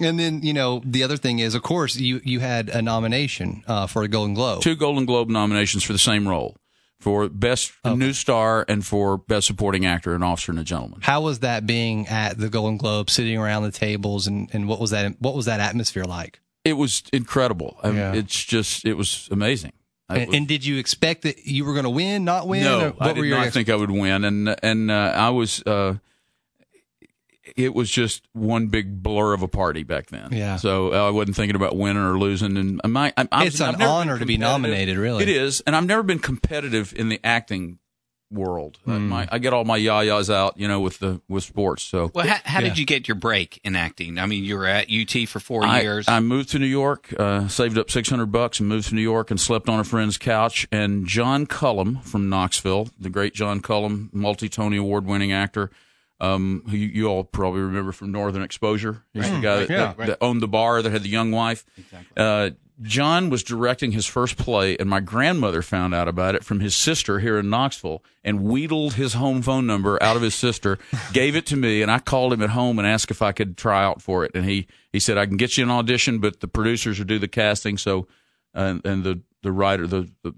And 0.00 0.18
then 0.18 0.42
you 0.42 0.52
know 0.52 0.80
the 0.84 1.02
other 1.02 1.16
thing 1.16 1.38
is, 1.38 1.54
of 1.54 1.62
course, 1.62 1.96
you 1.96 2.20
you 2.24 2.40
had 2.40 2.68
a 2.68 2.80
nomination 2.82 3.62
uh, 3.66 3.86
for 3.86 4.02
a 4.02 4.08
Golden 4.08 4.34
Globe. 4.34 4.62
Two 4.62 4.74
Golden 4.76 5.04
Globe 5.04 5.28
nominations 5.28 5.84
for 5.84 5.92
the 5.92 5.98
same 5.98 6.26
role, 6.28 6.56
for 7.00 7.28
best 7.28 7.72
new 7.84 8.12
star 8.12 8.64
and 8.68 8.84
for 8.84 9.18
best 9.18 9.46
supporting 9.46 9.84
actor, 9.84 10.14
an 10.14 10.22
officer 10.22 10.52
and 10.52 10.58
a 10.58 10.64
gentleman. 10.64 11.00
How 11.02 11.20
was 11.20 11.40
that 11.40 11.66
being 11.66 12.06
at 12.08 12.38
the 12.38 12.48
Golden 12.48 12.76
Globe, 12.78 13.10
sitting 13.10 13.38
around 13.38 13.64
the 13.64 13.72
tables, 13.72 14.26
and, 14.26 14.48
and 14.52 14.68
what 14.68 14.80
was 14.80 14.90
that? 14.90 15.20
What 15.20 15.34
was 15.34 15.46
that 15.46 15.60
atmosphere 15.60 16.04
like? 16.04 16.40
It 16.64 16.74
was 16.74 17.02
incredible. 17.12 17.76
I 17.82 17.88
mean, 17.88 17.96
Yeah. 17.96 18.14
It's 18.14 18.42
just 18.42 18.84
it 18.86 18.94
was 18.94 19.28
amazing. 19.30 19.72
And, 20.08 20.34
and 20.34 20.46
did 20.48 20.64
you 20.64 20.76
expect 20.78 21.22
that 21.22 21.46
you 21.46 21.64
were 21.64 21.72
going 21.72 21.84
to 21.84 21.90
win, 21.90 22.24
not 22.24 22.46
win? 22.46 22.62
No, 22.62 22.88
or 22.88 22.90
what 22.90 23.08
I 23.08 23.12
did 23.14 23.30
not 23.30 23.46
ex- 23.46 23.54
think 23.54 23.68
I 23.70 23.74
would 23.74 23.90
win, 23.90 24.24
and 24.24 24.54
and 24.62 24.90
uh, 24.90 25.12
I 25.14 25.30
was. 25.30 25.62
Uh, 25.62 25.96
it 27.56 27.74
was 27.74 27.90
just 27.90 28.26
one 28.32 28.66
big 28.66 29.02
blur 29.02 29.32
of 29.32 29.42
a 29.42 29.48
party 29.48 29.82
back 29.84 30.06
then. 30.08 30.30
Yeah. 30.32 30.56
So 30.56 30.92
uh, 30.92 31.06
I 31.06 31.10
wasn't 31.10 31.36
thinking 31.36 31.56
about 31.56 31.76
winning 31.76 32.02
or 32.02 32.18
losing, 32.18 32.56
and 32.56 32.80
I 32.82 32.88
might. 32.88 33.14
I, 33.16 33.28
I, 33.30 33.44
It's 33.46 33.60
I've 33.60 33.74
an 33.74 33.78
never 33.78 33.78
been 33.78 33.88
honor 33.88 34.18
to 34.18 34.26
be 34.26 34.38
nominated, 34.38 34.96
really. 34.96 35.22
It 35.22 35.28
is, 35.28 35.60
and 35.66 35.74
I've 35.76 35.86
never 35.86 36.02
been 36.02 36.18
competitive 36.18 36.92
in 36.96 37.08
the 37.08 37.20
acting 37.24 37.78
world. 38.30 38.78
Uh, 38.86 38.92
Hmm. 38.96 39.08
my, 39.08 39.28
I 39.30 39.38
get 39.38 39.52
all 39.52 39.64
my 39.64 39.78
yayas 39.78 40.32
out, 40.32 40.58
you 40.58 40.66
know, 40.66 40.80
with 40.80 40.98
the 40.98 41.20
with 41.28 41.44
sports. 41.44 41.84
So 41.84 42.10
Well, 42.14 42.26
how, 42.26 42.38
how 42.44 42.60
Yeah. 42.60 42.68
did 42.70 42.78
you 42.78 42.86
get 42.86 43.06
your 43.06 43.14
break 43.14 43.60
in 43.62 43.76
acting? 43.76 44.18
I 44.18 44.26
mean, 44.26 44.42
you 44.42 44.56
were 44.56 44.66
at 44.66 44.88
UT 44.90 45.28
for 45.28 45.38
four 45.38 45.64
I, 45.64 45.82
years. 45.82 46.08
I 46.08 46.18
moved 46.18 46.48
to 46.50 46.58
New 46.58 46.66
York, 46.66 47.14
uh, 47.16 47.46
saved 47.46 47.78
up 47.78 47.90
600 47.92 48.26
bucks 48.26 48.58
and 48.58 48.68
moved 48.68 48.88
to 48.88 48.94
New 48.96 49.02
York 49.02 49.30
and 49.30 49.40
slept 49.40 49.68
on 49.68 49.78
a 49.78 49.84
friend's 49.84 50.18
couch. 50.18 50.66
And 50.72 51.06
John 51.06 51.46
Cullum 51.46 52.00
from 52.00 52.28
Knoxville, 52.28 52.88
the 52.98 53.10
great 53.10 53.34
John 53.34 53.60
Cullum, 53.60 54.10
multi 54.12 54.48
Tony 54.48 54.78
Award 54.78 55.06
winning 55.06 55.30
actor, 55.30 55.70
um, 56.24 56.62
who 56.68 56.76
you, 56.76 56.86
you 56.88 57.06
all 57.06 57.24
probably 57.24 57.60
remember 57.60 57.92
from 57.92 58.12
Northern 58.12 58.42
Exposure. 58.42 59.02
He's 59.12 59.30
the 59.30 59.40
guy 59.40 59.56
that, 59.60 59.70
Yeah. 59.70 59.94
that, 59.96 60.06
that 60.06 60.18
owned 60.20 60.40
the 60.42 60.48
bar 60.48 60.82
that 60.82 60.90
had 60.90 61.02
the 61.02 61.08
young 61.08 61.30
wife. 61.30 61.64
Uh, 62.16 62.50
John 62.82 63.30
was 63.30 63.44
directing 63.44 63.92
his 63.92 64.04
first 64.04 64.36
play, 64.36 64.76
and 64.76 64.90
my 64.90 64.98
grandmother 64.98 65.62
found 65.62 65.94
out 65.94 66.08
about 66.08 66.34
it 66.34 66.42
from 66.44 66.58
his 66.58 66.74
sister 66.74 67.20
here 67.20 67.38
in 67.38 67.48
Knoxville 67.48 68.02
and 68.24 68.42
wheedled 68.42 68.94
his 68.94 69.12
home 69.14 69.42
phone 69.42 69.64
number 69.64 70.02
out 70.02 70.16
of 70.16 70.22
his 70.22 70.34
sister, 70.34 70.78
gave 71.12 71.36
it 71.36 71.46
to 71.46 71.56
me, 71.56 71.82
and 71.82 71.90
I 71.90 72.00
called 72.00 72.32
him 72.32 72.42
at 72.42 72.50
home 72.50 72.80
and 72.80 72.88
asked 72.88 73.12
if 73.12 73.22
I 73.22 73.30
could 73.30 73.56
try 73.56 73.84
out 73.84 74.02
for 74.02 74.24
it. 74.24 74.32
And 74.34 74.44
he, 74.44 74.66
he 74.92 74.98
said, 74.98 75.16
I 75.18 75.26
can 75.26 75.36
get 75.36 75.56
you 75.56 75.62
an 75.62 75.70
audition, 75.70 76.18
but 76.18 76.40
the 76.40 76.48
producers 76.48 76.98
will 76.98 77.06
do 77.06 77.20
the 77.20 77.28
casting. 77.28 77.78
So, 77.78 78.08
and, 78.52 78.84
and 78.84 79.04
the, 79.04 79.20
the 79.42 79.52
writer, 79.52 79.86
the, 79.86 80.10
the 80.24 80.34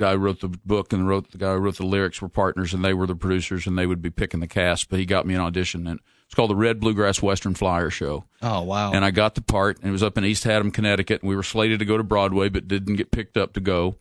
guy 0.00 0.12
who 0.12 0.18
wrote 0.18 0.40
the 0.40 0.48
book 0.48 0.92
and 0.92 1.06
wrote 1.06 1.30
the 1.30 1.38
guy 1.38 1.52
who 1.52 1.58
wrote 1.58 1.76
the 1.76 1.86
lyrics 1.86 2.20
were 2.20 2.28
partners, 2.28 2.74
and 2.74 2.84
they 2.84 2.94
were 2.94 3.06
the 3.06 3.14
producers, 3.14 3.66
and 3.66 3.78
they 3.78 3.86
would 3.86 4.02
be 4.02 4.10
picking 4.10 4.40
the 4.40 4.48
cast. 4.48 4.88
But 4.88 4.98
he 4.98 5.06
got 5.06 5.26
me 5.26 5.34
an 5.34 5.40
audition, 5.40 5.86
and 5.86 6.00
it's 6.26 6.34
called 6.34 6.50
the 6.50 6.56
Red 6.56 6.80
Bluegrass 6.80 7.22
Western 7.22 7.54
Flyer 7.54 7.90
Show. 7.90 8.24
Oh 8.42 8.62
wow! 8.62 8.92
And 8.92 9.04
I 9.04 9.10
got 9.10 9.34
the 9.36 9.42
part, 9.42 9.78
and 9.78 9.88
it 9.88 9.92
was 9.92 10.02
up 10.02 10.18
in 10.18 10.24
East 10.24 10.44
Haddam, 10.44 10.70
Connecticut. 10.70 11.22
And 11.22 11.28
we 11.28 11.36
were 11.36 11.42
slated 11.42 11.78
to 11.78 11.84
go 11.84 11.96
to 11.96 12.02
Broadway, 12.02 12.48
but 12.48 12.66
didn't 12.66 12.96
get 12.96 13.10
picked 13.12 13.36
up 13.36 13.52
to 13.52 13.60
go. 13.60 13.98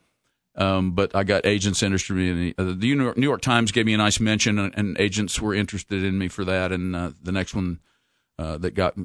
Um, 0.55 0.91
but 0.91 1.15
I 1.15 1.23
got 1.23 1.45
agents 1.45 1.83
interested 1.83 2.17
in 2.17 2.39
me. 2.39 2.53
Uh, 2.57 2.63
the 2.63 2.73
New 2.73 3.03
York, 3.03 3.17
New 3.17 3.27
York 3.27 3.41
Times 3.41 3.71
gave 3.71 3.85
me 3.85 3.93
a 3.93 3.97
nice 3.97 4.19
mention, 4.19 4.59
and, 4.59 4.73
and 4.75 4.99
agents 4.99 5.39
were 5.39 5.53
interested 5.53 6.03
in 6.03 6.17
me 6.17 6.27
for 6.27 6.43
that. 6.45 6.71
And 6.71 6.95
uh, 6.95 7.11
the 7.21 7.31
next 7.31 7.55
one 7.55 7.79
uh, 8.37 8.57
that 8.57 8.73
got, 8.73 8.95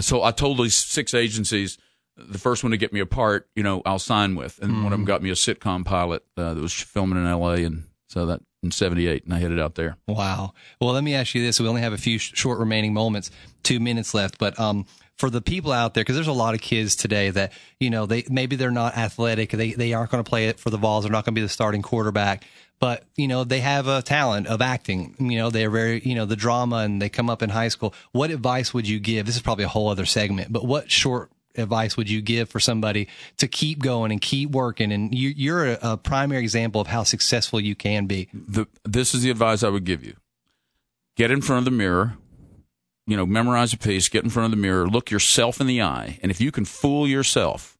so 0.00 0.22
I 0.22 0.32
told 0.32 0.58
these 0.58 0.74
six 0.74 1.14
agencies, 1.14 1.78
the 2.16 2.38
first 2.38 2.62
one 2.64 2.70
to 2.70 2.76
get 2.76 2.92
me 2.92 3.00
a 3.00 3.06
part, 3.06 3.48
you 3.54 3.62
know, 3.62 3.82
I'll 3.84 3.98
sign 3.98 4.34
with, 4.36 4.58
and 4.62 4.82
one 4.84 4.92
of 4.92 4.98
them 4.98 5.02
Mhm. 5.04 5.06
got 5.08 5.22
me 5.22 5.30
a 5.30 5.34
sitcom 5.34 5.84
pilot 5.84 6.24
uh, 6.36 6.54
that 6.54 6.60
was 6.60 6.72
filming 6.72 7.18
in 7.18 7.26
L.A. 7.26 7.64
and 7.64 7.84
so 8.08 8.26
that 8.26 8.40
in 8.62 8.70
'78, 8.70 9.24
and 9.24 9.34
I 9.34 9.38
headed 9.38 9.60
out 9.60 9.74
there. 9.74 9.96
Wow. 10.08 10.52
Well, 10.80 10.92
let 10.94 11.04
me 11.04 11.14
ask 11.14 11.34
you 11.34 11.42
this. 11.42 11.60
We 11.60 11.68
only 11.68 11.82
have 11.82 11.92
a 11.92 11.98
few 11.98 12.18
sh- 12.18 12.32
short 12.34 12.58
remaining 12.58 12.94
moments, 12.94 13.30
two 13.62 13.78
minutes 13.80 14.14
left, 14.14 14.38
but, 14.38 14.58
um, 14.58 14.86
for 15.18 15.30
the 15.30 15.40
people 15.40 15.72
out 15.72 15.94
there, 15.94 16.02
because 16.04 16.14
there's 16.14 16.26
a 16.26 16.32
lot 16.32 16.54
of 16.54 16.60
kids 16.60 16.94
today 16.94 17.30
that, 17.30 17.52
you 17.80 17.88
know, 17.88 18.04
they, 18.04 18.24
maybe 18.28 18.54
they're 18.54 18.70
not 18.70 18.96
athletic. 18.98 19.50
They, 19.50 19.72
they 19.72 19.94
aren't 19.94 20.10
going 20.10 20.22
to 20.22 20.28
play 20.28 20.48
it 20.48 20.58
for 20.60 20.68
the 20.68 20.76
Vols. 20.76 21.04
They're 21.04 21.12
not 21.12 21.24
going 21.24 21.34
to 21.34 21.38
be 21.38 21.42
the 21.42 21.48
starting 21.48 21.80
quarterback, 21.80 22.44
but, 22.80 23.04
you 23.16 23.26
know, 23.26 23.42
they 23.42 23.60
have 23.60 23.88
a 23.88 24.02
talent 24.02 24.46
of 24.46 24.60
acting. 24.60 25.14
You 25.18 25.38
know, 25.38 25.48
they're 25.48 25.70
very, 25.70 26.02
you 26.04 26.14
know, 26.14 26.26
the 26.26 26.36
drama 26.36 26.76
and 26.78 27.00
they 27.00 27.08
come 27.08 27.30
up 27.30 27.42
in 27.42 27.48
high 27.48 27.68
school. 27.68 27.94
What 28.12 28.30
advice 28.30 28.74
would 28.74 28.86
you 28.86 28.98
give? 29.00 29.24
This 29.24 29.36
is 29.36 29.42
probably 29.42 29.64
a 29.64 29.68
whole 29.68 29.88
other 29.88 30.04
segment, 30.04 30.52
but 30.52 30.66
what 30.66 30.90
short 30.90 31.30
advice 31.58 31.96
would 31.96 32.08
you 32.10 32.20
give 32.20 32.48
for 32.48 32.60
somebody 32.60 33.08
to 33.38 33.48
keep 33.48 33.80
going 33.80 34.12
and 34.12 34.20
keep 34.20 34.50
working? 34.50 34.92
And 34.92 35.14
you, 35.14 35.30
you're 35.30 35.72
a, 35.72 35.78
a 35.82 35.96
primary 35.96 36.42
example 36.42 36.80
of 36.80 36.86
how 36.86 37.02
successful 37.02 37.60
you 37.60 37.74
can 37.74 38.06
be. 38.06 38.28
the 38.32 38.66
this 38.84 39.14
is 39.14 39.22
the 39.22 39.30
advice 39.30 39.62
I 39.62 39.68
would 39.68 39.84
give 39.84 40.04
you. 40.04 40.14
Get 41.16 41.30
in 41.30 41.40
front 41.40 41.58
of 41.58 41.64
the 41.64 41.70
mirror, 41.76 42.18
you 43.06 43.16
know, 43.16 43.24
memorize 43.24 43.72
a 43.72 43.78
piece, 43.78 44.08
get 44.08 44.24
in 44.24 44.30
front 44.30 44.46
of 44.46 44.50
the 44.50 44.62
mirror, 44.62 44.86
look 44.86 45.10
yourself 45.10 45.60
in 45.60 45.66
the 45.66 45.80
eye, 45.80 46.18
and 46.22 46.30
if 46.30 46.40
you 46.40 46.52
can 46.52 46.64
fool 46.64 47.08
yourself, 47.08 47.78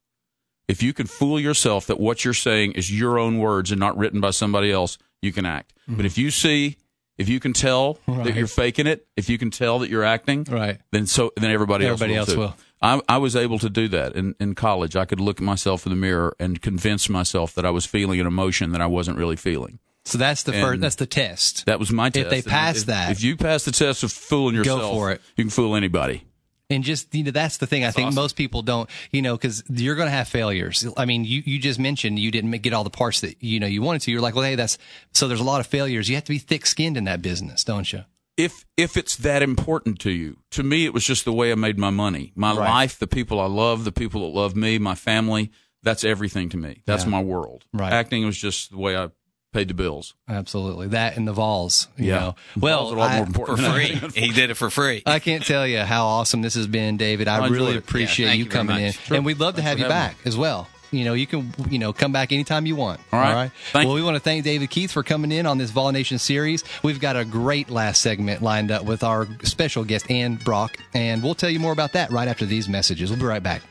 if 0.68 0.82
you 0.82 0.92
can 0.92 1.06
fool 1.06 1.38
yourself 1.38 1.86
that 1.86 2.00
what 2.00 2.24
you're 2.24 2.34
saying 2.34 2.72
is 2.72 2.90
your 2.96 3.18
own 3.18 3.38
words 3.38 3.70
and 3.70 3.78
not 3.78 3.96
written 3.96 4.20
by 4.20 4.30
somebody 4.30 4.72
else, 4.72 4.98
you 5.22 5.32
can 5.32 5.44
act. 5.46 5.74
But 5.86 5.96
mm-hmm. 5.98 6.06
if 6.06 6.18
you 6.18 6.30
see 6.30 6.78
if 7.18 7.28
you 7.28 7.40
can 7.40 7.52
tell 7.52 7.98
Right. 8.06 8.24
that 8.24 8.34
you're 8.34 8.46
faking 8.46 8.86
it, 8.86 9.06
if 9.16 9.28
you 9.30 9.38
can 9.38 9.50
tell 9.50 9.78
that 9.80 9.90
you're 9.90 10.04
acting, 10.04 10.44
right, 10.44 10.78
then 10.92 11.06
so 11.06 11.32
then 11.36 11.50
everybody, 11.50 11.86
Everybody 11.86 12.14
else 12.14 12.28
else 12.30 12.36
will. 12.36 12.56
I, 12.86 13.00
I 13.08 13.18
was 13.18 13.34
able 13.34 13.58
to 13.58 13.68
do 13.68 13.88
that 13.88 14.14
in, 14.14 14.36
in 14.38 14.54
college. 14.54 14.94
I 14.94 15.06
could 15.06 15.18
look 15.18 15.40
at 15.40 15.44
myself 15.44 15.86
in 15.86 15.90
the 15.90 15.96
mirror 15.96 16.36
and 16.38 16.62
convince 16.62 17.08
myself 17.08 17.52
that 17.54 17.66
I 17.66 17.70
was 17.70 17.84
feeling 17.84 18.20
an 18.20 18.28
emotion 18.28 18.70
that 18.70 18.80
I 18.80 18.86
wasn't 18.86 19.18
really 19.18 19.34
feeling. 19.34 19.80
So 20.04 20.18
that's 20.18 20.44
the 20.44 20.52
And 20.52 20.62
first. 20.62 20.80
That's 20.80 20.94
the 20.94 21.06
test. 21.06 21.66
That 21.66 21.80
was 21.80 21.90
my 21.90 22.10
test. 22.10 22.26
If 22.26 22.30
they 22.30 22.48
pass 22.48 22.82
if, 22.82 22.86
that, 22.86 23.10
if 23.10 23.24
you 23.24 23.36
pass 23.36 23.64
the 23.64 23.72
test 23.72 24.04
of 24.04 24.12
fooling 24.12 24.54
yourself, 24.54 24.82
Go 24.82 24.92
for 24.92 25.10
it. 25.10 25.20
You 25.36 25.42
can 25.42 25.50
fool 25.50 25.74
anybody. 25.74 26.22
and 26.70 26.84
just 26.84 27.12
you 27.12 27.24
know, 27.24 27.32
that's 27.32 27.56
the 27.56 27.66
thing. 27.66 27.84
I 27.84 27.90
think 27.90 28.14
most 28.14 28.36
people 28.36 28.62
don't. 28.62 28.88
You 29.10 29.20
know, 29.20 29.34
because 29.36 29.64
you're 29.68 29.96
going 29.96 30.06
to 30.06 30.14
have 30.14 30.28
failures. 30.28 30.86
I 30.96 31.06
mean, 31.06 31.24
you 31.24 31.42
you 31.44 31.58
just 31.58 31.80
mentioned 31.80 32.20
you 32.20 32.30
didn't 32.30 32.52
get 32.62 32.72
all 32.72 32.84
the 32.84 32.90
parts 32.90 33.20
that 33.22 33.42
you 33.42 33.58
know 33.58 33.66
you 33.66 33.82
wanted 33.82 34.02
to. 34.02 34.12
You're 34.12 34.20
like, 34.20 34.36
well, 34.36 34.44
hey, 34.44 34.54
that's 34.54 34.78
so. 35.12 35.26
There's 35.26 35.40
a 35.40 35.44
lot 35.44 35.58
of 35.58 35.66
failures. 35.66 36.08
You 36.08 36.14
have 36.14 36.24
to 36.24 36.32
be 36.32 36.38
thick 36.38 36.66
skinned 36.66 36.96
in 36.96 37.02
that 37.04 37.20
business, 37.20 37.64
don't 37.64 37.92
you? 37.92 38.04
If 38.36 38.64
if 38.76 38.96
it's 38.96 39.16
that 39.16 39.42
important 39.42 39.98
to 40.00 40.10
you, 40.10 40.36
to 40.50 40.62
me, 40.62 40.84
it 40.84 40.92
was 40.92 41.04
just 41.04 41.24
the 41.24 41.32
way 41.32 41.50
I 41.52 41.54
made 41.54 41.78
my 41.78 41.90
money, 41.90 42.32
my 42.36 42.50
Right. 42.54 42.68
life, 42.68 42.98
the 42.98 43.06
people 43.06 43.40
I 43.40 43.46
love, 43.46 43.84
the 43.84 43.92
people 43.92 44.20
that 44.22 44.38
love 44.38 44.54
me, 44.54 44.78
my 44.78 44.94
family. 44.94 45.50
That's 45.82 46.04
everything 46.04 46.48
to 46.50 46.56
me. 46.56 46.82
That's 46.84 47.04
Yeah. 47.04 47.10
my 47.10 47.20
world. 47.22 47.64
Right. 47.72 47.92
Acting 47.92 48.26
was 48.26 48.36
just 48.36 48.70
the 48.72 48.78
way 48.78 48.96
I 48.96 49.08
paid 49.52 49.68
the 49.68 49.74
bills. 49.74 50.14
Absolutely, 50.28 50.88
that 50.88 51.16
and 51.16 51.26
the 51.26 51.32
Vols. 51.32 51.88
You 51.96 52.06
Yeah. 52.08 52.18
know. 52.18 52.34
Well, 52.58 52.92
a 52.92 52.94
lot 52.94 53.10
I- 53.12 53.16
more 53.18 53.26
important 53.26 53.58
for 53.66 53.72
free. 53.72 54.20
he 54.20 54.32
did 54.32 54.50
it 54.50 54.54
for 54.54 54.68
free. 54.68 55.02
I 55.06 55.18
can't 55.18 55.44
tell 55.46 55.66
you 55.66 55.78
how 55.80 56.04
awesome 56.06 56.42
this 56.42 56.54
has 56.54 56.66
been, 56.66 56.96
David. 56.98 57.28
I, 57.28 57.38
I 57.38 57.48
really 57.48 57.76
appreciate 57.76 58.26
Yeah, 58.26 58.32
you 58.32 58.44
you 58.44 58.50
coming 58.50 58.76
in, 58.78 58.86
much. 58.86 59.10
and 59.12 59.24
we'd 59.24 59.38
love 59.38 59.54
to 59.54 59.62
Thanks 59.62 59.68
have 59.70 59.78
you 59.78 59.84
having 59.84 59.96
back 59.96 60.16
as 60.26 60.36
well. 60.36 60.68
You 60.96 61.04
know, 61.04 61.14
you 61.14 61.26
can 61.26 61.52
you 61.68 61.78
know 61.78 61.92
come 61.92 62.12
back 62.12 62.32
anytime 62.32 62.66
you 62.66 62.76
want. 62.76 63.00
All 63.12 63.20
right. 63.20 63.50
Thank 63.72 63.86
well, 63.86 63.94
we 63.94 64.02
want 64.02 64.16
to 64.16 64.20
thank 64.20 64.44
David 64.44 64.70
Keith 64.70 64.90
for 64.90 65.02
coming 65.02 65.32
in 65.32 65.46
on 65.46 65.58
this 65.58 65.70
Vol 65.70 65.92
Nation 65.92 66.18
series. 66.18 66.64
We've 66.82 67.00
got 67.00 67.16
a 67.16 67.24
great 67.24 67.70
last 67.70 68.00
segment 68.00 68.42
lined 68.42 68.70
up 68.70 68.84
with 68.84 69.02
our 69.02 69.26
special 69.42 69.84
guest 69.84 70.10
Ann 70.10 70.36
Brock, 70.36 70.76
and 70.94 71.22
we'll 71.22 71.34
tell 71.34 71.50
you 71.50 71.60
more 71.60 71.72
about 71.72 71.92
that 71.92 72.10
right 72.10 72.28
after 72.28 72.46
these 72.46 72.68
messages. 72.68 73.10
We'll 73.10 73.18
be 73.18 73.26
right 73.26 73.42
back. 73.42 73.62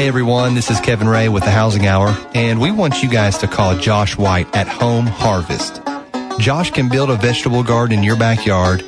Hey 0.00 0.08
everyone, 0.08 0.54
this 0.54 0.70
is 0.70 0.80
Kevin 0.80 1.10
Ray 1.10 1.28
with 1.28 1.44
the 1.44 1.50
Housing 1.50 1.86
Hour, 1.86 2.16
and 2.34 2.58
we 2.58 2.70
want 2.70 3.02
you 3.02 3.10
guys 3.10 3.36
to 3.36 3.46
call 3.46 3.76
Josh 3.76 4.16
White 4.16 4.56
at 4.56 4.66
Home 4.66 5.06
Harvest. 5.06 5.82
Josh 6.38 6.70
can 6.70 6.88
build 6.88 7.10
a 7.10 7.16
vegetable 7.16 7.62
garden 7.62 7.98
in 7.98 8.04
your 8.04 8.16
backyard 8.16 8.82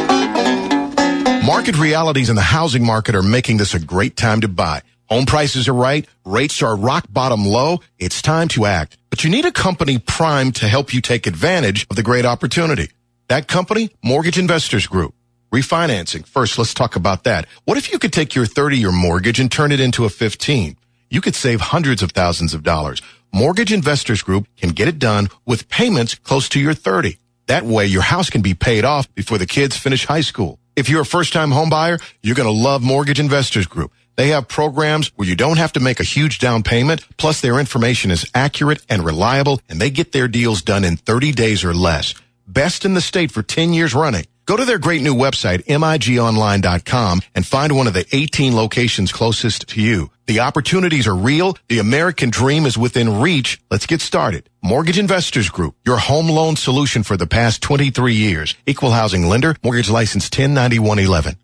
Market 1.48 1.78
realities 1.78 2.30
in 2.30 2.36
the 2.36 2.42
housing 2.42 2.86
market 2.86 3.16
are 3.16 3.24
making 3.24 3.56
this 3.56 3.74
a 3.74 3.80
great 3.80 4.18
time 4.18 4.42
to 4.42 4.50
buy. 4.50 4.82
Home 5.06 5.26
prices 5.26 5.70
are 5.70 5.74
right. 5.74 6.06
Rates 6.26 6.62
are 6.62 6.76
rock 6.76 7.06
bottom 7.10 7.46
low. 7.46 7.80
It's 7.98 8.22
time 8.22 8.50
to 8.50 8.66
act. 8.66 8.98
But 9.10 9.24
you 9.24 9.30
need 9.30 9.46
a 9.46 9.52
company 9.54 9.98
primed 9.98 10.56
to 10.56 10.68
help 10.68 10.94
you 10.94 11.00
take 11.00 11.26
advantage 11.26 11.88
of 11.90 11.96
the 11.96 12.04
great 12.04 12.26
opportunity. 12.26 12.90
That 13.30 13.48
company, 13.48 13.92
Mortgage 14.04 14.38
Investors 14.38 14.88
Group. 14.88 15.16
Refinancing. 15.50 16.26
First, 16.26 16.58
let's 16.58 16.74
talk 16.74 16.98
about 16.98 17.24
that. 17.24 17.48
What 17.64 17.78
if 17.78 17.94
you 17.94 17.98
could 17.98 18.12
take 18.12 18.36
your 18.36 18.46
30 18.46 18.78
year 18.78 18.92
mortgage 18.92 19.40
and 19.40 19.50
turn 19.50 19.72
it 19.72 19.80
into 19.80 20.04
a 20.04 20.10
15? 20.10 20.76
You 21.10 21.22
could 21.22 21.34
save 21.34 21.62
hundreds 21.62 22.04
of 22.04 22.12
thousands 22.12 22.54
of 22.54 22.64
dollars. 22.64 23.02
Mortgage 23.34 23.72
Investors 23.72 24.22
Group 24.22 24.50
can 24.58 24.72
get 24.72 24.90
it 24.90 25.00
done 25.00 25.30
with 25.46 25.70
payments 25.70 26.14
close 26.14 26.50
to 26.50 26.60
your 26.60 26.74
30. 26.74 27.20
That 27.46 27.64
way 27.64 27.86
your 27.86 28.02
house 28.02 28.30
can 28.30 28.42
be 28.42 28.54
paid 28.54 28.84
off 28.84 29.08
before 29.16 29.38
the 29.38 29.46
kids 29.46 29.78
finish 29.78 30.08
high 30.08 30.20
school. 30.20 30.60
If 30.78 30.90
you're 30.90 31.02
a 31.02 31.06
first 31.06 31.34
time 31.34 31.50
home 31.50 31.72
buyer, 31.72 31.98
you're 32.22 32.36
going 32.36 32.46
to 32.46 32.52
love 32.52 32.84
Mortgage 32.84 33.20
Investors 33.20 33.66
Group. 33.66 33.92
They 34.16 34.28
have 34.28 34.48
programs 34.48 35.08
where 35.16 35.28
you 35.28 35.36
don't 35.36 35.58
have 35.58 35.74
to 35.74 35.80
make 35.80 36.00
a 36.00 36.04
huge 36.04 36.38
down 36.38 36.62
payment. 36.62 37.04
Plus 37.18 37.42
their 37.42 37.60
information 37.60 38.12
is 38.12 38.30
accurate 38.36 38.86
and 38.88 39.04
reliable 39.04 39.60
and 39.68 39.82
they 39.82 39.90
get 39.90 40.12
their 40.12 40.28
deals 40.28 40.62
done 40.62 40.84
in 40.84 40.96
30 40.96 41.32
days 41.32 41.64
or 41.64 41.74
less. 41.74 42.14
Best 42.46 42.86
in 42.86 42.94
the 42.94 43.02
state 43.02 43.32
for 43.32 43.42
10 43.42 43.74
years 43.74 43.96
running. 43.96 44.26
Go 44.48 44.56
to 44.56 44.64
their 44.64 44.80
great 44.80 45.02
new 45.02 45.14
website, 45.14 45.66
migonline.com, 45.66 47.22
and 47.36 47.46
find 47.46 47.76
one 47.76 47.86
of 47.86 47.94
the 47.94 48.06
18 48.14 48.56
locations 48.56 49.12
closest 49.12 49.68
to 49.68 49.82
you. 49.82 50.10
The 50.26 50.40
opportunities 50.40 51.06
are 51.06 51.16
real. 51.16 51.58
The 51.68 51.80
American 51.80 52.30
dream 52.30 52.66
is 52.66 52.78
within 52.78 53.20
reach. 53.20 53.60
Let's 53.70 53.86
get 53.86 54.00
started. 54.00 54.50
Mortgage 54.64 54.98
Investors 54.98 55.50
Group, 55.50 55.76
your 55.86 55.98
home 55.98 56.30
loan 56.30 56.56
solution 56.56 57.04
for 57.04 57.18
the 57.18 57.28
past 57.28 57.62
23 57.62 58.14
years. 58.14 58.56
Equal 58.66 58.92
housing 58.92 59.28
lender, 59.28 59.58
mortgage 59.64 59.90
license 59.90 60.30
109111. 60.30 61.36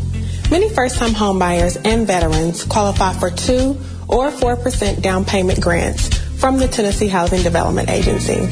Many 0.51 0.69
first-time 0.69 1.11
homebuyers 1.11 1.77
and 1.85 2.07
veterans 2.07 2.63
qualify 2.63 3.13
for 3.13 3.29
2 3.29 3.77
or 4.07 4.31
4% 4.31 5.01
down 5.01 5.25
payment 5.25 5.59
grants 5.59 6.09
from 6.39 6.57
the 6.57 6.67
Tennessee 6.67 7.07
Housing 7.07 7.41
Development 7.43 7.89
Agency. 7.89 8.47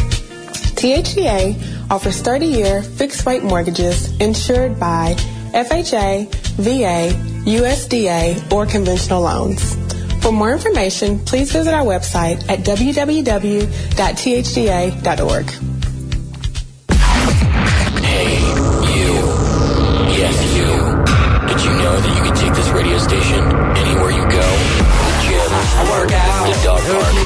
THDA 0.75 1.89
offers 1.89 2.21
30-year 2.21 2.81
fixed-rate 2.83 3.43
mortgages 3.43 4.09
insured 4.19 4.79
by 4.79 5.15
FHA, 5.53 6.27
VA, 6.57 7.13
USDA, 7.49 8.51
or 8.51 8.65
conventional 8.65 9.21
loans. 9.21 9.75
For 10.21 10.31
more 10.31 10.51
information, 10.51 11.19
please 11.19 11.51
visit 11.51 11.73
our 11.73 11.85
website 11.85 12.49
at 12.49 12.59
www.thdA.org. 12.59 13.75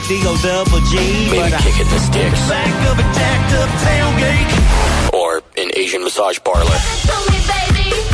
dog 0.09 0.65
park. 0.67 0.83
Maybe 0.91 1.51
kicking 1.61 1.87
the 1.89 1.99
sticks. 1.99 2.49
Back 2.49 2.89
of 2.89 2.97
a 2.97 3.03
jacked 3.13 3.53
up 3.53 3.69
tailgate. 3.85 5.13
Or 5.13 5.41
an 5.57 5.71
Asian 5.75 6.03
massage 6.03 6.39
parlor. 6.43 6.77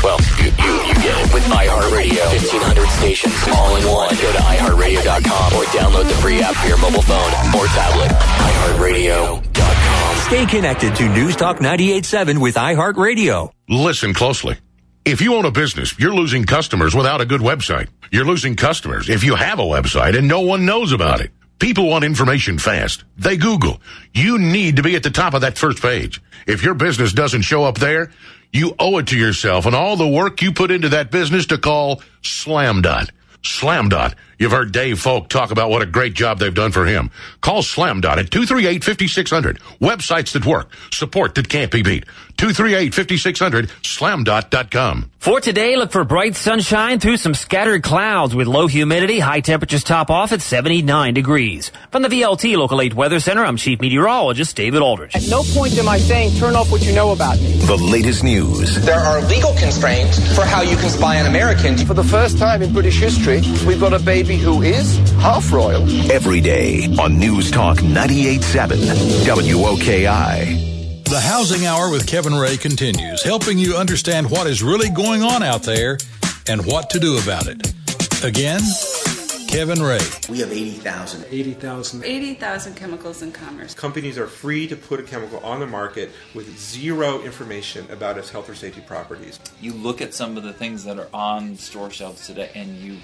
Well, 0.03 0.19
you, 0.37 0.45
you, 0.45 0.73
you 0.87 0.93
get 0.95 1.25
it 1.25 1.33
with 1.33 1.43
iHeartRadio. 1.45 2.25
1,500 2.35 2.87
stations 2.89 3.33
all 3.53 3.75
in 3.77 3.87
one. 3.87 4.09
Go 4.09 4.31
to 4.31 4.37
iHeartRadio.com 4.37 5.53
or 5.53 5.63
download 5.71 6.03
the 6.07 6.15
free 6.15 6.41
app 6.41 6.55
for 6.55 6.67
your 6.67 6.77
mobile 6.77 7.01
phone 7.01 7.31
or 7.55 7.65
tablet. 7.67 8.11
iHeartRadio.com. 8.11 10.17
Stay 10.27 10.45
connected 10.45 10.95
to 10.95 11.09
News 11.09 11.35
Talk 11.35 11.57
98.7 11.59 12.39
with 12.41 12.55
iHeartRadio. 12.55 13.51
Listen 13.69 14.13
closely. 14.13 14.57
If 15.05 15.21
you 15.21 15.35
own 15.35 15.45
a 15.45 15.51
business, 15.51 15.97
you're 15.99 16.13
losing 16.13 16.45
customers 16.45 16.95
without 16.95 17.21
a 17.21 17.25
good 17.25 17.41
website. 17.41 17.87
You're 18.11 18.25
losing 18.25 18.55
customers 18.55 19.09
if 19.09 19.23
you 19.23 19.35
have 19.35 19.59
a 19.59 19.63
website 19.63 20.17
and 20.17 20.27
no 20.27 20.41
one 20.41 20.65
knows 20.65 20.91
about 20.91 21.21
it. 21.21 21.31
People 21.59 21.87
want 21.87 22.03
information 22.03 22.57
fast. 22.57 23.03
They 23.17 23.37
Google. 23.37 23.81
You 24.13 24.37
need 24.37 24.75
to 24.75 24.83
be 24.83 24.95
at 24.95 25.03
the 25.03 25.09
top 25.09 25.33
of 25.33 25.41
that 25.41 25.57
first 25.57 25.81
page. 25.81 26.21
If 26.45 26.63
your 26.63 26.73
business 26.73 27.13
doesn't 27.13 27.43
show 27.43 27.63
up 27.63 27.77
there, 27.77 28.11
you 28.51 28.75
owe 28.77 28.97
it 28.97 29.07
to 29.07 29.17
yourself 29.17 29.65
and 29.65 29.75
all 29.75 29.95
the 29.95 30.07
work 30.07 30.41
you 30.41 30.51
put 30.51 30.71
into 30.71 30.89
that 30.89 31.11
business 31.11 31.45
to 31.47 31.57
call 31.57 32.01
Slamdot. 32.21 33.09
Slamdot. 33.41 34.15
You've 34.37 34.51
heard 34.51 34.71
Dave 34.71 34.99
Folk 34.99 35.29
talk 35.29 35.51
about 35.51 35.69
what 35.69 35.81
a 35.81 35.85
great 35.85 36.13
job 36.13 36.39
they've 36.39 36.53
done 36.53 36.71
for 36.71 36.85
him. 36.85 37.11
Call 37.41 37.61
Slamdot 37.61 38.17
at 38.17 38.29
238-5600. 38.29 39.59
Websites 39.79 40.33
that 40.33 40.45
work. 40.45 40.69
Support 40.91 41.35
that 41.35 41.49
can't 41.49 41.71
be 41.71 41.81
beat. 41.81 42.05
238-5600. 42.37 43.67
Slamdot.com. 43.81 45.11
For 45.19 45.39
today, 45.39 45.75
look 45.75 45.91
for 45.91 46.03
bright 46.03 46.35
sunshine 46.35 46.99
through 46.99 47.17
some 47.17 47.33
scattered 47.33 47.81
clouds 47.81 48.35
with 48.35 48.45
low 48.45 48.67
humidity. 48.67 49.19
High 49.19 49.39
temperatures 49.39 49.83
top 49.83 50.11
off 50.11 50.31
at 50.31 50.41
79 50.41 51.13
degrees. 51.13 51.71
From 51.91 52.03
the 52.03 52.09
VLT 52.09 52.57
Local 52.57 52.81
8 52.81 52.93
Weather 52.93 53.19
Center, 53.19 53.43
I'm 53.43 53.57
Chief 53.57 53.79
Meteorologist 53.79 54.55
David 54.55 54.81
Aldrich. 54.81 55.15
At 55.15 55.27
no 55.29 55.41
point 55.43 55.77
am 55.79 55.87
I 55.87 55.97
saying 55.97 56.37
turn 56.37 56.55
off 56.55 56.71
what 56.71 56.85
you 56.85 56.93
know 56.93 57.11
about 57.11 57.39
me. 57.39 57.53
The 57.65 57.75
latest 57.75 58.23
news. 58.23 58.85
There 58.85 58.99
are 58.99 59.21
legal 59.21 59.53
constraints 59.55 60.35
for 60.35 60.45
how 60.45 60.61
you 60.61 60.75
can 60.75 60.89
spy 60.89 61.19
on 61.19 61.25
Americans. 61.25 61.81
For 61.81 61.93
the 61.95 62.03
first 62.03 62.37
time 62.37 62.61
in 62.61 62.71
British 62.71 62.99
history, 62.99 63.41
we've 63.65 63.79
got 63.79 63.93
a 63.93 63.99
baby 63.99 64.24
who 64.33 64.63
is 64.63 64.97
half 65.21 65.51
royal. 65.51 65.83
Every 66.11 66.41
day 66.41 66.87
on 66.99 67.19
News 67.19 67.51
Talk 67.51 67.77
98.7 67.77 68.77
WOKI. 69.25 71.03
The 71.05 71.19
Housing 71.19 71.67
Hour 71.67 71.91
with 71.91 72.07
Kevin 72.07 72.33
Ray 72.33 72.57
continues, 72.57 73.21
helping 73.21 73.59
you 73.59 73.75
understand 73.75 74.31
what 74.31 74.47
is 74.47 74.63
really 74.63 74.89
going 74.89 75.21
on 75.21 75.43
out 75.43 75.61
there 75.61 75.99
and 76.47 76.65
what 76.65 76.89
to 76.89 76.99
do 76.99 77.19
about 77.19 77.45
it. 77.45 77.73
Again, 78.23 78.61
Kevin 79.47 79.81
Ray. 79.81 80.01
We 80.27 80.39
have 80.39 80.51
80,000. 80.51 81.25
80,000. 81.29 82.03
80,000 82.03 82.75
chemicals 82.75 83.21
in 83.21 83.31
commerce. 83.31 83.75
Companies 83.75 84.17
are 84.17 84.27
free 84.27 84.67
to 84.67 84.75
put 84.75 84.99
a 84.99 85.03
chemical 85.03 85.39
on 85.39 85.59
the 85.59 85.67
market 85.67 86.11
with 86.33 86.57
zero 86.59 87.21
information 87.21 87.89
about 87.91 88.17
its 88.17 88.31
health 88.31 88.49
or 88.49 88.55
safety 88.55 88.81
properties. 88.81 89.39
You 89.61 89.73
look 89.73 90.01
at 90.01 90.13
some 90.13 90.35
of 90.35 90.43
the 90.43 90.53
things 90.53 90.83
that 90.85 90.97
are 90.97 91.07
on 91.13 91.55
store 91.55 91.91
shelves 91.91 92.25
today 92.25 92.49
and 92.55 92.75
you 92.77 92.97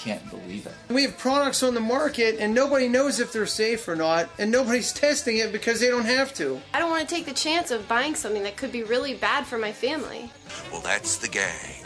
can't 0.00 0.30
believe 0.30 0.66
it. 0.66 0.72
We 0.88 1.02
have 1.02 1.18
products 1.18 1.62
on 1.62 1.74
the 1.74 1.80
market 1.80 2.36
and 2.38 2.54
nobody 2.54 2.88
knows 2.88 3.20
if 3.20 3.32
they're 3.32 3.44
safe 3.44 3.86
or 3.86 3.94
not, 3.94 4.30
and 4.38 4.50
nobody's 4.50 4.92
testing 5.04 5.36
it 5.36 5.52
because 5.52 5.80
they 5.80 5.88
don't 5.88 6.06
have 6.06 6.32
to. 6.34 6.60
I 6.72 6.78
don't 6.78 6.90
want 6.90 7.06
to 7.06 7.14
take 7.14 7.26
the 7.26 7.34
chance 7.34 7.70
of 7.70 7.86
buying 7.86 8.14
something 8.14 8.42
that 8.44 8.56
could 8.56 8.72
be 8.72 8.82
really 8.82 9.14
bad 9.14 9.46
for 9.46 9.58
my 9.58 9.72
family. 9.72 10.30
Well, 10.72 10.80
that's 10.80 11.18
the 11.18 11.28
gang. 11.28 11.84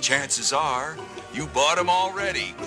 Chances 0.00 0.52
are 0.52 0.96
you 1.34 1.46
bought 1.48 1.76
them 1.76 1.90
already. 1.90 2.54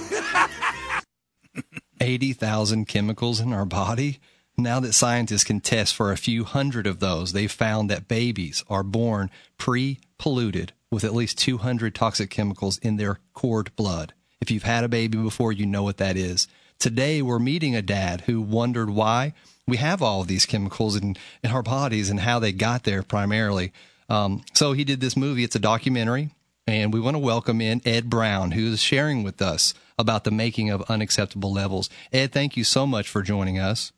80,000 2.02 2.86
chemicals 2.86 3.40
in 3.40 3.54
our 3.54 3.66
body. 3.66 4.20
Now 4.58 4.80
that 4.82 4.94
scientists 4.94 5.46
can 5.46 5.62
test 5.62 5.96
for 5.96 6.12
a 6.12 6.18
few 6.18 6.44
hundred 6.44 6.86
of 6.86 7.00
those, 7.00 7.32
they've 7.32 7.52
found 7.52 7.90
that 7.90 8.08
babies 8.08 8.64
are 8.70 8.84
born 8.84 9.32
pre 9.58 10.00
polluted 10.18 10.74
with 10.92 11.04
at 11.04 11.14
least 11.14 11.40
200 11.40 11.96
toxic 11.96 12.30
chemicals 12.30 12.78
in 12.80 12.98
their 12.98 13.20
cord 13.34 13.76
blood. 13.76 14.14
If 14.44 14.52
you've 14.52 14.64
had 14.64 14.84
a 14.84 14.90
baby 14.90 15.18
before, 15.18 15.54
you 15.54 15.66
know 15.66 15.84
what 15.84 15.96
that 16.00 16.18
is. 16.18 16.50
Today, 16.78 17.22
we're 17.22 17.40
meeting 17.40 17.78
a 17.78 17.82
dad 17.82 18.24
who 18.26 18.42
wondered 18.42 18.90
why 18.90 19.32
we 19.66 19.78
have 19.78 20.02
all 20.02 20.20
of 20.20 20.28
these 20.28 20.46
chemicals 20.46 20.98
in, 20.98 21.16
in 21.42 21.52
our 21.52 21.64
bodies 21.64 22.10
and 22.10 22.20
how 22.20 22.40
they 22.40 22.52
got 22.52 22.84
there 22.84 23.04
primarily. 23.04 23.72
Um, 24.10 24.44
so 24.54 24.74
he 24.74 24.84
did 24.84 25.00
this 25.00 25.16
movie. 25.16 25.46
It's 25.46 25.56
a 25.56 25.60
documentary, 25.60 26.32
and 26.68 26.94
we 26.94 27.00
want 27.00 27.16
to 27.16 27.20
welcome 27.20 27.62
in 27.62 27.82
Ed 27.86 28.10
Brown, 28.10 28.52
who 28.52 28.74
is 28.74 28.82
sharing 28.82 29.24
with 29.24 29.42
us 29.42 29.74
about 29.98 30.26
the 30.26 30.32
making 30.32 30.70
of 30.70 30.82
Unacceptable 30.90 31.54
Levels. 31.54 31.90
Ed, 32.12 32.34
thank 32.34 32.58
you 32.58 32.66
so 32.66 32.86
much 32.86 33.08
for 33.08 33.22
joining 33.22 33.60
us. 33.60 33.94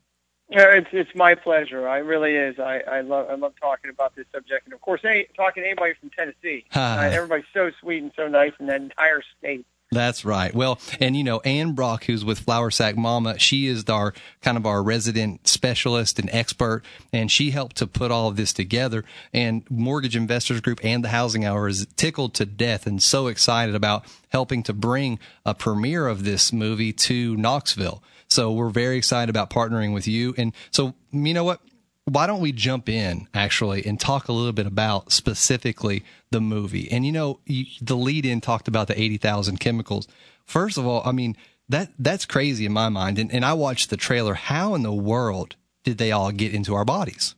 Yeah, 0.48 0.74
it's 0.74 0.90
it's 0.92 1.10
my 1.16 1.34
pleasure. 1.34 1.88
I 1.88 1.98
really 1.98 2.36
is. 2.36 2.60
I, 2.60 2.84
I 2.88 3.00
love 3.00 3.28
I 3.28 3.34
love 3.34 3.54
talking 3.60 3.90
about 3.90 4.14
this 4.14 4.26
subject, 4.32 4.66
and 4.66 4.74
of 4.74 4.80
course, 4.80 5.00
any, 5.02 5.26
talking 5.36 5.64
to 5.64 5.68
anybody 5.68 5.94
from 5.98 6.10
Tennessee. 6.10 6.66
uh, 6.72 7.10
everybody's 7.12 7.46
so 7.52 7.72
sweet 7.80 8.00
and 8.00 8.12
so 8.14 8.28
nice 8.28 8.52
in 8.60 8.66
that 8.66 8.80
entire 8.80 9.24
state. 9.36 9.66
That's 9.92 10.24
right. 10.24 10.52
Well, 10.52 10.80
and 10.98 11.16
you 11.16 11.22
know, 11.22 11.38
Ann 11.40 11.72
Brock, 11.72 12.04
who's 12.04 12.24
with 12.24 12.40
Flour 12.40 12.72
Sack 12.72 12.96
Mama, 12.96 13.38
she 13.38 13.66
is 13.66 13.84
our 13.84 14.14
kind 14.42 14.56
of 14.56 14.66
our 14.66 14.82
resident 14.82 15.46
specialist 15.46 16.18
and 16.18 16.28
expert, 16.32 16.82
and 17.12 17.30
she 17.30 17.52
helped 17.52 17.76
to 17.76 17.86
put 17.86 18.10
all 18.10 18.28
of 18.28 18.36
this 18.36 18.52
together. 18.52 19.04
And 19.32 19.62
Mortgage 19.70 20.16
Investors 20.16 20.60
Group 20.60 20.80
and 20.82 21.04
the 21.04 21.10
Housing 21.10 21.44
Hour 21.44 21.68
is 21.68 21.86
tickled 21.96 22.34
to 22.34 22.46
death 22.46 22.86
and 22.86 23.00
so 23.00 23.28
excited 23.28 23.76
about 23.76 24.04
helping 24.30 24.64
to 24.64 24.72
bring 24.72 25.20
a 25.44 25.54
premiere 25.54 26.08
of 26.08 26.24
this 26.24 26.52
movie 26.52 26.92
to 26.92 27.36
Knoxville. 27.36 28.02
So 28.28 28.52
we're 28.52 28.70
very 28.70 28.96
excited 28.96 29.30
about 29.30 29.50
partnering 29.50 29.94
with 29.94 30.08
you. 30.08 30.34
And 30.36 30.52
so, 30.72 30.94
you 31.12 31.32
know 31.32 31.44
what? 31.44 31.60
Why 32.08 32.28
don't 32.28 32.40
we 32.40 32.52
jump 32.52 32.88
in 32.88 33.26
actually 33.34 33.84
and 33.84 33.98
talk 33.98 34.28
a 34.28 34.32
little 34.32 34.52
bit 34.52 34.66
about 34.66 35.10
specifically 35.10 36.04
the 36.30 36.40
movie? 36.40 36.88
And 36.90 37.04
you 37.04 37.10
know, 37.10 37.40
the 37.80 37.96
lead 37.96 38.24
in 38.24 38.40
talked 38.40 38.68
about 38.68 38.86
the 38.86 39.00
80,000 39.00 39.58
chemicals. 39.58 40.06
First 40.44 40.78
of 40.78 40.86
all, 40.86 41.02
I 41.04 41.10
mean, 41.10 41.36
that, 41.68 41.90
that's 41.98 42.24
crazy 42.24 42.64
in 42.64 42.72
my 42.72 42.88
mind. 42.90 43.18
And, 43.18 43.32
and 43.32 43.44
I 43.44 43.54
watched 43.54 43.90
the 43.90 43.96
trailer. 43.96 44.34
How 44.34 44.76
in 44.76 44.84
the 44.84 44.92
world 44.92 45.56
did 45.82 45.98
they 45.98 46.12
all 46.12 46.30
get 46.30 46.54
into 46.54 46.76
our 46.76 46.84
bodies? 46.84 47.34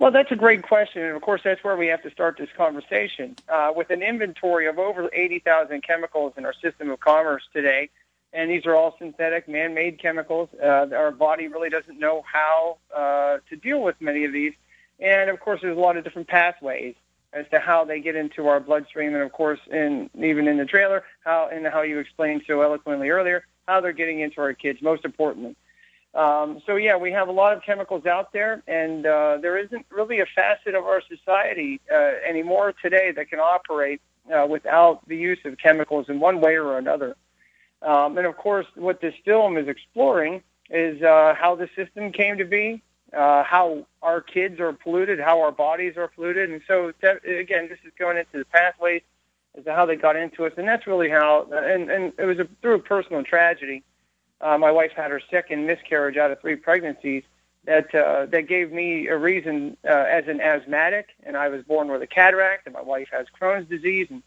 Well, 0.00 0.10
that's 0.10 0.32
a 0.32 0.36
great 0.36 0.62
question, 0.62 1.02
and 1.02 1.16
of 1.16 1.22
course, 1.22 1.40
that's 1.42 1.64
where 1.64 1.76
we 1.76 1.86
have 1.86 2.02
to 2.02 2.10
start 2.10 2.36
this 2.36 2.50
conversation. 2.54 3.36
Uh, 3.48 3.72
with 3.74 3.88
an 3.90 4.02
inventory 4.02 4.66
of 4.66 4.78
over 4.78 5.08
80,000 5.12 5.82
chemicals 5.82 6.34
in 6.36 6.44
our 6.44 6.52
system 6.52 6.90
of 6.90 7.00
commerce 7.00 7.44
today, 7.52 7.88
and 8.36 8.50
these 8.50 8.66
are 8.66 8.76
all 8.76 8.94
synthetic, 8.98 9.48
man-made 9.48 10.00
chemicals. 10.00 10.48
Uh, 10.62 10.86
our 10.94 11.10
body 11.10 11.48
really 11.48 11.70
doesn't 11.70 11.98
know 11.98 12.22
how 12.30 12.76
uh, 12.94 13.38
to 13.48 13.56
deal 13.56 13.82
with 13.82 13.96
many 13.98 14.24
of 14.26 14.32
these, 14.32 14.52
and 15.00 15.30
of 15.30 15.40
course, 15.40 15.60
there's 15.62 15.76
a 15.76 15.80
lot 15.80 15.96
of 15.96 16.04
different 16.04 16.28
pathways 16.28 16.94
as 17.32 17.46
to 17.50 17.58
how 17.58 17.84
they 17.84 18.00
get 18.00 18.14
into 18.14 18.46
our 18.46 18.60
bloodstream, 18.60 19.14
and 19.14 19.22
of 19.22 19.32
course, 19.32 19.60
in 19.70 20.10
even 20.14 20.46
in 20.46 20.58
the 20.58 20.66
trailer, 20.66 21.02
how 21.24 21.48
and 21.52 21.66
how 21.66 21.82
you 21.82 21.98
explained 21.98 22.42
so 22.46 22.60
eloquently 22.60 23.08
earlier, 23.08 23.44
how 23.66 23.80
they're 23.80 23.92
getting 23.92 24.20
into 24.20 24.40
our 24.40 24.52
kids. 24.52 24.80
Most 24.82 25.04
importantly. 25.04 25.56
Um, 26.14 26.62
so 26.64 26.76
yeah, 26.76 26.96
we 26.96 27.12
have 27.12 27.28
a 27.28 27.32
lot 27.32 27.54
of 27.54 27.62
chemicals 27.62 28.06
out 28.06 28.32
there, 28.32 28.62
and 28.66 29.04
uh, 29.04 29.38
there 29.42 29.58
isn't 29.58 29.84
really 29.90 30.20
a 30.20 30.26
facet 30.34 30.74
of 30.74 30.84
our 30.84 31.02
society 31.08 31.80
uh, 31.92 32.12
anymore 32.26 32.72
today 32.82 33.12
that 33.12 33.28
can 33.28 33.38
operate 33.38 34.00
uh, 34.34 34.46
without 34.48 35.06
the 35.06 35.16
use 35.16 35.38
of 35.44 35.58
chemicals 35.58 36.06
in 36.08 36.18
one 36.18 36.40
way 36.40 36.56
or 36.56 36.78
another. 36.78 37.16
Um, 37.82 38.18
and 38.18 38.26
of 38.26 38.36
course, 38.36 38.66
what 38.74 39.00
this 39.00 39.14
film 39.24 39.56
is 39.56 39.68
exploring 39.68 40.42
is 40.70 41.02
uh, 41.02 41.34
how 41.38 41.54
the 41.54 41.68
system 41.76 42.10
came 42.12 42.38
to 42.38 42.44
be, 42.44 42.82
uh, 43.12 43.44
how 43.44 43.86
our 44.02 44.20
kids 44.20 44.58
are 44.60 44.72
polluted, 44.72 45.20
how 45.20 45.40
our 45.40 45.52
bodies 45.52 45.96
are 45.96 46.08
polluted, 46.08 46.50
and 46.50 46.60
so 46.66 46.92
again, 47.02 47.68
this 47.68 47.78
is 47.84 47.92
going 47.98 48.16
into 48.16 48.38
the 48.38 48.44
pathways 48.46 49.02
as 49.56 49.64
to 49.64 49.74
how 49.74 49.86
they 49.86 49.96
got 49.96 50.16
into 50.16 50.44
us, 50.44 50.52
and 50.56 50.66
that's 50.66 50.86
really 50.86 51.08
how. 51.08 51.46
And, 51.52 51.90
and 51.90 52.12
it 52.18 52.24
was 52.24 52.38
a, 52.38 52.48
through 52.62 52.74
a 52.74 52.78
personal 52.78 53.22
tragedy. 53.22 53.82
Uh, 54.40 54.58
my 54.58 54.70
wife 54.70 54.92
had 54.92 55.10
her 55.10 55.20
second 55.30 55.66
miscarriage 55.66 56.16
out 56.16 56.30
of 56.30 56.40
three 56.40 56.56
pregnancies. 56.56 57.22
That 57.64 57.92
uh, 57.94 58.26
that 58.26 58.42
gave 58.42 58.70
me 58.70 59.08
a 59.08 59.16
reason 59.16 59.76
uh, 59.84 59.88
as 59.88 60.28
an 60.28 60.40
asthmatic, 60.40 61.08
and 61.24 61.36
I 61.36 61.48
was 61.48 61.64
born 61.64 61.88
with 61.88 62.00
a 62.00 62.06
cataract, 62.06 62.66
and 62.66 62.74
my 62.74 62.82
wife 62.82 63.08
has 63.10 63.26
Crohn's 63.40 63.68
disease, 63.68 64.06
and 64.08 64.22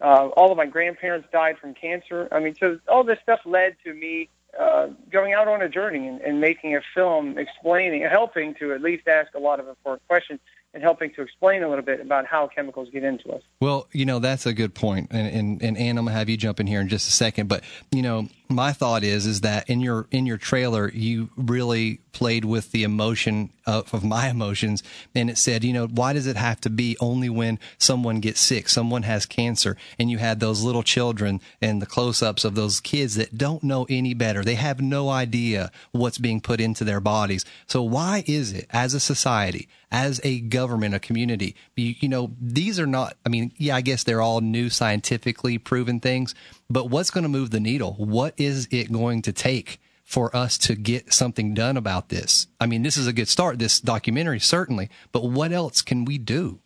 uh, 0.00 0.28
all 0.28 0.50
of 0.50 0.56
my 0.56 0.66
grandparents 0.66 1.28
died 1.32 1.58
from 1.58 1.74
cancer. 1.74 2.28
I 2.32 2.40
mean, 2.40 2.54
so 2.54 2.78
all 2.88 3.04
this 3.04 3.18
stuff 3.22 3.40
led 3.44 3.76
to 3.84 3.94
me 3.94 4.28
uh, 4.58 4.88
going 5.12 5.32
out 5.32 5.46
on 5.46 5.62
a 5.62 5.68
journey 5.68 6.06
and, 6.08 6.20
and 6.20 6.40
making 6.40 6.74
a 6.74 6.80
film 6.94 7.38
explaining, 7.38 8.02
helping 8.02 8.54
to 8.56 8.72
at 8.72 8.80
least 8.80 9.06
ask 9.06 9.34
a 9.34 9.38
lot 9.38 9.60
of 9.60 9.68
important 9.68 10.06
questions 10.08 10.40
and 10.72 10.82
helping 10.82 11.12
to 11.14 11.22
explain 11.22 11.62
a 11.62 11.68
little 11.68 11.84
bit 11.84 12.00
about 12.00 12.26
how 12.26 12.46
chemicals 12.46 12.88
get 12.92 13.02
into 13.02 13.30
us. 13.30 13.42
Well, 13.60 13.88
you 13.92 14.04
know, 14.04 14.20
that's 14.20 14.46
a 14.46 14.52
good 14.52 14.74
point. 14.74 15.08
And, 15.10 15.26
and, 15.34 15.62
and 15.62 15.76
Ann, 15.76 15.98
I'm 15.98 16.04
going 16.04 16.12
to 16.14 16.18
have 16.18 16.28
you 16.28 16.36
jump 16.36 16.60
in 16.60 16.66
here 16.66 16.80
in 16.80 16.88
just 16.88 17.08
a 17.08 17.12
second. 17.12 17.48
But, 17.48 17.64
you 17.90 18.02
know, 18.02 18.28
my 18.48 18.72
thought 18.72 19.02
is, 19.02 19.26
is 19.26 19.40
that 19.40 19.68
in 19.68 19.80
your, 19.80 20.06
in 20.12 20.26
your 20.26 20.36
trailer, 20.36 20.88
you 20.88 21.30
really 21.36 22.00
played 22.12 22.44
with 22.44 22.70
the 22.70 22.84
emotion 22.84 23.50
of, 23.70 23.94
of 23.94 24.04
my 24.04 24.28
emotions. 24.28 24.82
And 25.14 25.30
it 25.30 25.38
said, 25.38 25.64
you 25.64 25.72
know, 25.72 25.86
why 25.86 26.12
does 26.12 26.26
it 26.26 26.36
have 26.36 26.60
to 26.62 26.70
be 26.70 26.96
only 27.00 27.28
when 27.28 27.58
someone 27.78 28.20
gets 28.20 28.40
sick, 28.40 28.68
someone 28.68 29.04
has 29.04 29.26
cancer, 29.26 29.76
and 29.98 30.10
you 30.10 30.18
had 30.18 30.40
those 30.40 30.62
little 30.62 30.82
children 30.82 31.40
and 31.62 31.80
the 31.80 31.86
close 31.86 32.22
ups 32.22 32.44
of 32.44 32.54
those 32.54 32.80
kids 32.80 33.14
that 33.14 33.38
don't 33.38 33.62
know 33.62 33.86
any 33.88 34.14
better. 34.14 34.44
They 34.44 34.56
have 34.56 34.80
no 34.80 35.08
idea 35.08 35.70
what's 35.92 36.18
being 36.18 36.40
put 36.40 36.60
into 36.60 36.84
their 36.84 37.00
bodies. 37.00 37.44
So 37.66 37.82
why 37.82 38.24
is 38.26 38.52
it 38.52 38.66
as 38.70 38.94
a 38.94 39.00
society, 39.00 39.68
as 39.90 40.20
a 40.24 40.40
government, 40.40 40.94
a 40.94 41.00
community, 41.00 41.54
you, 41.76 41.94
you 42.00 42.08
know, 42.08 42.32
these 42.40 42.78
are 42.78 42.86
not, 42.86 43.16
I 43.24 43.28
mean, 43.28 43.52
yeah, 43.56 43.76
I 43.76 43.80
guess 43.80 44.04
they're 44.04 44.22
all 44.22 44.40
new 44.40 44.70
scientifically 44.70 45.58
proven 45.58 46.00
things, 46.00 46.34
but 46.68 46.90
what's 46.90 47.10
going 47.10 47.22
to 47.22 47.28
move 47.28 47.50
the 47.50 47.60
needle? 47.60 47.94
What 47.94 48.34
is 48.36 48.68
it 48.70 48.92
going 48.92 49.22
to 49.22 49.32
take 49.32 49.80
for 50.10 50.34
us 50.34 50.58
to 50.58 50.74
get 50.74 51.12
something 51.12 51.54
done 51.54 51.76
about 51.76 52.08
this? 52.08 52.48
I 52.58 52.66
mean, 52.66 52.82
this 52.82 52.96
is 52.96 53.06
a 53.06 53.12
good 53.12 53.28
start, 53.28 53.60
this 53.60 53.78
documentary, 53.78 54.40
certainly, 54.40 54.90
but 55.12 55.22
what 55.30 55.52
else 55.52 55.82
can 55.82 56.04
we 56.04 56.18
do? 56.18 56.58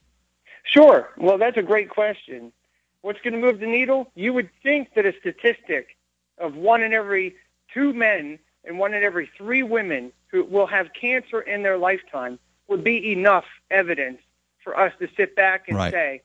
Sure. 0.64 1.10
Well, 1.18 1.36
that's 1.36 1.58
a 1.58 1.62
great 1.62 1.90
question. 1.90 2.52
What's 3.02 3.20
going 3.20 3.34
to 3.34 3.38
move 3.38 3.60
the 3.60 3.66
needle? 3.66 4.10
You 4.14 4.32
would 4.32 4.48
think 4.62 4.94
that 4.94 5.04
a 5.04 5.12
statistic 5.20 5.88
of 6.38 6.54
one 6.54 6.82
in 6.82 6.94
every 6.94 7.36
two 7.72 7.92
men 7.92 8.38
and 8.64 8.78
one 8.78 8.94
in 8.94 9.02
every 9.02 9.30
three 9.36 9.62
women 9.62 10.10
who 10.28 10.44
will 10.44 10.66
have 10.66 10.86
cancer 10.98 11.42
in 11.42 11.62
their 11.62 11.76
lifetime 11.76 12.38
would 12.68 12.82
be 12.82 13.12
enough 13.12 13.44
evidence 13.70 14.22
for 14.62 14.74
us 14.80 14.94
to 15.00 15.08
sit 15.18 15.36
back 15.36 15.68
and 15.68 15.76
Right. 15.76 15.92
say, 15.92 16.22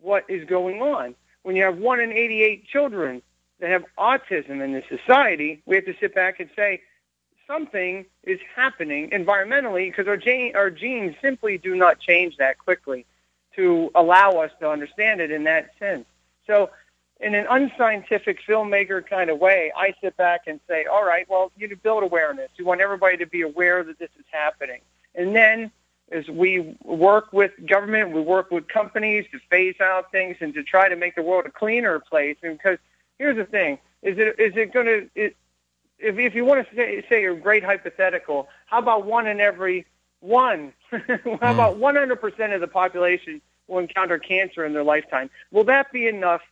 what 0.00 0.24
is 0.26 0.48
going 0.48 0.80
on? 0.80 1.14
When 1.42 1.54
you 1.54 1.64
have 1.64 1.76
one 1.76 2.00
in 2.00 2.12
88 2.12 2.66
children 2.66 3.20
that 3.62 3.70
have 3.70 3.84
autism 3.96 4.60
in 4.60 4.72
this 4.72 4.84
society, 4.88 5.62
we 5.66 5.76
have 5.76 5.84
to 5.84 5.94
sit 6.00 6.14
back 6.14 6.40
and 6.40 6.50
say, 6.56 6.82
something 7.46 8.04
is 8.24 8.40
happening 8.56 9.08
environmentally 9.10 9.88
because 9.88 10.08
our, 10.08 10.18
our 10.60 10.68
genes 10.68 11.14
simply 11.22 11.58
do 11.58 11.76
not 11.76 12.00
change 12.00 12.36
that 12.38 12.58
quickly 12.58 13.06
to 13.54 13.88
allow 13.94 14.30
us 14.32 14.50
to 14.58 14.68
understand 14.68 15.20
it 15.20 15.30
in 15.30 15.44
that 15.44 15.70
sense. 15.78 16.04
So, 16.46 16.70
in 17.20 17.36
an 17.36 17.46
unscientific 17.48 18.40
filmmaker 18.48 19.06
kind 19.06 19.30
of 19.30 19.38
way, 19.38 19.70
I 19.76 19.94
sit 20.00 20.16
back 20.16 20.48
and 20.48 20.58
say, 20.66 20.86
all 20.86 21.04
right, 21.04 21.24
well, 21.30 21.52
you 21.56 21.68
need 21.68 21.74
to 21.74 21.80
build 21.80 22.02
awareness. 22.02 22.50
You 22.56 22.64
want 22.64 22.80
everybody 22.80 23.16
to 23.18 23.26
be 23.26 23.42
aware 23.42 23.84
that 23.84 23.96
this 24.00 24.10
is 24.18 24.24
happening. 24.32 24.80
And 25.14 25.36
then 25.36 25.70
as 26.10 26.26
we 26.26 26.76
work 26.82 27.32
with 27.32 27.52
government, 27.68 28.10
we 28.10 28.22
work 28.22 28.50
with 28.50 28.66
companies 28.66 29.24
to 29.30 29.38
phase 29.50 29.80
out 29.80 30.10
things 30.10 30.38
and 30.40 30.52
to 30.54 30.64
try 30.64 30.88
to 30.88 30.96
make 30.96 31.14
the 31.14 31.22
world 31.22 31.46
a 31.46 31.50
cleaner 31.52 32.00
place. 32.00 32.36
And 32.42 32.58
because 32.58 32.78
here's 33.22 33.36
the 33.36 33.44
thing, 33.44 33.78
is 34.02 34.18
it, 34.18 34.40
is 34.40 34.52
it 34.56 34.72
going 34.72 34.86
to, 34.86 35.08
if, 35.14 35.34
if 35.98 36.34
you 36.34 36.44
want 36.44 36.68
to 36.68 36.74
say, 36.74 37.04
say 37.08 37.24
a 37.24 37.34
great 37.34 37.62
hypothetical, 37.62 38.48
how 38.66 38.80
about 38.80 39.06
one 39.06 39.28
in 39.28 39.40
every 39.40 39.86
one? 40.18 40.72
how 40.90 40.98
hmm. 40.98 41.28
about 41.30 41.78
100% 41.78 42.54
of 42.54 42.60
the 42.60 42.66
population 42.66 43.40
will 43.68 43.78
encounter 43.78 44.18
cancer 44.18 44.64
in 44.64 44.72
their 44.72 44.82
lifetime? 44.82 45.30
Will 45.52 45.62
that 45.64 45.92
be 45.92 46.08
enough 46.08 46.42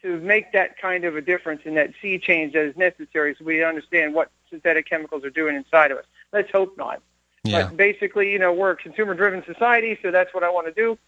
to 0.00 0.18
make 0.20 0.52
that 0.52 0.78
kind 0.78 1.04
of 1.04 1.14
a 1.14 1.20
difference 1.20 1.60
in 1.66 1.74
that 1.74 1.90
sea 2.00 2.18
change 2.18 2.54
that 2.54 2.64
is 2.64 2.76
necessary 2.76 3.36
so 3.38 3.44
we 3.44 3.62
understand 3.62 4.14
what 4.14 4.30
synthetic 4.48 4.88
chemicals 4.88 5.24
are 5.24 5.30
doing 5.30 5.56
inside 5.56 5.90
of 5.90 5.98
us? 5.98 6.06
Let's 6.32 6.50
hope 6.50 6.78
not. 6.78 7.02
Yeah. 7.42 7.66
But 7.66 7.76
basically, 7.76 8.32
you 8.32 8.38
know, 8.38 8.54
we're 8.54 8.70
a 8.70 8.76
consumer-driven 8.76 9.44
society, 9.44 9.98
so 10.00 10.10
that's 10.10 10.32
what 10.32 10.42
I 10.42 10.48
want 10.48 10.66
to 10.68 10.72
do. 10.72 10.98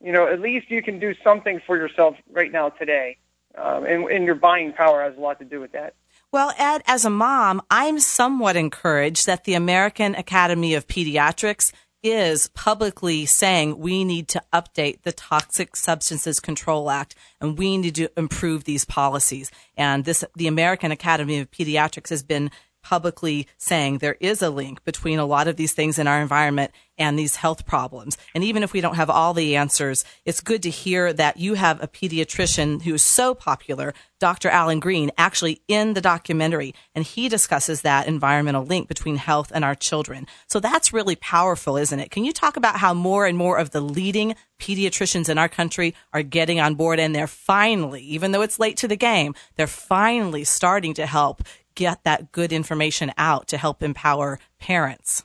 You 0.00 0.12
know, 0.12 0.28
at 0.28 0.40
least 0.40 0.70
you 0.70 0.80
can 0.80 1.00
do 1.00 1.12
something 1.24 1.60
for 1.66 1.76
yourself 1.76 2.16
right 2.30 2.52
now 2.52 2.68
today, 2.68 3.18
um, 3.56 3.84
and, 3.84 4.04
and 4.04 4.24
your 4.24 4.34
buying 4.34 4.72
power 4.72 5.02
has 5.02 5.16
a 5.16 5.20
lot 5.20 5.38
to 5.38 5.44
do 5.44 5.60
with 5.60 5.72
that. 5.72 5.94
Well, 6.32 6.52
Ed, 6.56 6.82
as 6.86 7.04
a 7.04 7.10
mom, 7.10 7.60
I'm 7.70 7.98
somewhat 7.98 8.56
encouraged 8.56 9.26
that 9.26 9.44
the 9.44 9.54
American 9.54 10.14
Academy 10.14 10.74
of 10.74 10.86
Pediatrics 10.86 11.72
is 12.02 12.48
publicly 12.48 13.26
saying 13.26 13.78
we 13.78 14.04
need 14.04 14.28
to 14.28 14.42
update 14.52 15.02
the 15.02 15.12
Toxic 15.12 15.76
Substances 15.76 16.40
Control 16.40 16.90
Act 16.90 17.14
and 17.40 17.58
we 17.58 17.76
need 17.76 17.94
to 17.96 18.08
improve 18.16 18.64
these 18.64 18.84
policies. 18.84 19.50
And 19.76 20.04
this, 20.04 20.24
the 20.34 20.46
American 20.46 20.92
Academy 20.92 21.40
of 21.40 21.50
Pediatrics 21.50 22.08
has 22.08 22.22
been 22.22 22.50
publicly 22.82 23.46
saying 23.58 23.98
there 23.98 24.16
is 24.20 24.42
a 24.42 24.50
link 24.50 24.84
between 24.84 25.18
a 25.18 25.26
lot 25.26 25.48
of 25.48 25.56
these 25.56 25.72
things 25.72 25.98
in 25.98 26.06
our 26.06 26.20
environment 26.20 26.72
and 27.00 27.18
these 27.18 27.36
health 27.36 27.64
problems. 27.64 28.18
And 28.34 28.44
even 28.44 28.62
if 28.62 28.74
we 28.74 28.82
don't 28.82 28.96
have 28.96 29.08
all 29.08 29.32
the 29.32 29.56
answers, 29.56 30.04
it's 30.26 30.42
good 30.42 30.62
to 30.64 30.70
hear 30.70 31.12
that 31.14 31.38
you 31.38 31.54
have 31.54 31.82
a 31.82 31.88
pediatrician 31.88 32.82
who's 32.82 33.00
so 33.02 33.34
popular, 33.34 33.94
Dr. 34.18 34.50
Alan 34.50 34.80
Greene, 34.80 35.10
actually 35.16 35.62
in 35.66 35.94
the 35.94 36.02
documentary, 36.02 36.74
and 36.94 37.04
he 37.04 37.30
discusses 37.30 37.80
that 37.82 38.06
environmental 38.06 38.66
link 38.66 38.86
between 38.86 39.16
health 39.16 39.50
and 39.54 39.64
our 39.64 39.74
children. 39.74 40.26
So 40.46 40.60
that's 40.60 40.92
really 40.92 41.16
powerful, 41.16 41.78
isn't 41.78 42.00
it? 42.00 42.10
Can 42.10 42.24
you 42.24 42.34
talk 42.34 42.58
about 42.58 42.76
how 42.76 42.92
more 42.92 43.24
and 43.24 43.38
more 43.38 43.56
of 43.56 43.70
the 43.70 43.80
leading 43.80 44.34
pediatricians 44.60 45.30
in 45.30 45.38
our 45.38 45.48
country 45.48 45.94
are 46.12 46.22
getting 46.22 46.60
on 46.60 46.74
board 46.74 47.00
and 47.00 47.14
they're 47.14 47.26
finally, 47.26 48.02
even 48.02 48.32
though 48.32 48.42
it's 48.42 48.58
late 48.58 48.76
to 48.76 48.88
the 48.88 48.96
game, 48.96 49.34
they're 49.56 49.66
finally 49.66 50.44
starting 50.44 50.92
to 50.94 51.06
help 51.06 51.42
get 51.80 52.04
that 52.04 52.30
good 52.30 52.52
information 52.52 53.10
out 53.16 53.48
to 53.48 53.56
help 53.56 53.82
empower 53.82 54.38
parents? 54.58 55.24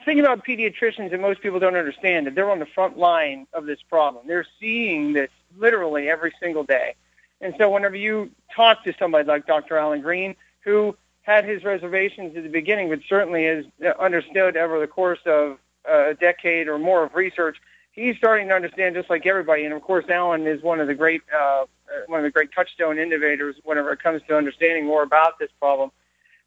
The 0.00 0.04
thing 0.04 0.20
about 0.20 0.44
pediatricians 0.44 1.12
that 1.12 1.20
most 1.20 1.40
people 1.40 1.60
don't 1.60 1.76
understand 1.76 2.26
that 2.26 2.34
they're 2.34 2.50
on 2.50 2.58
the 2.58 2.66
front 2.66 2.98
line 2.98 3.46
of 3.52 3.64
this 3.64 3.78
problem. 3.88 4.26
They're 4.26 4.46
seeing 4.60 5.12
this 5.12 5.30
literally 5.56 6.08
every 6.08 6.34
single 6.40 6.64
day. 6.64 6.96
And 7.40 7.54
so 7.58 7.70
whenever 7.70 7.94
you 7.94 8.30
talk 8.54 8.82
to 8.84 8.92
somebody 8.98 9.26
like 9.26 9.46
Dr. 9.46 9.78
Alan 9.78 10.00
Greene, 10.00 10.34
who 10.64 10.96
had 11.22 11.44
his 11.44 11.62
reservations 11.62 12.36
at 12.36 12.42
the 12.42 12.48
beginning, 12.48 12.88
but 12.88 12.98
certainly 13.08 13.44
has 13.44 13.64
understood 14.00 14.56
over 14.56 14.80
the 14.80 14.88
course 14.88 15.20
of 15.26 15.58
uh, 15.88 16.10
a 16.10 16.14
decade 16.14 16.66
or 16.66 16.76
more 16.76 17.04
of 17.04 17.14
research, 17.14 17.56
he's 17.94 18.16
starting 18.16 18.48
to 18.48 18.54
understand 18.54 18.94
just 18.94 19.08
like 19.08 19.26
everybody. 19.26 19.64
And 19.64 19.72
of 19.72 19.82
course, 19.82 20.04
Alan 20.08 20.46
is 20.46 20.62
one 20.62 20.80
of 20.80 20.86
the 20.86 20.94
great, 20.94 21.22
uh, 21.34 21.64
one 22.06 22.20
of 22.20 22.24
the 22.24 22.30
great 22.30 22.52
touchstone 22.52 22.98
innovators 22.98 23.56
whenever 23.64 23.92
it 23.92 24.02
comes 24.02 24.22
to 24.28 24.36
understanding 24.36 24.86
more 24.86 25.02
about 25.02 25.38
this 25.38 25.50
problem. 25.60 25.90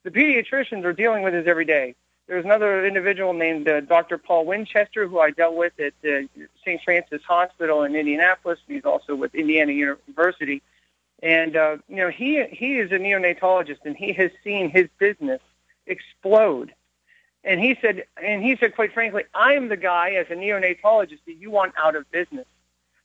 The 0.04 0.12
pediatricians 0.12 0.84
are 0.86 0.94
dealing 0.94 1.24
with 1.24 1.34
this 1.34 1.46
every 1.48 1.66
day. 1.66 1.96
There's 2.28 2.44
another 2.44 2.86
individual 2.86 3.34
named 3.34 3.70
uh, 3.70 3.82
Dr. 3.82 4.18
Paul 4.18 4.46
Winchester 4.46 5.08
who 5.08 5.20
I 5.20 5.32
dealt 5.32 5.56
with 5.56 5.74
at 5.80 5.94
uh, 6.06 6.28
St. 6.62 6.82
Francis 6.84 7.22
Hospital 7.26 7.84
in 7.84 7.96
Indianapolis. 7.96 8.60
He's 8.68 8.84
also 8.84 9.16
with 9.16 9.34
Indiana 9.34 9.72
University. 9.72 10.62
And 11.24 11.56
uh, 11.56 11.78
you 11.88 11.96
know, 11.96 12.10
he 12.10 12.44
he 12.52 12.78
is 12.78 12.92
a 12.92 12.96
neonatologist, 12.96 13.80
and 13.86 13.96
he 13.96 14.14
has 14.14 14.30
seen 14.44 14.70
his 14.70 14.88
business 15.00 15.42
explode. 15.88 16.74
And 17.48 17.62
he 17.62 17.78
said, 17.82 18.04
and 18.22 18.44
he 18.44 18.58
said, 18.58 18.76
quite 18.76 18.94
frankly, 18.94 19.24
I 19.34 19.54
am 19.54 19.70
the 19.70 19.78
guy 19.78 20.12
as 20.12 20.28
a 20.30 20.34
neonatologist 20.34 21.20
that 21.26 21.36
you 21.40 21.50
want 21.50 21.74
out 21.78 21.96
of 21.96 22.10
business. 22.12 22.46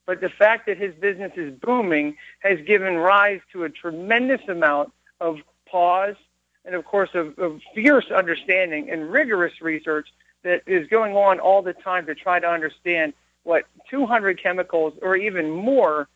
But 0.05 0.21
the 0.21 0.29
fact 0.29 0.67
that 0.67 0.79
his 0.79 0.93
business 0.97 1.31
is 1.37 1.55
booming 1.55 2.17
has 2.41 2.59
given 2.67 2.97
rise 2.97 3.41
to 3.53 3.63
a 3.63 3.71
tremendous 3.71 4.41
amount 4.49 4.93
of 5.21 5.39
pause 5.65 6.17
and, 6.65 6.75
of 6.75 6.85
course, 6.85 7.11
of, 7.15 7.39
of 7.39 7.61
fierce 7.73 8.11
understanding 8.11 8.91
and 8.91 9.13
rigorous 9.13 9.63
research 9.63 10.09
that 10.43 10.63
is 10.67 10.89
going 10.89 11.15
on 11.15 11.39
all 11.39 11.63
the 11.63 11.73
time 11.73 12.05
to 12.07 12.15
try 12.17 12.41
to 12.41 12.49
understand 12.49 13.15
what 13.45 13.65
200 13.91 14.43
chemicals 14.43 14.95
or 15.03 15.15
even 15.15 15.51
more. 15.51 16.09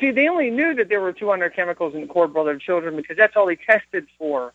See, 0.00 0.12
they 0.12 0.28
only 0.28 0.48
knew 0.48 0.74
that 0.76 0.88
there 0.88 1.02
were 1.02 1.12
200 1.12 1.54
chemicals 1.54 1.94
in 1.94 2.00
the 2.00 2.06
cord 2.06 2.32
blood 2.32 2.48
of 2.48 2.58
children 2.58 2.96
because 2.96 3.18
that's 3.18 3.36
all 3.36 3.44
they 3.44 3.56
tested 3.56 4.06
for. 4.18 4.54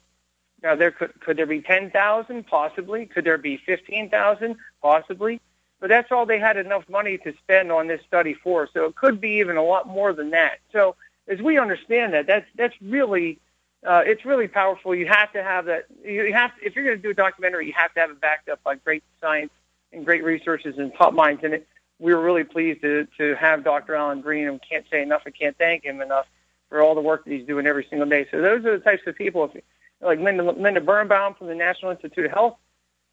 Now, 0.64 0.76
there 0.76 0.91
could 0.91 1.20
could 1.22 1.38
there 1.38 1.45
be 1.45 1.62
10,000 1.62 2.47
possibly? 2.47 3.05
Could 3.05 3.26
there 3.26 3.38
be 3.38 3.57
15,000 3.66 4.55
possibly? 4.82 5.41
But 5.80 5.89
that's 5.89 6.12
all 6.12 6.28
they 6.28 6.39
had 6.39 6.57
enough 6.57 6.88
money 6.88 7.18
to 7.20 7.34
spend 7.43 7.72
on 7.72 7.88
this 7.88 8.01
study 8.07 8.36
for. 8.36 8.70
So 8.72 8.86
it 8.86 8.95
could 8.95 9.20
be 9.20 9.39
even 9.39 9.57
a 9.57 9.64
lot 9.64 9.88
more 9.88 10.14
than 10.14 10.30
that. 10.32 10.59
So 10.72 10.95
as 11.28 11.41
we 11.41 11.57
understand 11.57 12.14
that, 12.14 12.28
that's 12.28 12.45
that's 12.55 12.76
really 12.82 13.39
uh, 13.86 14.03
it's 14.05 14.26
really 14.26 14.47
powerful. 14.47 14.93
You 14.93 15.07
have 15.07 15.34
to 15.34 15.41
have 15.41 15.66
that. 15.66 15.86
You 16.03 16.34
have 16.34 16.55
to, 16.57 16.66
if 16.66 16.76
you're 16.76 16.86
going 16.86 16.97
to 16.97 17.01
do 17.01 17.09
a 17.09 17.14
documentary, 17.16 17.66
you 17.66 17.74
have 17.76 17.93
to 17.95 17.99
have 17.99 18.12
it 18.12 18.22
backed 18.22 18.47
up 18.49 18.62
by 18.64 18.76
great 18.76 19.03
science 19.20 19.51
and 19.91 20.05
great 20.05 20.24
researchers 20.24 20.78
and 20.78 20.93
top 20.93 21.14
minds. 21.14 21.43
And 21.43 21.55
it, 21.55 21.68
we 21.99 22.14
were 22.14 22.22
really 22.22 22.43
pleased 22.43 22.82
to 22.82 23.07
to 23.18 23.36
have 23.36 23.64
Dr. 23.64 23.95
Alan 23.95 24.22
Greene, 24.22 24.47
and 24.47 24.59
can't 24.62 24.86
say 24.91 25.01
enough. 25.01 25.24
I 25.26 25.32
can't 25.32 25.57
thank 25.57 25.84
him 25.84 26.01
enough 26.01 26.28
for 26.70 26.82
all 26.82 26.93
the 26.93 27.01
work 27.01 27.26
that 27.26 27.32
he's 27.32 27.45
doing 27.47 27.66
every 27.66 27.88
single 27.89 28.07
day. 28.07 28.28
So 28.30 28.39
those 28.39 28.64
are 28.66 28.78
the 28.78 28.84
types 28.84 29.01
of 29.07 29.16
people. 29.16 29.45
If, 29.45 29.64
like 30.02 30.20
Linda, 30.20 30.43
Linda 30.43 30.82
Birnbaum 30.82 31.36
from 31.36 31.47
the 31.47 31.56
National 31.56 31.91
Institute 31.91 32.26
of 32.26 32.32
Health. 32.32 32.58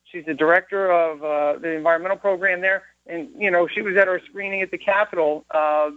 She's 0.04 0.24
the 0.24 0.34
director 0.34 0.90
of 0.90 1.22
uh, 1.22 1.58
the 1.60 1.72
environmental 1.72 2.16
program 2.16 2.60
there, 2.60 2.82
and 3.06 3.28
you 3.36 3.50
know 3.50 3.68
she 3.68 3.82
was 3.82 3.96
at 3.96 4.08
our 4.08 4.20
screening 4.26 4.62
at 4.62 4.70
the 4.70 4.78
Capitol 4.78 5.44
uh, 5.50 5.90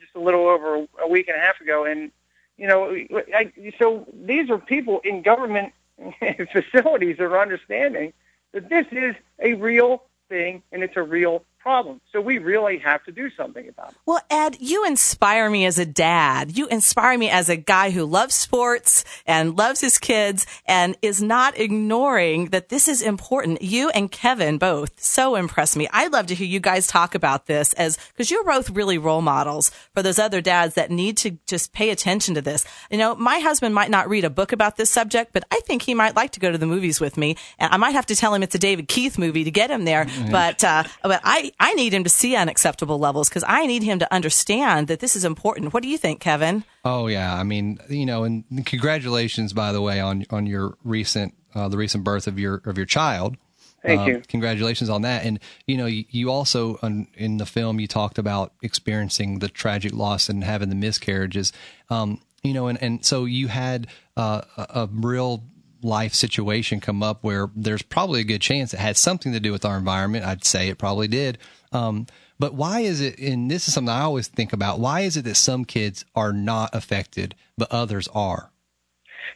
just 0.00 0.14
a 0.14 0.20
little 0.20 0.46
over 0.48 0.86
a 1.02 1.08
week 1.08 1.28
and 1.28 1.36
a 1.36 1.40
half 1.40 1.60
ago, 1.60 1.84
and 1.84 2.10
you 2.58 2.66
know, 2.66 2.94
I, 3.34 3.52
so 3.78 4.06
these 4.12 4.50
are 4.50 4.58
people 4.58 5.00
in 5.04 5.22
government 5.22 5.72
facilities 6.52 7.16
that 7.18 7.24
are 7.24 7.40
understanding 7.40 8.12
that 8.52 8.68
this 8.68 8.86
is 8.90 9.14
a 9.38 9.54
real 9.54 10.02
thing 10.28 10.62
and 10.72 10.82
it's 10.82 10.96
a 10.96 11.02
real 11.02 11.44
problem. 11.68 12.00
So 12.12 12.22
we 12.22 12.38
really 12.38 12.78
have 12.78 13.04
to 13.04 13.12
do 13.12 13.28
something 13.36 13.68
about 13.68 13.90
it. 13.90 13.96
Well, 14.06 14.22
Ed, 14.30 14.56
you 14.58 14.86
inspire 14.86 15.50
me 15.50 15.66
as 15.66 15.78
a 15.78 15.84
dad. 15.84 16.56
You 16.56 16.66
inspire 16.68 17.18
me 17.18 17.28
as 17.28 17.50
a 17.50 17.56
guy 17.56 17.90
who 17.90 18.06
loves 18.06 18.34
sports 18.34 19.04
and 19.26 19.54
loves 19.54 19.82
his 19.82 19.98
kids 19.98 20.46
and 20.64 20.96
is 21.02 21.20
not 21.20 21.58
ignoring 21.58 22.46
that 22.46 22.70
this 22.70 22.88
is 22.88 23.02
important. 23.02 23.60
You 23.60 23.90
and 23.90 24.10
Kevin 24.10 24.56
both 24.56 24.98
so 24.98 25.34
impress 25.34 25.76
me. 25.76 25.86
I'd 25.92 26.10
love 26.10 26.28
to 26.28 26.34
hear 26.34 26.46
you 26.46 26.58
guys 26.58 26.86
talk 26.86 27.14
about 27.14 27.44
this 27.44 27.74
as 27.74 27.98
because 28.12 28.30
you're 28.30 28.44
both 28.44 28.70
really 28.70 28.96
role 28.96 29.20
models 29.20 29.70
for 29.92 30.02
those 30.02 30.18
other 30.18 30.40
dads 30.40 30.72
that 30.76 30.90
need 30.90 31.18
to 31.18 31.32
just 31.44 31.74
pay 31.74 31.90
attention 31.90 32.34
to 32.36 32.40
this. 32.40 32.64
You 32.90 32.96
know, 32.96 33.14
my 33.14 33.40
husband 33.40 33.74
might 33.74 33.90
not 33.90 34.08
read 34.08 34.24
a 34.24 34.30
book 34.30 34.52
about 34.52 34.78
this 34.78 34.88
subject, 34.88 35.34
but 35.34 35.44
I 35.50 35.60
think 35.66 35.82
he 35.82 35.92
might 35.92 36.16
like 36.16 36.30
to 36.30 36.40
go 36.40 36.50
to 36.50 36.56
the 36.56 36.66
movies 36.66 36.98
with 36.98 37.18
me. 37.18 37.36
And 37.58 37.70
I 37.70 37.76
might 37.76 37.90
have 37.90 38.06
to 38.06 38.16
tell 38.16 38.32
him 38.32 38.42
it's 38.42 38.54
a 38.54 38.58
David 38.58 38.88
Keith 38.88 39.18
movie 39.18 39.44
to 39.44 39.50
get 39.50 39.70
him 39.70 39.84
there. 39.84 40.06
Mm-hmm. 40.06 40.32
But, 40.32 40.64
uh, 40.64 40.84
but 41.02 41.20
I, 41.24 41.52
I 41.60 41.74
need 41.74 41.92
him 41.92 42.04
to 42.04 42.10
see 42.10 42.36
unacceptable 42.36 42.98
levels 42.98 43.28
because 43.28 43.44
I 43.46 43.66
need 43.66 43.82
him 43.82 43.98
to 43.98 44.14
understand 44.14 44.88
that 44.88 45.00
this 45.00 45.16
is 45.16 45.24
important. 45.24 45.74
What 45.74 45.82
do 45.82 45.88
you 45.88 45.98
think, 45.98 46.20
Kevin? 46.20 46.64
Oh 46.84 47.08
yeah, 47.08 47.34
I 47.34 47.42
mean, 47.42 47.78
you 47.88 48.06
know, 48.06 48.24
and 48.24 48.44
congratulations, 48.64 49.52
by 49.52 49.72
the 49.72 49.80
way, 49.80 50.00
on 50.00 50.24
on 50.30 50.46
your 50.46 50.76
recent 50.84 51.34
uh, 51.54 51.68
the 51.68 51.76
recent 51.76 52.04
birth 52.04 52.26
of 52.26 52.38
your 52.38 52.62
of 52.64 52.76
your 52.76 52.86
child. 52.86 53.36
Thank 53.82 54.00
uh, 54.00 54.04
you. 54.04 54.22
Congratulations 54.28 54.90
on 54.90 55.02
that. 55.02 55.24
And 55.24 55.40
you 55.66 55.76
know, 55.76 55.86
you, 55.86 56.04
you 56.10 56.30
also 56.30 56.78
um, 56.82 57.08
in 57.14 57.38
the 57.38 57.46
film 57.46 57.80
you 57.80 57.86
talked 57.86 58.18
about 58.18 58.52
experiencing 58.62 59.38
the 59.38 59.48
tragic 59.48 59.92
loss 59.92 60.28
and 60.28 60.42
having 60.44 60.68
the 60.68 60.74
miscarriages. 60.74 61.52
Um, 61.90 62.20
you 62.42 62.54
know, 62.54 62.68
and 62.68 62.80
and 62.82 63.04
so 63.04 63.24
you 63.24 63.48
had 63.48 63.88
uh, 64.16 64.42
a, 64.56 64.66
a 64.82 64.88
real 64.92 65.42
life 65.82 66.14
situation 66.14 66.80
come 66.80 67.02
up 67.02 67.22
where 67.22 67.50
there's 67.54 67.82
probably 67.82 68.20
a 68.20 68.24
good 68.24 68.40
chance 68.40 68.74
it 68.74 68.80
had 68.80 68.96
something 68.96 69.32
to 69.32 69.40
do 69.40 69.52
with 69.52 69.64
our 69.64 69.76
environment. 69.76 70.24
I'd 70.24 70.44
say 70.44 70.68
it 70.68 70.78
probably 70.78 71.08
did. 71.08 71.38
Um, 71.72 72.06
but 72.38 72.54
why 72.54 72.80
is 72.80 73.00
it, 73.00 73.18
and 73.18 73.50
this 73.50 73.66
is 73.66 73.74
something 73.74 73.92
I 73.92 74.02
always 74.02 74.28
think 74.28 74.52
about, 74.52 74.78
why 74.78 75.00
is 75.00 75.16
it 75.16 75.22
that 75.22 75.36
some 75.36 75.64
kids 75.64 76.04
are 76.14 76.32
not 76.32 76.70
affected, 76.72 77.34
but 77.56 77.70
others 77.72 78.08
are? 78.08 78.50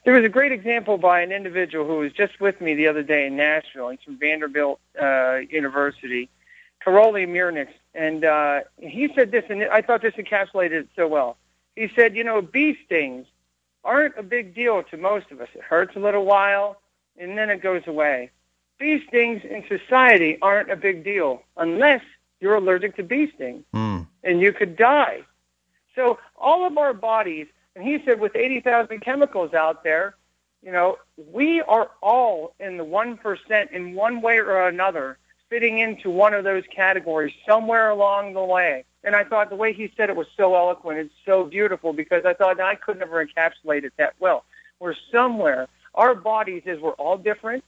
There 0.05 0.15
was 0.15 0.25
a 0.25 0.29
great 0.29 0.53
example 0.53 0.99
by 0.99 1.21
an 1.21 1.33
individual 1.33 1.87
who 1.87 1.99
was 1.99 2.13
just 2.13 2.41
with 2.41 2.61
me 2.61 2.75
the 2.75 2.89
other 2.89 3.03
day 3.03 3.27
in 3.27 3.37
Nashville. 3.37 3.91
He's 3.91 4.01
from 4.05 4.19
Vanderbilt 4.19 4.81
uh, 5.01 5.39
University, 5.51 6.29
Karoly 6.85 7.27
Mirnics. 7.29 7.75
And 7.95 8.25
uh, 8.25 8.61
he 8.79 9.09
said 9.15 9.31
this, 9.31 9.45
and 9.49 9.65
I 9.65 9.83
thought 9.83 10.03
this 10.03 10.15
encapsulated 10.15 10.73
it 10.73 10.89
so 10.97 11.07
well. 11.07 11.37
He 11.77 11.89
said, 11.95 12.17
you 12.17 12.25
know, 12.25 12.41
bee 12.41 12.79
stings 12.85 13.27
aren't 13.85 14.17
a 14.19 14.23
big 14.23 14.55
deal 14.55 14.83
to 14.85 14.97
most 14.97 15.31
of 15.31 15.41
us. 15.41 15.49
It 15.55 15.63
hurts 15.63 15.97
a 15.97 15.99
little 15.99 16.25
while, 16.25 16.81
and 17.19 17.37
then 17.37 17.51
it 17.51 17.63
goes 17.63 17.83
away. 17.87 18.31
Bee 18.79 19.03
stings 19.09 19.43
in 19.45 19.65
society 19.69 20.39
aren't 20.43 20.71
a 20.71 20.77
big 20.77 21.05
deal 21.05 21.43
unless 21.57 22.03
you're 22.41 22.57
allergic 22.57 22.97
to 22.97 23.03
bee 23.03 23.31
sting, 23.35 23.65
mm. 23.75 24.07
and 24.25 24.41
you 24.41 24.53
could 24.53 24.77
die. 24.77 25.23
So 25.95 26.19
all 26.37 26.67
of 26.67 26.79
our 26.79 26.95
bodies, 26.95 27.47
and 27.77 27.85
he 27.85 28.03
said 28.05 28.21
with 28.21 28.35
80,000 28.35 29.01
chemicals 29.01 29.55
out 29.55 29.85
there, 29.85 30.17
you 30.63 30.73
know, 30.73 30.99
we 31.33 31.61
are 31.63 31.91
all 32.01 32.55
in 32.61 32.77
the 32.77 32.85
1% 32.85 33.73
in 33.73 33.95
one 33.95 34.21
way 34.21 34.39
or 34.39 34.69
another 34.69 35.19
fitting 35.49 35.81
into 35.81 36.09
one 36.09 36.33
of 36.33 36.45
those 36.45 36.63
categories 36.75 37.35
somewhere 37.47 37.91
along 37.91 38.33
the 38.33 38.43
way. 38.43 38.85
And 39.05 39.17
I 39.17 39.25
thought 39.25 39.51
the 39.51 39.57
way 39.57 39.73
he 39.73 39.93
said 39.97 40.11
it 40.11 40.17
was 40.17 40.29
so 40.37 40.55
eloquent 40.55 40.99
and 40.99 41.11
so 41.27 41.45
beautiful 41.45 41.93
because 41.93 42.25
I 42.25 42.35
thought 42.35 42.61
I 42.61 42.77
could 42.77 42.99
never 42.99 43.25
encapsulate 43.25 43.85
it 43.85 43.93
that 43.97 44.15
well. 44.21 44.45
We're 44.79 44.95
somewhere. 45.11 45.69
Our 45.95 46.15
bodies 46.15 46.63
is 46.67 46.81
we're 46.81 46.93
all 46.93 47.19
different. 47.19 47.65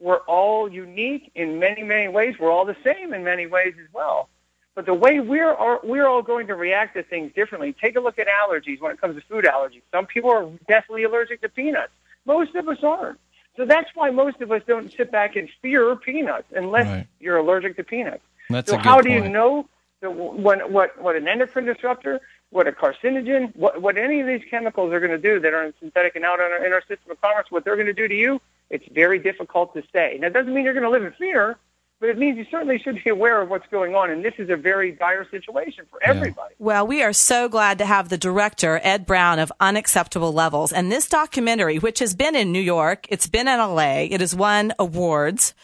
We're 0.00 0.20
all 0.20 0.70
unique 0.70 1.30
in 1.34 1.58
many, 1.58 1.82
many 1.82 2.08
ways. 2.08 2.36
We're 2.38 2.52
all 2.52 2.64
the 2.64 2.76
same 2.84 3.12
in 3.12 3.24
many 3.24 3.46
ways 3.46 3.74
as 3.82 3.92
well. 3.92 4.28
But 4.74 4.86
the 4.86 4.94
way 4.94 5.18
we're 5.18 5.52
all, 5.52 5.80
we're 5.82 6.06
all 6.06 6.22
going 6.22 6.46
to 6.46 6.54
react 6.54 6.94
to 6.94 7.02
things 7.02 7.32
differently. 7.34 7.72
Take 7.72 7.96
a 7.96 8.00
look 8.00 8.18
at 8.18 8.28
allergies 8.28 8.80
when 8.80 8.92
it 8.92 9.00
comes 9.00 9.16
to 9.16 9.26
food 9.26 9.44
allergies. 9.44 9.82
Some 9.90 10.06
people 10.06 10.30
are 10.30 10.48
definitely 10.68 11.02
allergic 11.02 11.40
to 11.40 11.48
peanuts. 11.48 11.92
Most 12.26 12.54
of 12.54 12.68
us 12.68 12.78
aren't. 12.84 13.18
So 13.56 13.64
that's 13.64 13.90
why 13.96 14.10
most 14.10 14.40
of 14.40 14.52
us 14.52 14.62
don't 14.68 14.92
sit 14.92 15.10
back 15.10 15.34
and 15.34 15.48
fear 15.60 15.96
peanuts 15.96 16.46
unless 16.54 16.86
right. 16.86 17.06
you're 17.18 17.38
allergic 17.38 17.76
to 17.76 17.82
peanuts. 17.82 18.22
That's 18.48 18.70
so 18.70 18.76
how 18.76 19.00
good 19.00 19.08
do 19.08 19.12
you 19.14 19.28
know 19.28 19.68
that 20.00 20.10
when, 20.10 20.60
what 20.72 21.00
what 21.00 21.16
an 21.16 21.26
endocrine 21.26 21.66
disruptor, 21.66 22.20
what 22.50 22.66
a 22.66 22.72
carcinogen, 22.72 23.54
what 23.56 23.80
what 23.82 23.96
any 23.98 24.20
of 24.20 24.26
these 24.26 24.42
chemicals 24.50 24.92
are 24.92 25.00
going 25.00 25.10
to 25.10 25.18
do 25.18 25.40
that 25.40 25.52
are 25.52 25.64
in 25.64 25.74
synthetic 25.80 26.16
and 26.16 26.24
out 26.24 26.40
in 26.40 26.46
our, 26.46 26.64
in 26.64 26.72
our 26.72 26.82
system 26.82 27.10
of 27.10 27.20
commerce, 27.20 27.46
what 27.50 27.64
they're 27.64 27.76
going 27.76 27.86
to 27.86 27.92
do 27.92 28.08
to 28.08 28.14
you? 28.14 28.40
It's 28.70 28.86
very 28.92 29.18
difficult 29.18 29.74
to 29.74 29.82
say. 29.92 30.18
Now, 30.20 30.28
it 30.28 30.32
doesn't 30.32 30.52
mean 30.52 30.64
you're 30.64 30.74
going 30.74 30.84
to 30.84 30.90
live 30.90 31.04
in 31.04 31.12
fear, 31.12 31.56
but 32.00 32.10
it 32.10 32.18
means 32.18 32.38
you 32.38 32.46
certainly 32.50 32.78
should 32.78 33.02
be 33.02 33.10
aware 33.10 33.40
of 33.40 33.48
what's 33.48 33.66
going 33.68 33.94
on. 33.94 34.10
And 34.10 34.24
this 34.24 34.34
is 34.38 34.50
a 34.50 34.56
very 34.56 34.92
dire 34.92 35.28
situation 35.30 35.84
for 35.90 36.02
everybody. 36.02 36.54
Well, 36.58 36.86
we 36.86 37.02
are 37.02 37.12
so 37.12 37.48
glad 37.48 37.78
to 37.78 37.86
have 37.86 38.08
the 38.08 38.18
director, 38.18 38.80
Ed 38.82 39.06
Brown 39.06 39.38
of 39.38 39.50
Unacceptable 39.58 40.32
Levels. 40.32 40.72
And 40.72 40.92
this 40.92 41.08
documentary, 41.08 41.78
which 41.78 41.98
has 41.98 42.14
been 42.14 42.36
in 42.36 42.52
New 42.52 42.60
York, 42.60 43.06
it's 43.08 43.26
been 43.26 43.48
in 43.48 43.58
LA, 43.58 44.06
it 44.10 44.20
has 44.20 44.34
won 44.34 44.72
awards. 44.78 45.54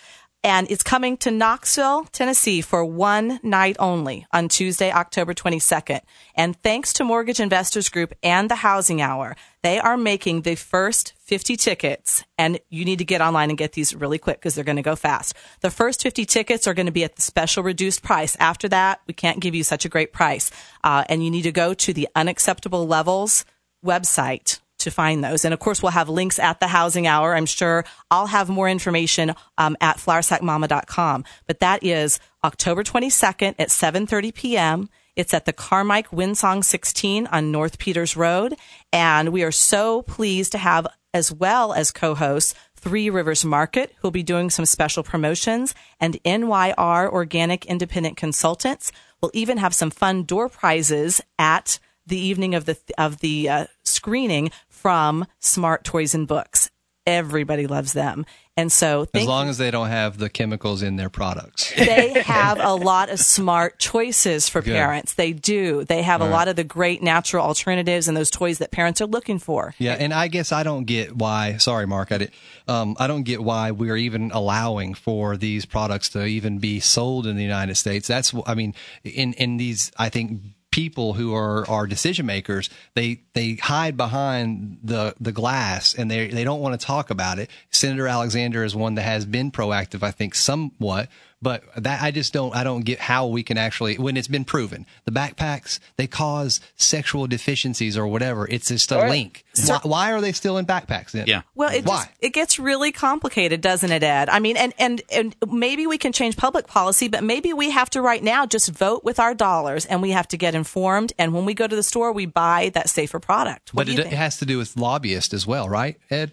And 0.44 0.70
it's 0.70 0.82
coming 0.82 1.16
to 1.18 1.30
Knoxville, 1.30 2.04
Tennessee 2.12 2.60
for 2.60 2.84
one 2.84 3.40
night 3.42 3.76
only 3.78 4.26
on 4.30 4.50
Tuesday, 4.50 4.92
October 4.92 5.32
22nd. 5.32 6.00
And 6.34 6.54
thanks 6.62 6.92
to 6.92 7.04
Mortgage 7.04 7.40
Investors 7.40 7.88
Group 7.88 8.12
and 8.22 8.50
the 8.50 8.56
Housing 8.56 9.00
Hour, 9.00 9.36
they 9.62 9.78
are 9.78 9.96
making 9.96 10.42
the 10.42 10.54
first 10.54 11.14
50 11.20 11.56
tickets. 11.56 12.24
And 12.36 12.60
you 12.68 12.84
need 12.84 12.98
to 12.98 13.06
get 13.06 13.22
online 13.22 13.48
and 13.48 13.56
get 13.56 13.72
these 13.72 13.94
really 13.94 14.18
quick 14.18 14.38
because 14.38 14.54
they're 14.54 14.64
going 14.64 14.76
to 14.76 14.82
go 14.82 14.96
fast. 14.96 15.34
The 15.62 15.70
first 15.70 16.02
50 16.02 16.26
tickets 16.26 16.66
are 16.66 16.74
going 16.74 16.84
to 16.84 16.92
be 16.92 17.04
at 17.04 17.16
the 17.16 17.22
special 17.22 17.62
reduced 17.62 18.02
price. 18.02 18.36
After 18.38 18.68
that, 18.68 19.00
we 19.06 19.14
can't 19.14 19.40
give 19.40 19.54
you 19.54 19.64
such 19.64 19.86
a 19.86 19.88
great 19.88 20.12
price. 20.12 20.50
Uh, 20.84 21.04
and 21.08 21.24
you 21.24 21.30
need 21.30 21.42
to 21.42 21.52
go 21.52 21.72
to 21.72 21.94
the 21.94 22.06
unacceptable 22.14 22.86
levels 22.86 23.46
website 23.82 24.60
to 24.84 24.90
find 24.90 25.22
those. 25.22 25.44
And 25.44 25.52
of 25.52 25.60
course, 25.60 25.82
we'll 25.82 25.92
have 25.92 26.08
links 26.08 26.38
at 26.38 26.60
the 26.60 26.68
housing 26.68 27.06
hour. 27.06 27.34
I'm 27.34 27.46
sure 27.46 27.84
I'll 28.10 28.28
have 28.28 28.48
more 28.48 28.68
information 28.68 29.34
um, 29.58 29.76
at 29.80 29.98
floursackmama.com. 29.98 31.24
But 31.46 31.60
that 31.60 31.82
is 31.82 32.20
October 32.42 32.82
22nd 32.82 33.56
at 33.58 33.68
7:30 33.68 34.34
p.m. 34.34 34.88
It's 35.16 35.34
at 35.34 35.44
the 35.44 35.52
Carmike 35.52 36.08
Wynnsong 36.08 36.64
16 36.64 37.28
on 37.28 37.52
North 37.52 37.78
Peters 37.78 38.16
Road. 38.16 38.54
And 38.92 39.28
we 39.30 39.44
are 39.44 39.52
so 39.52 40.02
pleased 40.02 40.52
to 40.52 40.58
have, 40.58 40.86
as 41.12 41.30
well 41.30 41.72
as 41.72 41.92
co-hosts, 41.92 42.54
Three 42.76 43.08
Rivers 43.08 43.44
Market, 43.44 43.94
who'll 43.98 44.10
be 44.10 44.22
doing 44.22 44.50
some 44.50 44.66
special 44.66 45.02
promotions, 45.02 45.74
and 46.00 46.22
NYR 46.24 47.08
Organic 47.08 47.64
Independent 47.64 48.18
Consultants. 48.18 48.92
We'll 49.22 49.30
even 49.32 49.56
have 49.56 49.74
some 49.74 49.90
fun 49.90 50.24
door 50.24 50.50
prizes 50.50 51.22
at 51.38 51.78
the 52.06 52.18
evening 52.18 52.54
of 52.54 52.66
the 52.66 52.76
of 52.98 53.20
the 53.20 53.48
uh, 53.48 53.66
screening 53.82 54.50
from 54.84 55.24
Smart 55.40 55.82
Toys 55.82 56.14
and 56.14 56.28
Books. 56.28 56.70
Everybody 57.06 57.66
loves 57.66 57.92
them, 57.94 58.24
and 58.56 58.70
so 58.70 59.06
As 59.14 59.26
long 59.26 59.48
as 59.50 59.56
they 59.58 59.70
don't 59.70 59.88
have 59.88 60.16
the 60.18 60.28
chemicals 60.30 60.82
in 60.82 60.96
their 60.96 61.08
products. 61.10 61.72
they 61.74 62.22
have 62.26 62.58
a 62.60 62.74
lot 62.74 63.08
of 63.10 63.18
smart 63.18 63.78
choices 63.78 64.48
for 64.48 64.60
Good. 64.62 64.72
parents. 64.74 65.12
They 65.14 65.32
do. 65.32 65.84
They 65.84 66.00
have 66.02 66.20
All 66.22 66.28
a 66.28 66.30
right. 66.30 66.36
lot 66.36 66.48
of 66.48 66.56
the 66.56 66.64
great 66.64 67.02
natural 67.02 67.44
alternatives 67.44 68.08
and 68.08 68.16
those 68.16 68.30
toys 68.30 68.56
that 68.58 68.70
parents 68.70 69.00
are 69.02 69.06
looking 69.06 69.38
for. 69.38 69.74
Yeah, 69.78 69.94
and 69.94 70.12
I 70.14 70.28
guess 70.28 70.50
I 70.52 70.62
don't 70.62 70.84
get 70.84 71.14
why. 71.16 71.56
Sorry, 71.58 71.86
Mark. 71.86 72.10
I 72.12 72.18
did. 72.18 72.30
Um, 72.68 72.96
I 72.98 73.06
don't 73.06 73.24
get 73.24 73.42
why 73.42 73.70
we're 73.70 73.96
even 73.98 74.30
allowing 74.32 74.94
for 74.94 75.36
these 75.36 75.64
products 75.66 76.08
to 76.10 76.24
even 76.24 76.58
be 76.58 76.80
sold 76.80 77.26
in 77.26 77.36
the 77.36 77.42
United 77.42 77.76
States. 77.76 78.06
That's. 78.08 78.34
I 78.46 78.54
mean, 78.54 78.74
in 79.02 79.32
in 79.34 79.56
these, 79.58 79.92
I 79.98 80.08
think 80.08 80.40
people 80.74 81.12
who 81.12 81.32
are 81.32 81.64
are 81.70 81.86
decision 81.86 82.26
makers 82.26 82.68
they 82.94 83.20
they 83.34 83.54
hide 83.54 83.96
behind 83.96 84.76
the 84.82 85.14
the 85.20 85.30
glass 85.30 85.94
and 85.94 86.10
they 86.10 86.26
they 86.26 86.42
don't 86.42 86.60
want 86.60 86.78
to 86.78 86.84
talk 86.84 87.10
about 87.10 87.38
it. 87.38 87.48
Senator 87.70 88.08
alexander 88.08 88.64
is 88.64 88.74
one 88.74 88.96
that 88.96 89.02
has 89.02 89.24
been 89.24 89.52
proactive 89.52 90.02
i 90.02 90.10
think 90.10 90.34
somewhat 90.34 91.08
but 91.42 91.62
that 91.76 92.02
I 92.02 92.10
just 92.10 92.32
don't 92.32 92.54
I 92.54 92.64
don't 92.64 92.84
get 92.84 92.98
how 93.00 93.26
we 93.26 93.42
can 93.42 93.58
actually 93.58 93.96
when 93.96 94.16
it's 94.16 94.28
been 94.28 94.44
proven 94.44 94.86
the 95.04 95.12
backpacks 95.12 95.78
they 95.96 96.06
cause 96.06 96.60
sexual 96.76 97.26
deficiencies 97.26 97.96
or 97.96 98.06
whatever 98.06 98.48
it's 98.48 98.68
just 98.68 98.90
a 98.92 98.96
Right. 98.96 99.10
link 99.10 99.44
why, 99.66 99.80
why 99.82 100.12
are 100.12 100.20
they 100.20 100.32
still 100.32 100.56
in 100.58 100.66
backpacks 100.66 101.10
then 101.12 101.26
yeah 101.26 101.42
Well, 101.54 101.70
it 101.70 101.84
why 101.84 101.96
just, 102.04 102.10
it 102.20 102.32
gets 102.32 102.58
really 102.58 102.92
complicated, 102.92 103.60
doesn't 103.60 103.90
it, 103.92 104.02
Ed? 104.02 104.28
I 104.28 104.38
mean, 104.40 104.56
and, 104.56 104.72
and, 104.78 105.02
and 105.12 105.36
maybe 105.48 105.86
we 105.86 105.98
can 105.98 106.12
change 106.12 106.36
public 106.36 106.66
policy, 106.66 107.08
but 107.08 107.22
maybe 107.22 107.52
we 107.52 107.70
have 107.70 107.90
to 107.90 108.02
right 108.02 108.22
now 108.22 108.46
just 108.46 108.70
vote 108.70 109.04
with 109.04 109.18
our 109.20 109.34
dollars 109.34 109.84
and 109.86 110.02
we 110.02 110.10
have 110.10 110.26
to 110.28 110.36
get 110.36 110.54
informed. 110.54 111.12
And 111.18 111.34
when 111.34 111.44
we 111.44 111.54
go 111.54 111.66
to 111.66 111.76
the 111.76 111.82
store, 111.82 112.12
we 112.12 112.26
buy 112.26 112.70
that 112.74 112.88
safer 112.88 113.20
product. 113.20 113.74
What 113.74 113.86
but 113.86 113.98
it, 113.98 114.06
it 114.06 114.12
has 114.12 114.38
to 114.38 114.46
do 114.46 114.58
with 114.58 114.76
lobbyists 114.76 115.34
as 115.34 115.46
well 115.46 115.68
right 115.68 115.96
ed 116.10 116.32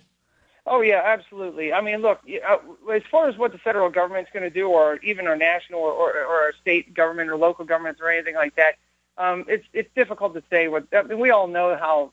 Oh 0.65 0.81
yeah, 0.81 1.01
absolutely. 1.03 1.73
I 1.73 1.81
mean, 1.81 2.01
look, 2.01 2.19
uh, 2.47 2.57
as 2.93 3.01
far 3.09 3.27
as 3.27 3.37
what 3.37 3.51
the 3.51 3.57
federal 3.57 3.89
government's 3.89 4.29
going 4.31 4.43
to 4.43 4.49
do, 4.49 4.67
or 4.67 4.97
even 4.97 5.25
our 5.25 5.35
national 5.35 5.79
or, 5.79 5.91
or, 5.91 6.11
or 6.23 6.35
our 6.41 6.53
state 6.61 6.93
government 6.93 7.31
or 7.31 7.35
local 7.35 7.65
governments 7.65 7.99
or 7.99 8.11
anything 8.11 8.35
like 8.35 8.55
that, 8.55 8.75
um, 9.17 9.45
it's 9.47 9.65
it's 9.73 9.89
difficult 9.95 10.33
to 10.35 10.43
say. 10.49 10.67
What 10.67 10.85
I 10.93 11.01
mean, 11.03 11.19
we 11.19 11.31
all 11.31 11.47
know 11.47 11.75
how 11.75 12.11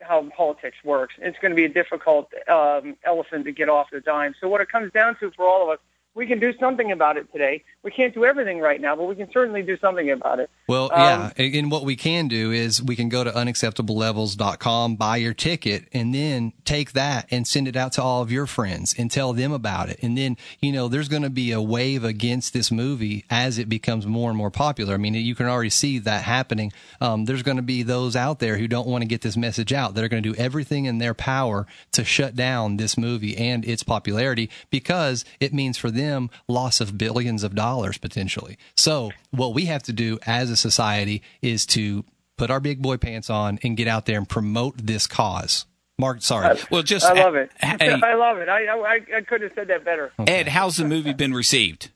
how 0.00 0.26
politics 0.34 0.78
works. 0.82 1.14
It's 1.18 1.38
going 1.40 1.50
to 1.50 1.56
be 1.56 1.66
a 1.66 1.68
difficult 1.68 2.32
um, 2.48 2.96
elephant 3.04 3.44
to 3.44 3.52
get 3.52 3.68
off 3.68 3.88
the 3.92 4.00
dime. 4.00 4.34
So 4.40 4.48
what 4.48 4.62
it 4.62 4.70
comes 4.70 4.92
down 4.92 5.16
to 5.20 5.30
for 5.32 5.46
all 5.46 5.62
of 5.62 5.68
us, 5.68 5.78
we 6.14 6.26
can 6.26 6.40
do 6.40 6.56
something 6.58 6.90
about 6.92 7.18
it 7.18 7.30
today. 7.32 7.64
We 7.82 7.90
can't 7.90 8.12
do 8.12 8.26
everything 8.26 8.58
right 8.60 8.78
now, 8.78 8.94
but 8.94 9.04
we 9.04 9.14
can 9.14 9.30
certainly 9.32 9.62
do 9.62 9.78
something 9.78 10.10
about 10.10 10.38
it. 10.38 10.50
Well, 10.68 10.92
Um, 10.92 11.32
yeah. 11.34 11.44
And 11.60 11.70
what 11.70 11.82
we 11.86 11.96
can 11.96 12.28
do 12.28 12.52
is 12.52 12.82
we 12.82 12.94
can 12.94 13.08
go 13.08 13.24
to 13.24 13.30
unacceptablelevels.com, 13.30 14.96
buy 14.96 15.16
your 15.16 15.32
ticket, 15.32 15.86
and 15.94 16.14
then 16.14 16.52
take 16.66 16.92
that 16.92 17.26
and 17.30 17.46
send 17.46 17.66
it 17.68 17.76
out 17.76 17.92
to 17.92 18.02
all 18.02 18.20
of 18.20 18.30
your 18.30 18.46
friends 18.46 18.94
and 18.98 19.10
tell 19.10 19.32
them 19.32 19.50
about 19.52 19.88
it. 19.88 19.98
And 20.02 20.18
then, 20.18 20.36
you 20.60 20.72
know, 20.72 20.88
there's 20.88 21.08
going 21.08 21.22
to 21.22 21.30
be 21.30 21.52
a 21.52 21.62
wave 21.62 22.04
against 22.04 22.52
this 22.52 22.70
movie 22.70 23.24
as 23.30 23.56
it 23.56 23.70
becomes 23.70 24.06
more 24.06 24.28
and 24.28 24.36
more 24.36 24.50
popular. 24.50 24.92
I 24.92 24.98
mean, 24.98 25.14
you 25.14 25.34
can 25.34 25.46
already 25.46 25.70
see 25.70 25.98
that 26.00 26.22
happening. 26.24 26.74
Um, 27.00 27.24
there's 27.24 27.42
going 27.42 27.56
to 27.56 27.62
be 27.62 27.82
those 27.82 28.14
out 28.14 28.40
there 28.40 28.58
who 28.58 28.68
don't 28.68 28.88
want 28.88 29.00
to 29.02 29.08
get 29.08 29.22
this 29.22 29.38
message 29.38 29.72
out 29.72 29.94
that 29.94 30.04
are 30.04 30.08
going 30.08 30.22
to 30.22 30.32
do 30.34 30.38
everything 30.38 30.84
in 30.84 30.98
their 30.98 31.14
power 31.14 31.66
to 31.92 32.04
shut 32.04 32.36
down 32.36 32.76
this 32.76 32.98
movie 32.98 33.38
and 33.38 33.64
its 33.64 33.82
popularity 33.82 34.50
because 34.68 35.24
it 35.40 35.54
means 35.54 35.78
for 35.78 35.90
them 35.90 36.28
loss 36.46 36.82
of 36.82 36.98
billions 36.98 37.42
of 37.42 37.54
dollars 37.54 37.69
potentially. 37.98 38.58
So 38.76 39.10
what 39.30 39.54
we 39.54 39.66
have 39.66 39.82
to 39.84 39.92
do 39.92 40.18
as 40.26 40.50
a 40.50 40.56
society 40.56 41.22
is 41.42 41.66
to 41.66 42.04
put 42.36 42.50
our 42.50 42.60
big 42.60 42.80
boy 42.80 42.96
pants 42.96 43.28
on 43.28 43.58
and 43.62 43.76
get 43.76 43.86
out 43.86 44.06
there 44.06 44.18
and 44.18 44.28
promote 44.28 44.76
this 44.78 45.06
cause. 45.06 45.66
Mark, 45.98 46.22
sorry. 46.22 46.58
Well, 46.70 46.82
just 46.82 47.04
I 47.04 47.12
love 47.12 47.34
it. 47.34 47.50
Hey, 47.60 47.92
I 48.02 48.14
love 48.14 48.38
it. 48.38 48.48
I, 48.48 48.66
I 48.66 49.00
I 49.16 49.20
could 49.20 49.42
have 49.42 49.52
said 49.54 49.68
that 49.68 49.84
better. 49.84 50.12
Ed, 50.26 50.48
how's 50.48 50.78
the 50.78 50.86
movie 50.86 51.12
been 51.12 51.34
received? 51.34 51.90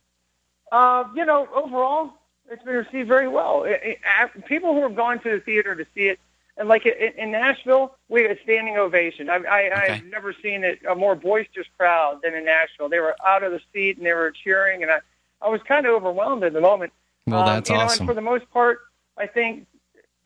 Uh, 0.71 1.05
you 1.15 1.25
know, 1.25 1.49
overall, 1.55 2.13
it's 2.51 2.63
been 2.63 2.75
received 2.75 3.09
very 3.09 3.29
well. 3.29 3.65
It, 3.65 3.81
it, 3.83 4.45
people 4.47 4.75
who 4.75 4.83
have 4.83 4.95
gone 4.95 5.21
to 5.21 5.31
the 5.31 5.41
theater 5.41 5.75
to 5.75 5.87
see 5.95 6.09
it, 6.09 6.21
and 6.57 6.69
like 6.69 6.85
in, 6.85 7.13
in 7.17 7.31
Nashville, 7.33 7.97
we 8.09 8.23
had 8.23 8.33
a 8.33 8.43
standing 8.43 8.77
ovation. 8.77 9.31
I, 9.31 9.37
I, 9.37 9.83
I've 9.83 10.05
never 10.05 10.35
seen 10.43 10.65
it 10.65 10.81
a 10.89 10.95
more 10.95 11.15
boisterous 11.15 11.67
crowd 11.79 12.21
than 12.23 12.35
in 12.35 12.45
Nashville. 12.45 12.89
They 12.89 13.01
were 13.01 13.17
out 13.27 13.43
of 13.43 13.53
the 13.53 13.61
seat 13.73 13.97
and 13.97 14.05
they 14.05 14.13
were 14.13 14.31
cheering, 14.31 14.83
and 14.83 14.93
I, 14.93 14.99
I 15.41 15.49
was 15.49 15.61
kind 15.67 15.87
of 15.87 15.95
overwhelmed 15.95 16.45
at 16.45 16.53
the 16.53 16.61
moment. 16.61 16.93
Well, 17.27 17.41
Um, 17.41 17.47
that's 17.47 17.71
you 17.71 17.77
know, 17.77 17.83
awesome. 17.83 18.03
And 18.03 18.09
for 18.11 18.15
the 18.15 18.21
most 18.21 18.51
part, 18.51 18.81
I 19.17 19.27
think 19.27 19.67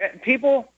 uh, 0.02 0.08
people 0.22 0.72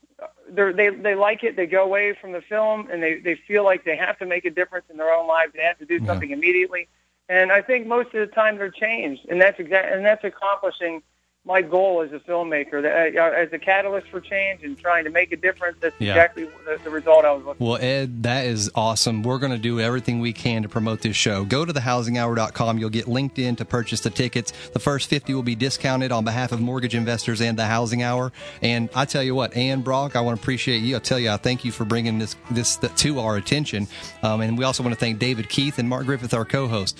they're, 0.49 0.73
they 0.73 0.89
they 0.89 1.15
like 1.15 1.43
it. 1.43 1.55
They 1.55 1.65
go 1.65 1.83
away 1.83 2.15
from 2.19 2.31
the 2.31 2.41
film 2.41 2.89
and 2.91 3.01
they 3.01 3.19
they 3.19 3.35
feel 3.47 3.63
like 3.63 3.83
they 3.85 3.95
have 3.95 4.17
to 4.19 4.25
make 4.25 4.45
a 4.45 4.49
difference 4.51 4.85
in 4.89 4.97
their 4.97 5.11
own 5.11 5.27
lives. 5.27 5.53
They 5.53 5.63
have 5.63 5.79
to 5.79 5.85
do 5.85 6.05
something 6.05 6.31
immediately. 6.31 6.87
And 7.29 7.51
I 7.51 7.61
think 7.61 7.87
most 7.87 8.07
of 8.13 8.19
the 8.27 8.33
time 8.33 8.57
they're 8.57 8.69
changed, 8.69 9.25
and 9.29 9.41
that's 9.41 9.59
exact 9.59 9.93
and 9.93 10.05
that's 10.05 10.23
accomplishing 10.23 11.01
my 11.43 11.59
goal 11.63 12.01
as 12.01 12.11
a 12.13 12.19
filmmaker, 12.19 12.85
uh, 12.85 13.35
as 13.35 13.51
a 13.51 13.57
catalyst 13.57 14.07
for 14.09 14.21
change 14.21 14.63
and 14.63 14.77
trying 14.77 15.03
to 15.05 15.09
make 15.09 15.31
a 15.31 15.35
difference. 15.35 15.75
That's 15.81 15.95
Yeah. 15.97 16.11
exactly 16.11 16.43
the, 16.65 16.79
the 16.83 16.91
result 16.91 17.25
I 17.25 17.31
was 17.31 17.43
looking. 17.43 17.57
For. 17.57 17.71
Well, 17.71 17.81
Ed, 17.81 18.21
that 18.21 18.45
is 18.45 18.69
awesome. 18.75 19.23
We're 19.23 19.39
going 19.39 19.51
to 19.51 19.57
do 19.57 19.79
everything 19.79 20.19
we 20.19 20.33
can 20.33 20.61
to 20.61 20.69
promote 20.69 21.01
this 21.01 21.15
show. 21.15 21.43
Go 21.43 21.65
to 21.65 21.73
thehousinghour.com. 21.73 22.77
You'll 22.77 22.91
get 22.91 23.07
linked 23.07 23.39
in 23.39 23.55
to 23.55 23.65
purchase 23.65 24.01
the 24.01 24.11
tickets. 24.11 24.53
The 24.73 24.77
first 24.79 25.09
50 25.09 25.33
will 25.33 25.41
be 25.41 25.55
discounted 25.55 26.11
on 26.11 26.23
behalf 26.25 26.51
of 26.51 26.61
mortgage 26.61 26.93
investors 26.93 27.41
and 27.41 27.57
the 27.57 27.65
Housing 27.65 28.03
Hour. 28.03 28.31
And 28.61 28.89
I 28.95 29.05
tell 29.05 29.23
you 29.23 29.33
what, 29.33 29.55
Ann 29.57 29.81
Brock, 29.81 30.15
I 30.15 30.21
want 30.21 30.37
to 30.37 30.43
appreciate 30.43 30.83
you. 30.83 30.95
I 30.95 30.99
tell 30.99 31.17
you, 31.19 31.31
I 31.31 31.37
thank 31.37 31.65
you 31.65 31.71
for 31.71 31.85
bringing 31.85 32.19
this 32.19 32.35
this 32.51 32.77
to 32.77 33.19
our 33.19 33.35
attention. 33.37 33.87
Um, 34.21 34.41
and 34.41 34.59
we 34.59 34.63
also 34.63 34.83
want 34.83 34.93
to 34.93 34.99
thank 34.99 35.17
David 35.17 35.49
Keith 35.49 35.79
and 35.79 35.89
Mark 35.89 36.05
Griffith, 36.05 36.35
our 36.35 36.45
co-host. 36.45 36.99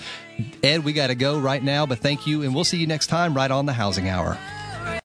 Ed, 0.62 0.84
we 0.84 0.92
got 0.92 1.08
to 1.08 1.14
go 1.14 1.38
right 1.38 1.62
now, 1.62 1.86
but 1.86 1.98
thank 1.98 2.26
you, 2.26 2.42
and 2.42 2.54
we'll 2.54 2.64
see 2.64 2.78
you 2.78 2.86
next 2.86 3.08
time 3.08 3.34
right 3.34 3.50
on 3.50 3.66
the 3.66 3.72
Housing 3.72 4.08
Hour. 4.08 4.38